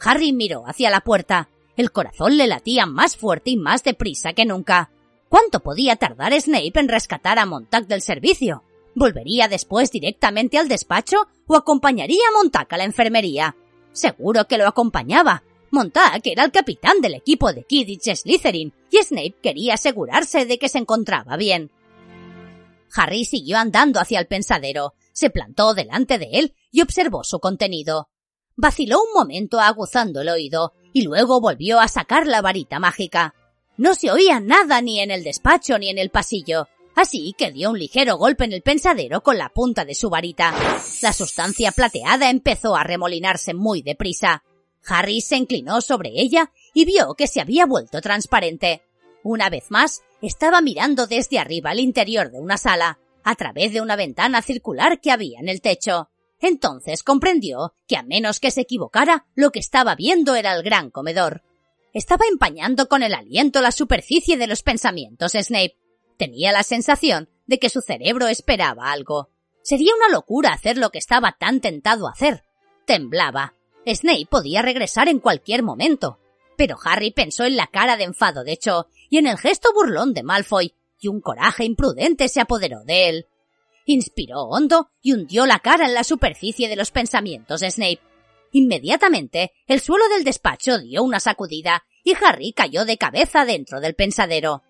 [0.00, 1.48] Harry miró hacia la puerta.
[1.76, 4.90] El corazón le latía más fuerte y más deprisa que nunca.
[5.28, 8.62] ¿Cuánto podía tardar Snape en rescatar a Montag del servicio?
[8.94, 13.56] ¿Volvería después directamente al despacho o acompañaría a Montag a la enfermería?
[13.92, 15.42] Seguro que lo acompañaba.
[15.70, 20.70] Montag era el capitán del equipo de Kidditch Slytherin y Snape quería asegurarse de que
[20.70, 21.70] se encontraba bien.
[22.96, 28.08] Harry siguió andando hacia el pensadero, se plantó delante de él y observó su contenido.
[28.56, 33.34] Vaciló un momento aguzando el oído y luego volvió a sacar la varita mágica.
[33.76, 37.70] No se oía nada ni en el despacho ni en el pasillo, así que dio
[37.70, 40.54] un ligero golpe en el pensadero con la punta de su varita.
[41.02, 44.42] La sustancia plateada empezó a remolinarse muy deprisa.
[44.86, 48.85] Harry se inclinó sobre ella y vio que se había vuelto transparente.
[49.28, 53.80] Una vez más, estaba mirando desde arriba el interior de una sala, a través de
[53.80, 56.10] una ventana circular que había en el techo.
[56.40, 60.90] Entonces comprendió que a menos que se equivocara, lo que estaba viendo era el gran
[60.90, 61.42] comedor.
[61.92, 65.76] Estaba empañando con el aliento la superficie de los pensamientos Snape.
[66.16, 69.30] Tenía la sensación de que su cerebro esperaba algo.
[69.60, 72.44] Sería una locura hacer lo que estaba tan tentado a hacer.
[72.84, 73.54] Temblaba.
[73.84, 76.20] Snape podía regresar en cualquier momento.
[76.56, 80.14] Pero Harry pensó en la cara de enfado de Cho y en el gesto burlón
[80.14, 83.26] de Malfoy, y un coraje imprudente se apoderó de él.
[83.84, 88.00] Inspiró hondo y hundió la cara en la superficie de los pensamientos de Snape.
[88.52, 93.94] Inmediatamente, el suelo del despacho dio una sacudida y Harry cayó de cabeza dentro del
[93.94, 94.62] pensadero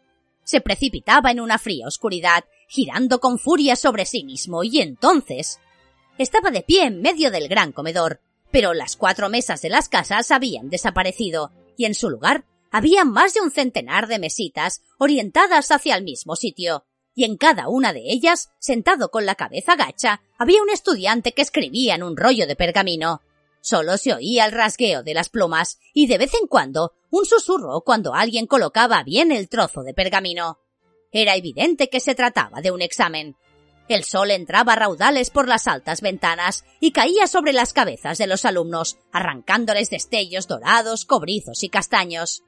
[0.46, 5.58] se precipitaba en una fría oscuridad, girando con furia sobre sí mismo, y entonces
[6.18, 8.20] estaba de pie en medio del gran comedor,
[8.52, 13.34] pero las cuatro mesas de las casas habían desaparecido, y en su lugar había más
[13.34, 16.84] de un centenar de mesitas orientadas hacia el mismo sitio,
[17.14, 21.42] y en cada una de ellas, sentado con la cabeza gacha, había un estudiante que
[21.42, 23.22] escribía en un rollo de pergamino.
[23.62, 27.80] Solo se oía el rasgueo de las plumas y de vez en cuando un susurro
[27.80, 30.58] cuando alguien colocaba bien el trozo de pergamino.
[31.10, 33.36] Era evidente que se trataba de un examen.
[33.88, 38.26] El sol entraba a raudales por las altas ventanas y caía sobre las cabezas de
[38.26, 42.42] los alumnos, arrancándoles destellos dorados, cobrizos y castaños.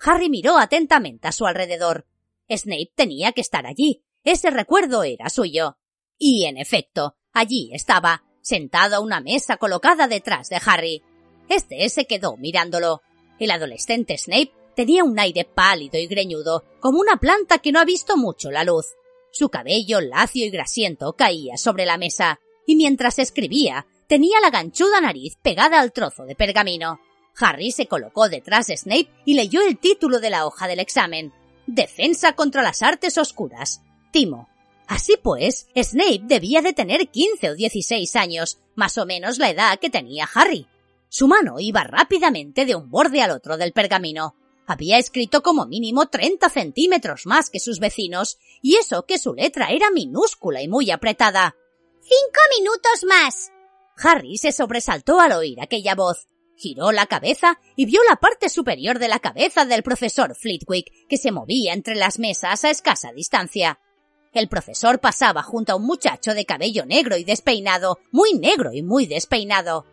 [0.00, 2.06] Harry miró atentamente a su alrededor.
[2.48, 4.02] Snape tenía que estar allí.
[4.24, 5.76] Ese recuerdo era suyo.
[6.18, 11.02] Y, en efecto, allí estaba, sentado a una mesa colocada detrás de Harry.
[11.48, 13.02] Este se quedó mirándolo.
[13.38, 17.84] El adolescente Snape tenía un aire pálido y greñudo, como una planta que no ha
[17.84, 18.86] visto mucho la luz.
[19.32, 25.00] Su cabello lacio y grasiento caía sobre la mesa, y mientras escribía, tenía la ganchuda
[25.00, 27.00] nariz pegada al trozo de pergamino.
[27.38, 31.32] Harry se colocó detrás de Snape y leyó el título de la hoja del examen.
[31.66, 33.82] Defensa contra las artes oscuras.
[34.10, 34.48] Timo.
[34.86, 39.78] Así pues, Snape debía de tener quince o dieciséis años, más o menos la edad
[39.78, 40.66] que tenía Harry.
[41.08, 44.34] Su mano iba rápidamente de un borde al otro del pergamino.
[44.66, 49.70] Había escrito como mínimo treinta centímetros más que sus vecinos, y eso que su letra
[49.70, 51.56] era minúscula y muy apretada.
[52.00, 53.52] Cinco minutos más.
[53.96, 56.26] Harry se sobresaltó al oír aquella voz.
[56.60, 61.16] Giró la cabeza y vio la parte superior de la cabeza del profesor Flitwick, que
[61.16, 63.80] se movía entre las mesas a escasa distancia.
[64.34, 68.82] El profesor pasaba junto a un muchacho de cabello negro y despeinado, muy negro y
[68.82, 69.86] muy despeinado.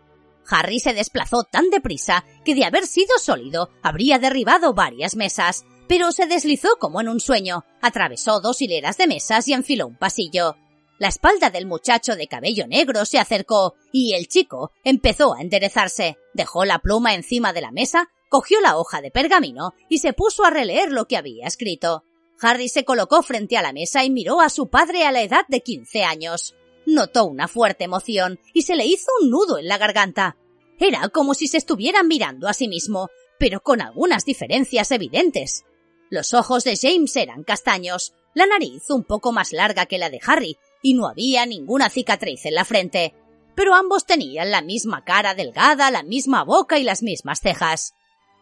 [0.50, 6.12] Harry se desplazó tan deprisa que de haber sido sólido habría derribado varias mesas, pero
[6.12, 10.58] se deslizó como en un sueño, atravesó dos hileras de mesas y enfiló un pasillo.
[11.00, 16.18] La espalda del muchacho de cabello negro se acercó y el chico empezó a enderezarse,
[16.34, 20.44] dejó la pluma encima de la mesa, cogió la hoja de pergamino y se puso
[20.44, 22.04] a releer lo que había escrito.
[22.42, 25.46] Harry se colocó frente a la mesa y miró a su padre a la edad
[25.48, 26.56] de quince años.
[26.86, 30.38] Notó una fuerte emoción y se le hizo un nudo en la garganta.
[30.80, 35.66] Era como si se estuviera mirando a sí mismo, pero con algunas diferencias evidentes.
[36.10, 40.20] Los ojos de James eran castaños, la nariz un poco más larga que la de
[40.26, 43.14] Harry, y no había ninguna cicatriz en la frente.
[43.56, 47.94] Pero ambos tenían la misma cara delgada, la misma boca y las mismas cejas.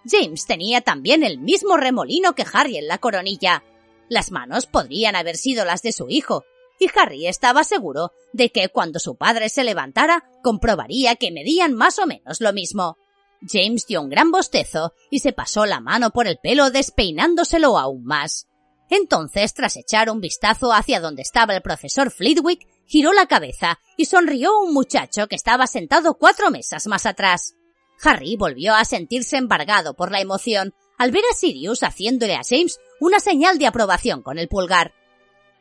[0.06, 3.64] James tenía también el mismo remolino que Harry en la coronilla.
[4.10, 6.44] Las manos podrían haber sido las de su hijo,
[6.80, 11.98] y Harry estaba seguro de que cuando su padre se levantara comprobaría que medían más
[12.00, 12.98] o menos lo mismo.
[13.42, 18.04] James dio un gran bostezo y se pasó la mano por el pelo despeinándoselo aún
[18.04, 18.48] más.
[18.90, 24.06] Entonces, tras echar un vistazo hacia donde estaba el profesor Flitwick, giró la cabeza y
[24.06, 27.56] sonrió un muchacho que estaba sentado cuatro mesas más atrás.
[28.04, 32.80] Harry volvió a sentirse embargado por la emoción al ver a Sirius haciéndole a James
[33.00, 34.94] una señal de aprobación con el pulgar.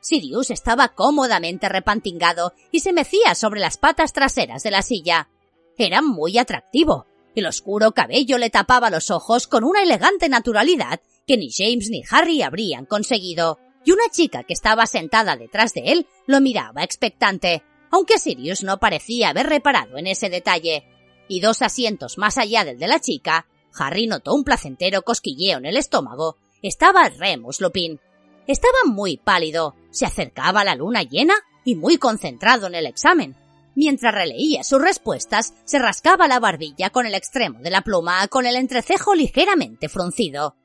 [0.00, 5.30] Sirius estaba cómodamente repantingado y se mecía sobre las patas traseras de la silla.
[5.78, 7.06] Era muy atractivo.
[7.34, 12.02] El oscuro cabello le tapaba los ojos con una elegante naturalidad que ni James ni
[12.10, 17.62] Harry habrían conseguido, y una chica que estaba sentada detrás de él lo miraba expectante,
[17.90, 20.84] aunque Sirius no parecía haber reparado en ese detalle.
[21.28, 23.46] Y dos asientos más allá del de la chica,
[23.78, 26.36] Harry notó un placentero cosquilleo en el estómago.
[26.62, 28.00] Estaba Remus Lupin.
[28.46, 31.34] Estaba muy pálido, se acercaba a la luna llena
[31.64, 33.36] y muy concentrado en el examen.
[33.74, 38.46] Mientras releía sus respuestas, se rascaba la barbilla con el extremo de la pluma, con
[38.46, 40.56] el entrecejo ligeramente fruncido.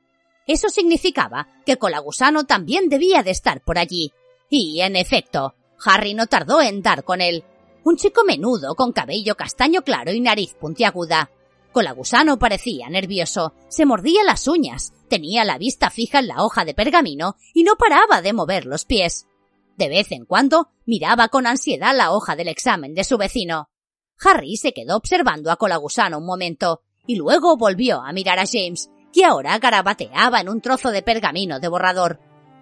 [0.50, 4.12] Eso significaba que Colagusano también debía de estar por allí.
[4.48, 5.54] Y, en efecto,
[5.84, 7.44] Harry no tardó en dar con él.
[7.84, 11.30] Un chico menudo con cabello castaño claro y nariz puntiaguda.
[11.70, 16.74] Colagusano parecía nervioso, se mordía las uñas, tenía la vista fija en la hoja de
[16.74, 19.28] pergamino y no paraba de mover los pies.
[19.76, 23.70] De vez en cuando miraba con ansiedad la hoja del examen de su vecino.
[24.18, 28.90] Harry se quedó observando a Colagusano un momento y luego volvió a mirar a James,
[29.12, 32.20] que ahora garabateaba en un trozo de pergamino de borrador.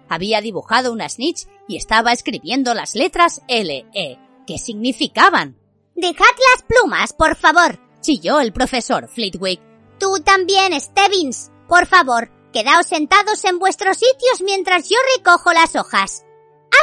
[0.09, 4.17] Había dibujado una snitch y estaba escribiendo las letras L-E.
[4.47, 5.57] ¿Qué significaban?
[5.95, 9.61] Dejad las plumas, por favor, chilló el profesor Flitwick.
[9.99, 11.51] Tú también, Stebbins.
[11.67, 16.25] Por favor, quedaos sentados en vuestros sitios mientras yo recojo las hojas.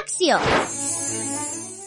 [0.03, 0.39] ¡Axio!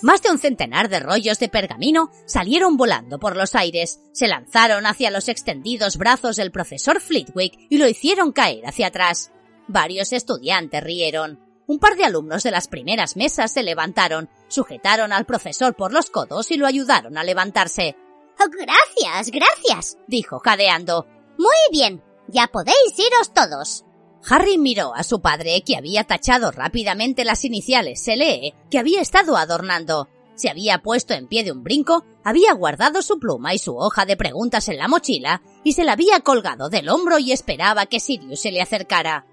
[0.02, 4.86] Más de un centenar de rollos de pergamino salieron volando por los aires, se lanzaron
[4.86, 9.32] hacia los extendidos brazos del profesor Flitwick y lo hicieron caer hacia atrás.
[9.68, 11.40] Varios estudiantes rieron.
[11.68, 16.10] Un par de alumnos de las primeras mesas se levantaron, sujetaron al profesor por los
[16.10, 17.96] codos y lo ayudaron a levantarse.
[18.40, 21.08] Oh, gracias, gracias, dijo jadeando.
[21.38, 23.86] Muy bien, ya podéis iros todos.
[24.28, 29.38] Harry miró a su padre, que había tachado rápidamente las iniciales lee, que había estado
[29.38, 30.10] adornando.
[30.36, 34.06] Se había puesto en pie de un brinco, había guardado su pluma y su hoja
[34.06, 38.00] de preguntas en la mochila y se la había colgado del hombro y esperaba que
[38.00, 39.26] Sirius se le acercara.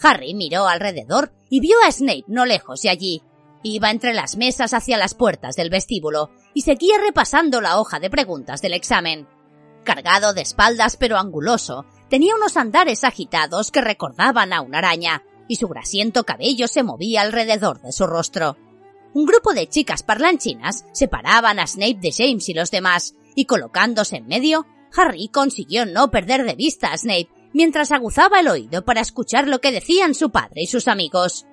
[0.00, 3.22] Harry miró alrededor y vio a Snape no lejos de allí.
[3.62, 8.10] Iba entre las mesas hacia las puertas del vestíbulo y seguía repasando la hoja de
[8.10, 9.28] preguntas del examen.
[9.84, 15.56] Cargado de espaldas pero anguloso, tenía unos andares agitados que recordaban a una araña, y
[15.56, 18.58] su grasiento cabello se movía alrededor de su rostro.
[19.14, 24.16] Un grupo de chicas parlanchinas separaban a Snape de James y los demás, y colocándose
[24.16, 29.00] en medio, Harry consiguió no perder de vista a Snape mientras aguzaba el oído para
[29.00, 31.46] escuchar lo que decían su padre y sus amigos.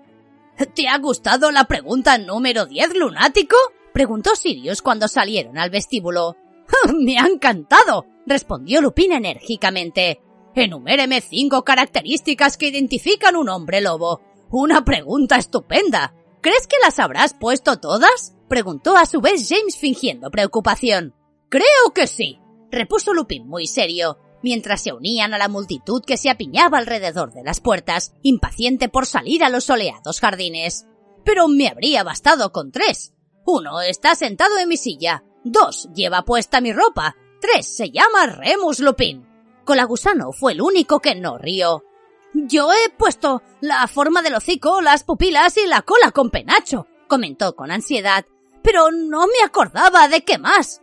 [0.75, 3.55] ¿Te ha gustado la pregunta número 10, lunático?
[3.93, 6.35] preguntó Sirius cuando salieron al vestíbulo.
[6.93, 8.07] ¡Me ha encantado!
[8.25, 10.19] respondió Lupin enérgicamente.
[10.59, 14.19] Enuméreme cinco características que identifican un hombre lobo.
[14.49, 16.13] Una pregunta estupenda.
[16.41, 18.35] ¿Crees que las habrás puesto todas?
[18.49, 21.15] preguntó a su vez James fingiendo preocupación.
[21.47, 22.39] Creo que sí,
[22.71, 27.43] repuso Lupin muy serio, mientras se unían a la multitud que se apiñaba alrededor de
[27.43, 30.87] las puertas, impaciente por salir a los soleados jardines.
[31.23, 33.13] Pero me habría bastado con tres.
[33.45, 35.23] Uno está sentado en mi silla.
[35.45, 37.15] Dos lleva puesta mi ropa.
[37.39, 39.28] Tres se llama Remus Lupin.
[39.69, 41.85] Colagusano fue el único que no rió.
[42.33, 47.55] Yo he puesto la forma del hocico, las pupilas y la cola con penacho, comentó
[47.55, 48.25] con ansiedad,
[48.63, 50.81] pero no me acordaba de qué más.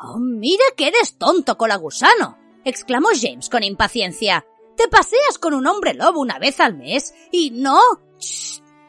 [0.00, 4.46] Oh, mira que eres tonto, colagusano, exclamó James con impaciencia.
[4.76, 7.80] Te paseas con un hombre lobo una vez al mes y no.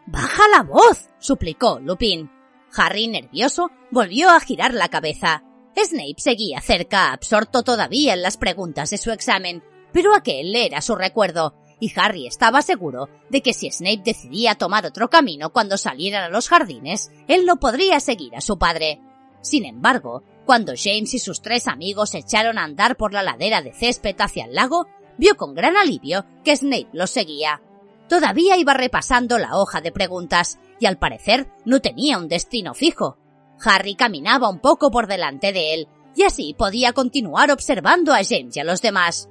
[0.05, 2.30] Baja la voz, suplicó Lupin.
[2.77, 5.41] Harry, nervioso, volvió a girar la cabeza.
[5.75, 9.63] Snape seguía cerca, absorto todavía en las preguntas de su examen,
[9.93, 14.85] pero aquel era su recuerdo, y Harry estaba seguro de que si Snape decidía tomar
[14.85, 19.01] otro camino cuando salieran a los jardines, él no podría seguir a su padre.
[19.41, 23.73] Sin embargo, cuando James y sus tres amigos echaron a andar por la ladera de
[23.73, 24.87] césped hacia el lago,
[25.17, 27.61] vio con gran alivio que Snape los seguía.
[28.09, 33.17] Todavía iba repasando la hoja de preguntas y al parecer no tenía un destino fijo.
[33.64, 38.56] Harry caminaba un poco por delante de él y así podía continuar observando a James
[38.56, 39.30] y a los demás.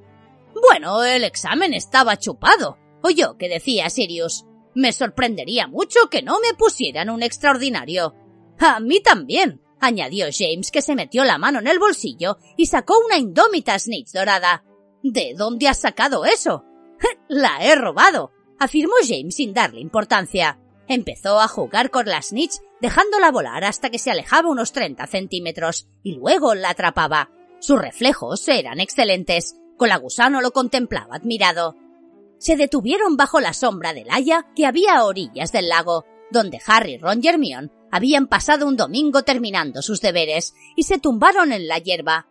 [0.54, 4.44] Bueno, el examen estaba chupado, oyó que decía Sirius.
[4.74, 8.14] Me sorprendería mucho que no me pusieran un extraordinario.
[8.58, 12.94] A mí también, añadió James, que se metió la mano en el bolsillo y sacó
[13.04, 14.64] una indómita snitch dorada.
[15.02, 16.64] ¿De dónde has sacado eso?
[17.28, 20.58] la he robado, afirmó James sin darle importancia.
[20.88, 25.86] Empezó a jugar con la snitch, dejándola volar hasta que se alejaba unos 30 centímetros,
[26.02, 27.30] y luego la atrapaba.
[27.60, 29.56] Sus reflejos eran excelentes.
[29.76, 31.76] Colagusano lo contemplaba admirado.
[32.38, 36.96] Se detuvieron bajo la sombra del haya que había a orillas del lago, donde Harry,
[36.96, 41.78] Ron y Hermione habían pasado un domingo terminando sus deberes y se tumbaron en la
[41.78, 42.27] hierba.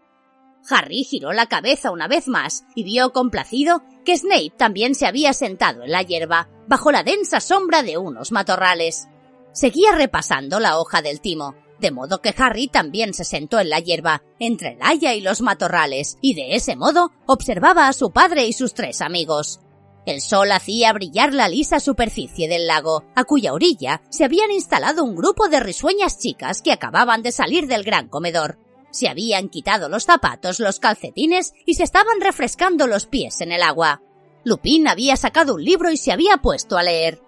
[0.69, 5.33] Harry giró la cabeza una vez más y vio complacido que Snape también se había
[5.33, 9.07] sentado en la hierba, bajo la densa sombra de unos matorrales.
[9.53, 13.79] Seguía repasando la hoja del timo, de modo que Harry también se sentó en la
[13.79, 18.45] hierba, entre el haya y los matorrales, y de ese modo observaba a su padre
[18.45, 19.59] y sus tres amigos.
[20.05, 25.03] El sol hacía brillar la lisa superficie del lago, a cuya orilla se habían instalado
[25.03, 28.57] un grupo de risueñas chicas que acababan de salir del gran comedor.
[28.97, 33.61] Se habían quitado los zapatos, los calcetines y se estaban refrescando los pies en el
[33.61, 34.01] agua.
[34.43, 37.21] Lupin había sacado un libro y se había puesto a leer.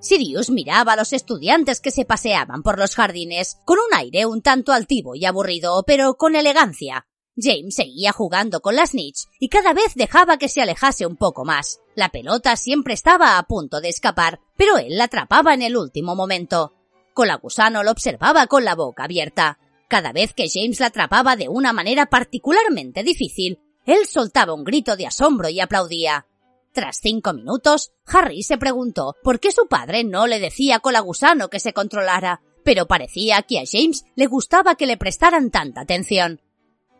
[0.00, 4.42] Sirius miraba a los estudiantes que se paseaban por los jardines, con un aire un
[4.42, 7.06] tanto altivo y aburrido, pero con elegancia.
[7.38, 11.46] James seguía jugando con la snitch y cada vez dejaba que se alejase un poco
[11.46, 11.80] más.
[11.94, 16.16] La pelota siempre estaba a punto de escapar, pero él la atrapaba en el último
[16.16, 16.74] momento.
[17.14, 19.58] Colagusano lo observaba con la boca abierta.
[19.94, 24.96] Cada vez que James la atrapaba de una manera particularmente difícil, él soltaba un grito
[24.96, 26.26] de asombro y aplaudía.
[26.72, 31.48] Tras cinco minutos, Harry se preguntó por qué su padre no le decía a Colagusano
[31.48, 36.40] que se controlara, pero parecía que a James le gustaba que le prestaran tanta atención.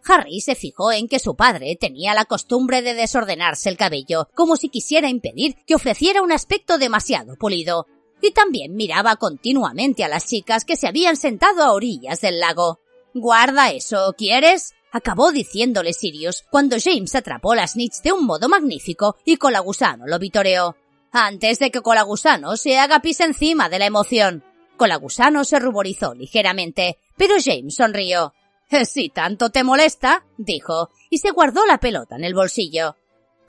[0.07, 4.55] Harry se fijó en que su padre tenía la costumbre de desordenarse el cabello, como
[4.55, 7.89] si quisiera impedir que ofreciera un aspecto demasiado pulido,
[8.23, 12.84] y también miraba continuamente a las chicas que se habían sentado a orillas del lago.
[13.15, 14.75] Guarda eso, ¿quieres?
[14.91, 20.19] acabó diciéndole Sirius cuando James atrapó la snitch de un modo magnífico y Colagusano lo
[20.19, 20.77] vitoreó.
[21.13, 24.45] Antes de que Colagusano se haga pis encima de la emoción.
[24.77, 28.35] Colagusano se ruborizó ligeramente, pero James sonrió.
[28.85, 32.97] Si tanto te molesta, dijo, y se guardó la pelota en el bolsillo.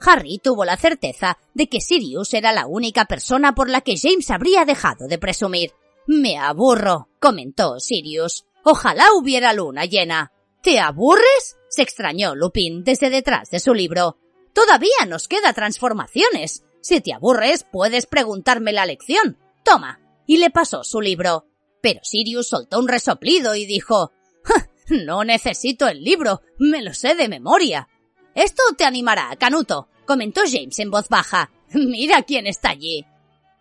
[0.00, 4.30] Harry tuvo la certeza de que Sirius era la única persona por la que James
[4.30, 5.72] habría dejado de presumir.
[6.06, 8.44] Me aburro, comentó Sirius.
[8.68, 10.32] Ojalá hubiera luna llena.
[10.60, 11.56] ¿Te aburres?
[11.68, 14.18] se extrañó Lupin desde detrás de su libro.
[14.52, 16.64] Todavía nos queda transformaciones.
[16.80, 19.38] Si te aburres, puedes preguntarme la lección.
[19.64, 20.00] Toma.
[20.26, 21.46] Y le pasó su libro.
[21.80, 24.10] Pero Sirius soltó un resoplido y dijo
[24.88, 27.88] No necesito el libro, me lo sé de memoria.
[28.34, 31.52] Esto te animará, Canuto, comentó James en voz baja.
[31.72, 33.06] Mira quién está allí.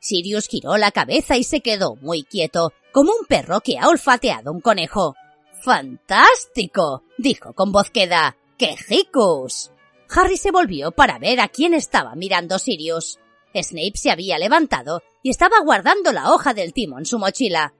[0.05, 4.51] Sirius giró la cabeza y se quedó muy quieto, como un perro que ha olfateado
[4.51, 5.15] un conejo.
[5.63, 7.03] ¡Fantástico!
[7.17, 8.37] dijo con voz queda.
[8.59, 9.71] ¡Quejicus!
[10.09, 13.17] Harry se volvió para ver a quién estaba mirando Sirius.
[13.55, 17.73] Snape se había levantado y estaba guardando la hoja del timo en su mochila.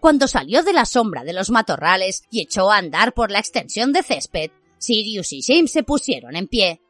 [0.00, 3.92] Cuando salió de la sombra de los matorrales y echó a andar por la extensión
[3.92, 6.80] de césped, Sirius y James se pusieron en pie.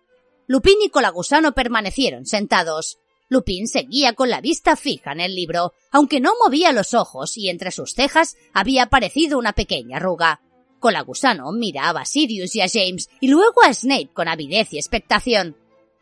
[0.46, 2.98] Lupin y Colagusano permanecieron sentados.
[3.28, 7.48] Lupin seguía con la vista fija en el libro, aunque no movía los ojos y
[7.50, 10.40] entre sus cejas había aparecido una pequeña arruga.
[10.80, 15.56] Colagusano miraba a Sirius y a James y luego a Snape con avidez y expectación.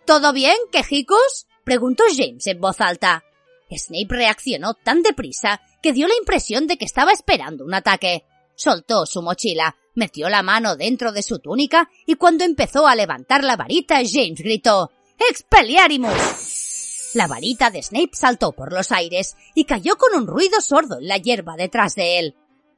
[0.04, 1.46] ¿Todo bien, quejicos?
[1.64, 3.24] preguntó James en voz alta.
[3.70, 8.24] Snape reaccionó tan deprisa que dio la impresión de que estaba esperando un ataque.
[8.54, 13.42] Soltó su mochila, metió la mano dentro de su túnica y cuando empezó a levantar
[13.42, 14.92] la varita, James gritó
[15.28, 16.75] ¡Expelliarmus!
[17.14, 21.08] La varita de Snape saltó por los aires y cayó con un ruido sordo en
[21.08, 22.34] la hierba detrás de él.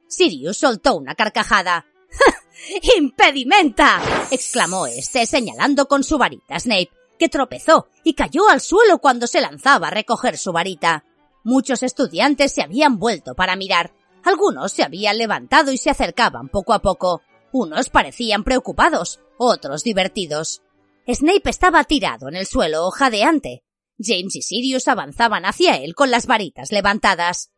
[0.07, 1.85] Sirius soltó una carcajada.
[2.97, 4.01] ¡Impedimenta!
[4.31, 9.27] exclamó este señalando con su varita a Snape, que tropezó y cayó al suelo cuando
[9.27, 11.03] se lanzaba a recoger su varita.
[11.43, 13.93] Muchos estudiantes se habían vuelto para mirar.
[14.23, 17.21] Algunos se habían levantado y se acercaban poco a poco.
[17.51, 20.61] Unos parecían preocupados, otros divertidos.
[21.07, 23.63] Snape estaba tirado en el suelo, jadeante.
[23.99, 27.51] James y Sirius avanzaban hacia él con las varitas levantadas.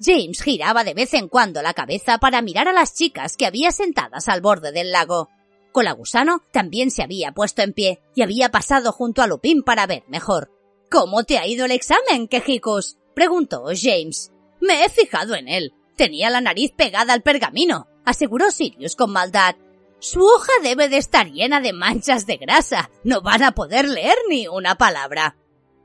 [0.00, 3.70] James giraba de vez en cuando la cabeza para mirar a las chicas que había
[3.70, 5.28] sentadas al borde del lago.
[5.70, 10.02] Colagusano también se había puesto en pie y había pasado junto a Lupin para ver
[10.08, 10.50] mejor.
[10.90, 12.98] ¿Cómo te ha ido el examen, quejicos?
[13.14, 14.32] preguntó James.
[14.60, 15.72] Me he fijado en él.
[15.96, 19.56] Tenía la nariz pegada al pergamino, aseguró Sirius con maldad.
[20.00, 22.90] Su hoja debe de estar llena de manchas de grasa.
[23.04, 25.36] No van a poder leer ni una palabra.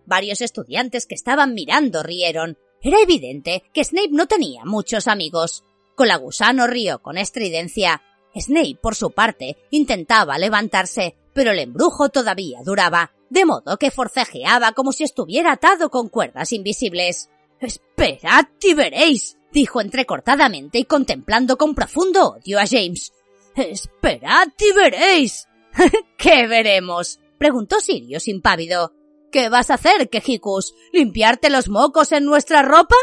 [0.07, 2.57] Varios estudiantes que estaban mirando rieron.
[2.81, 5.65] Era evidente que Snape no tenía muchos amigos.
[5.95, 8.01] Colagusano rió con estridencia.
[8.33, 14.71] Snape, por su parte, intentaba levantarse, pero el embrujo todavía duraba, de modo que forcejeaba
[14.71, 17.29] como si estuviera atado con cuerdas invisibles.
[17.59, 23.11] Esperad y veréis, dijo entrecortadamente y contemplando con profundo odio a James.
[23.55, 25.47] Esperad y veréis.
[26.17, 27.19] ¿Qué veremos?
[27.37, 28.93] preguntó Sirius impávido.
[29.31, 30.73] ¿Qué vas a hacer, Quejicus?
[30.93, 32.95] ¿Limpiarte los mocos en nuestra ropa?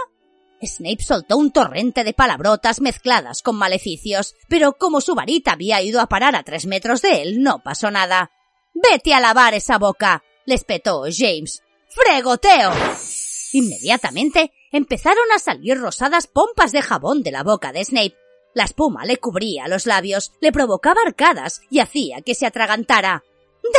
[0.62, 6.00] Snape soltó un torrente de palabrotas mezcladas con maleficios, pero como su varita había ido
[6.00, 8.30] a parar a tres metros de él, no pasó nada.
[8.72, 11.62] Vete a lavar esa boca, le espetó James.
[11.88, 12.72] ¡Fregoteo!
[13.52, 18.16] Inmediatamente empezaron a salir rosadas pompas de jabón de la boca de Snape.
[18.54, 23.22] La espuma le cubría los labios, le provocaba arcadas y hacía que se atragantara.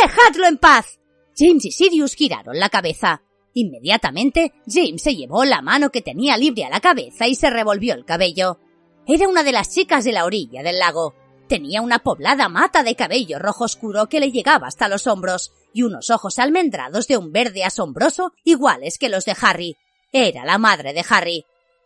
[0.01, 0.99] ¡Dejadlo en paz!
[1.37, 3.21] James y Sirius giraron la cabeza.
[3.53, 7.93] Inmediatamente, James se llevó la mano que tenía libre a la cabeza y se revolvió
[7.93, 8.59] el cabello.
[9.07, 11.13] Era una de las chicas de la orilla del lago.
[11.47, 15.83] Tenía una poblada mata de cabello rojo oscuro que le llegaba hasta los hombros y
[15.83, 19.77] unos ojos almendrados de un verde asombroso iguales que los de Harry.
[20.11, 21.45] Era la madre de Harry.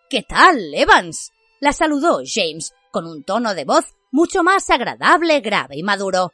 [0.10, 1.32] ¿Qué tal, Evans?
[1.60, 6.32] La saludó James, con un tono de voz mucho más agradable, grave y maduro.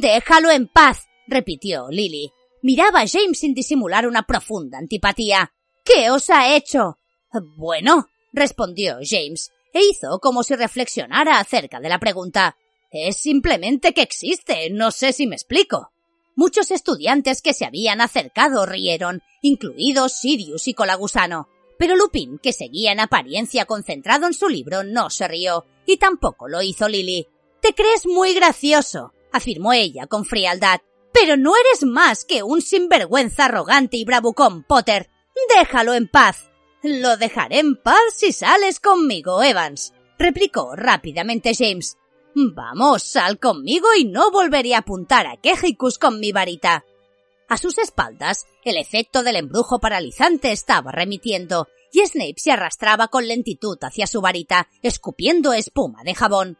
[0.00, 2.32] Déjalo en paz, repitió Lily.
[2.62, 5.52] Miraba a James sin disimular una profunda antipatía.
[5.84, 6.98] ¿Qué os ha hecho?
[7.56, 12.56] Bueno, respondió James, e hizo como si reflexionara acerca de la pregunta.
[12.90, 15.90] Es simplemente que existe, no sé si me explico.
[16.36, 21.48] Muchos estudiantes que se habían acercado rieron, incluidos Sirius y Colagusano.
[21.78, 26.48] Pero Lupin, que seguía en apariencia concentrado en su libro, no se rió, y tampoco
[26.48, 27.26] lo hizo Lily.
[27.60, 30.80] Te crees muy gracioso, afirmó ella con frialdad.
[31.14, 35.08] Pero no eres más que un sinvergüenza arrogante y bravucón, Potter.
[35.56, 36.50] Déjalo en paz.
[36.82, 41.96] Lo dejaré en paz si sales conmigo, Evans, replicó rápidamente James.
[42.34, 46.84] Vamos, sal conmigo y no volveré a apuntar a Quejicus con mi varita.
[47.48, 53.28] A sus espaldas, el efecto del embrujo paralizante estaba remitiendo, y Snape se arrastraba con
[53.28, 56.58] lentitud hacia su varita, escupiendo espuma de jabón.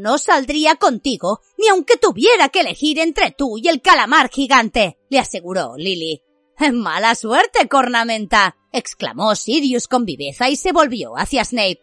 [0.00, 5.18] No saldría contigo, ni aunque tuviera que elegir entre tú y el calamar gigante, le
[5.18, 6.22] aseguró Lily.
[6.72, 11.80] Mala suerte, cornamenta, exclamó Sirius con viveza y se volvió hacia Snape.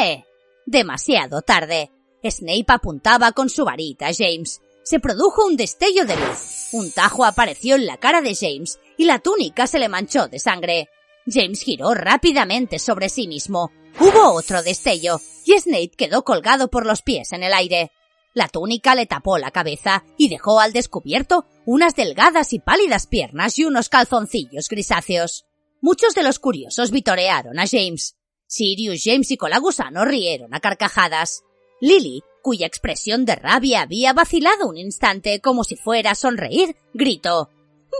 [0.00, 0.24] ¡Eh!
[0.64, 1.90] Demasiado tarde.
[2.22, 4.60] Snape apuntaba con su varita a James.
[4.84, 6.68] Se produjo un destello de luz.
[6.72, 10.38] Un tajo apareció en la cara de James y la túnica se le manchó de
[10.38, 10.88] sangre.
[11.26, 13.70] James giró rápidamente sobre sí mismo.
[14.00, 17.90] Hubo otro destello, y Snape quedó colgado por los pies en el aire.
[18.34, 23.58] La túnica le tapó la cabeza y dejó al descubierto unas delgadas y pálidas piernas
[23.58, 25.44] y unos calzoncillos grisáceos.
[25.80, 28.16] Muchos de los curiosos vitorearon a James.
[28.46, 31.42] Sirius, James y Colagusano rieron a carcajadas.
[31.80, 37.50] Lily, cuya expresión de rabia había vacilado un instante como si fuera a sonreír, gritó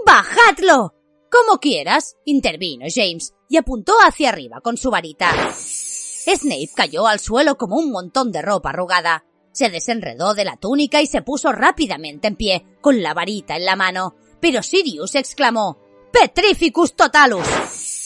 [0.07, 0.95] ¡Bajadlo!
[1.31, 5.31] Como quieras, intervino James y apuntó hacia arriba con su varita.
[5.53, 9.27] Snape cayó al suelo como un montón de ropa arrugada.
[9.53, 13.67] Se desenredó de la túnica y se puso rápidamente en pie, con la varita en
[13.67, 14.17] la mano.
[14.41, 15.79] Pero Sirius exclamó
[16.11, 17.47] Petrificus totalus.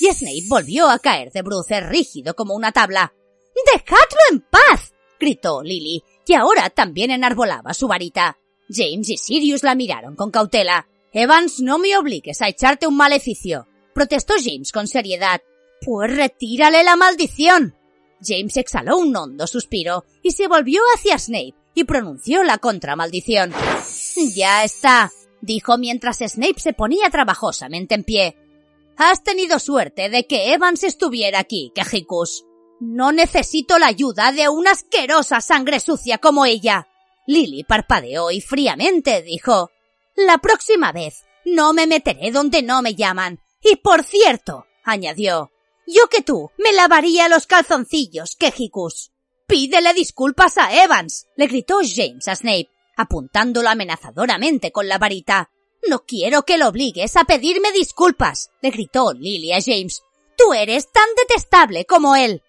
[0.00, 3.14] Y Snape volvió a caer de bruces rígido como una tabla.
[3.72, 4.94] ¡Dejadlo en paz!
[5.20, 8.36] gritó Lily, que ahora también enarbolaba su varita.
[8.68, 10.88] James y Sirius la miraron con cautela.
[11.12, 15.40] Evans, no me obligues a echarte un maleficio, protestó James con seriedad.
[15.80, 17.74] Pues retírale la maldición.
[18.20, 23.54] James exhaló un hondo suspiro y se volvió hacia Snape y pronunció la contramaldición.
[24.34, 25.10] Ya está,
[25.40, 28.36] dijo mientras Snape se ponía trabajosamente en pie.
[28.98, 32.44] Has tenido suerte de que Evans estuviera aquí, Quejicus.
[32.80, 36.86] No necesito la ayuda de una asquerosa sangre sucia como ella.
[37.26, 39.70] Lily parpadeó y fríamente dijo
[40.16, 43.40] la próxima vez no me meteré donde no me llaman.
[43.62, 45.50] Y por cierto, añadió,
[45.86, 49.12] yo que tú me lavaría los calzoncillos, Quejicus.
[49.46, 55.50] Pídele disculpas a Evans, le gritó James a Snape, apuntándolo amenazadoramente con la varita.
[55.88, 60.02] No quiero que lo obligues a pedirme disculpas, le gritó Lily a James.
[60.36, 62.42] Tú eres tan detestable como él.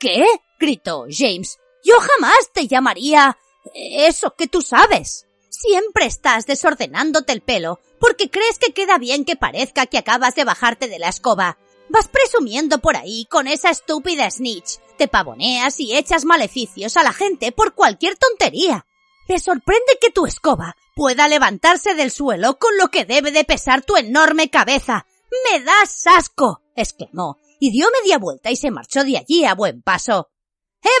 [0.00, 0.26] ¿Qué?
[0.58, 1.58] gritó James.
[1.84, 3.38] Yo jamás te llamaría
[3.74, 5.26] eso que tú sabes.
[5.62, 10.42] Siempre estás desordenándote el pelo porque crees que queda bien que parezca que acabas de
[10.42, 11.56] bajarte de la escoba.
[11.88, 14.80] Vas presumiendo por ahí con esa estúpida snitch.
[14.98, 18.86] Te pavoneas y echas maleficios a la gente por cualquier tontería.
[19.28, 23.82] ¿Te sorprende que tu escoba pueda levantarse del suelo con lo que debe de pesar
[23.84, 25.06] tu enorme cabeza.
[25.52, 26.60] ¡Me das asco!
[26.74, 30.32] exclamó, y dio media vuelta y se marchó de allí a buen paso.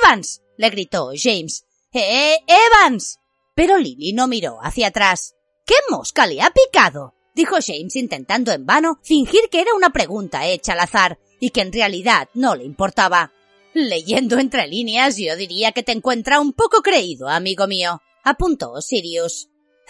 [0.02, 0.40] Evans.
[0.56, 1.64] le gritó James.
[1.92, 3.18] ¡Eh, Evans!
[3.54, 5.34] Pero Lily no miró hacia atrás.
[5.64, 7.14] ¿Qué mosca le ha picado?
[7.34, 11.62] dijo James intentando en vano fingir que era una pregunta hecha al azar y que
[11.62, 13.32] en realidad no le importaba.
[13.74, 19.48] Leyendo entre líneas yo diría que te encuentra un poco creído, amigo mío, apuntó Sirius.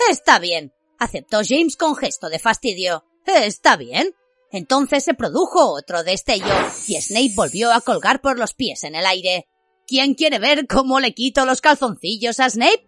[0.09, 3.05] Está bien, aceptó James con gesto de fastidio.
[3.27, 4.15] Está bien.
[4.51, 6.55] Entonces se produjo otro destello
[6.87, 9.49] y Snape volvió a colgar por los pies en el aire.
[9.87, 12.87] ¿Quién quiere ver cómo le quito los calzoncillos a Snape?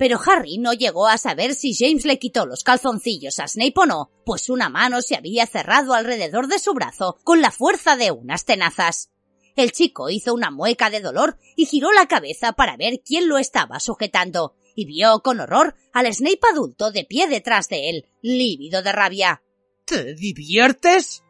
[0.00, 3.84] Pero Harry no llegó a saber si James le quitó los calzoncillos a Snape o
[3.84, 8.10] no, pues una mano se había cerrado alrededor de su brazo con la fuerza de
[8.10, 9.10] unas tenazas.
[9.56, 13.36] El chico hizo una mueca de dolor y giró la cabeza para ver quién lo
[13.36, 18.80] estaba sujetando, y vio con horror al Snape adulto de pie detrás de él, lívido
[18.80, 19.42] de rabia.
[19.84, 21.22] ¿Te diviertes?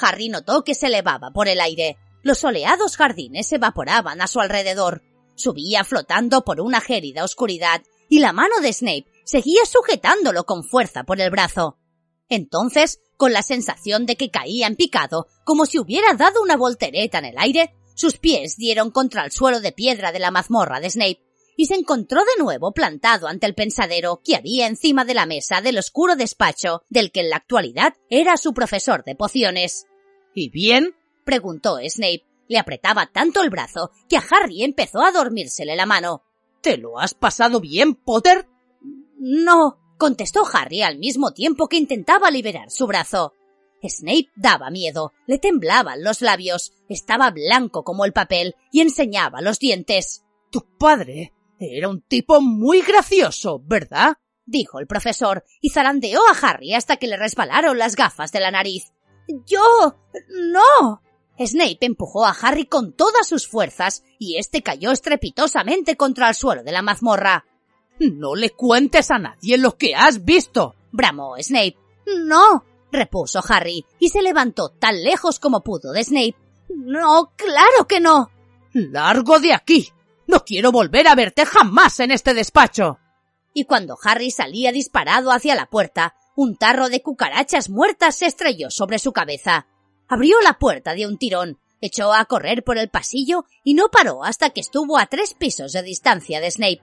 [0.00, 1.96] Harry notó que se elevaba por el aire.
[2.22, 5.02] Los soleados jardines evaporaban a su alrededor.
[5.34, 11.04] Subía flotando por una gélida oscuridad y la mano de Snape seguía sujetándolo con fuerza
[11.04, 11.78] por el brazo.
[12.28, 17.18] Entonces, con la sensación de que caía en picado, como si hubiera dado una voltereta
[17.18, 20.90] en el aire, sus pies dieron contra el suelo de piedra de la mazmorra de
[20.90, 21.20] Snape,
[21.56, 25.60] y se encontró de nuevo plantado ante el pensadero que había encima de la mesa
[25.60, 29.86] del oscuro despacho del que en la actualidad era su profesor de pociones.
[30.34, 30.96] ¿Y bien?
[31.24, 32.24] preguntó Snape.
[32.48, 36.24] Le apretaba tanto el brazo que a Harry empezó a dormírsele la mano.
[36.64, 38.48] ¿Te lo has pasado bien, Potter?
[39.18, 43.34] No, contestó Harry al mismo tiempo que intentaba liberar su brazo.
[43.86, 49.58] Snape daba miedo, le temblaban los labios, estaba blanco como el papel y enseñaba los
[49.58, 50.24] dientes.
[50.50, 54.14] Tu padre era un tipo muy gracioso, ¿verdad?
[54.46, 58.50] dijo el profesor, y zarandeó a Harry hasta que le resbalaron las gafas de la
[58.50, 58.94] nariz.
[59.46, 59.98] Yo.
[60.30, 61.02] no.
[61.38, 66.62] Snape empujó a Harry con todas sus fuerzas y éste cayó estrepitosamente contra el suelo
[66.62, 67.44] de la mazmorra.
[67.98, 71.76] No le cuentes a nadie lo que has visto, bramó Snape.
[72.24, 76.36] No, repuso Harry, y se levantó tan lejos como pudo de Snape.
[76.68, 78.30] No, claro que no.
[78.72, 79.90] Largo de aquí.
[80.26, 82.98] No quiero volver a verte jamás en este despacho.
[83.52, 88.70] Y cuando Harry salía disparado hacia la puerta, un tarro de cucarachas muertas se estrelló
[88.70, 89.66] sobre su cabeza.
[90.08, 94.24] Abrió la puerta de un tirón, echó a correr por el pasillo y no paró
[94.24, 96.82] hasta que estuvo a tres pisos de distancia de Snape.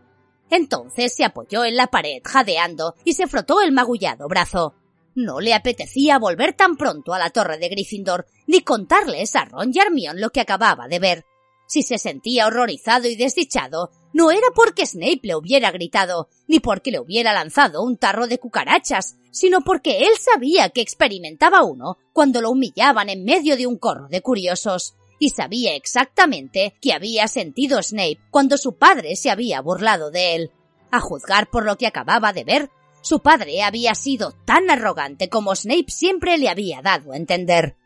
[0.49, 4.75] Entonces se apoyó en la pared jadeando y se frotó el magullado brazo.
[5.15, 9.71] No le apetecía volver tan pronto a la torre de Gryffindor, ni contarles a Ron
[9.73, 11.25] y Hermione lo que acababa de ver.
[11.67, 16.91] Si se sentía horrorizado y desdichado, no era porque Snape le hubiera gritado, ni porque
[16.91, 22.41] le hubiera lanzado un tarro de cucarachas, sino porque él sabía que experimentaba uno cuando
[22.41, 27.81] lo humillaban en medio de un corro de curiosos, y sabía exactamente que había sentido
[27.81, 30.51] Snape cuando su padre se había burlado de él.
[30.89, 32.69] A juzgar por lo que acababa de ver,
[33.01, 37.77] su padre había sido tan arrogante como Snape siempre le había dado a entender.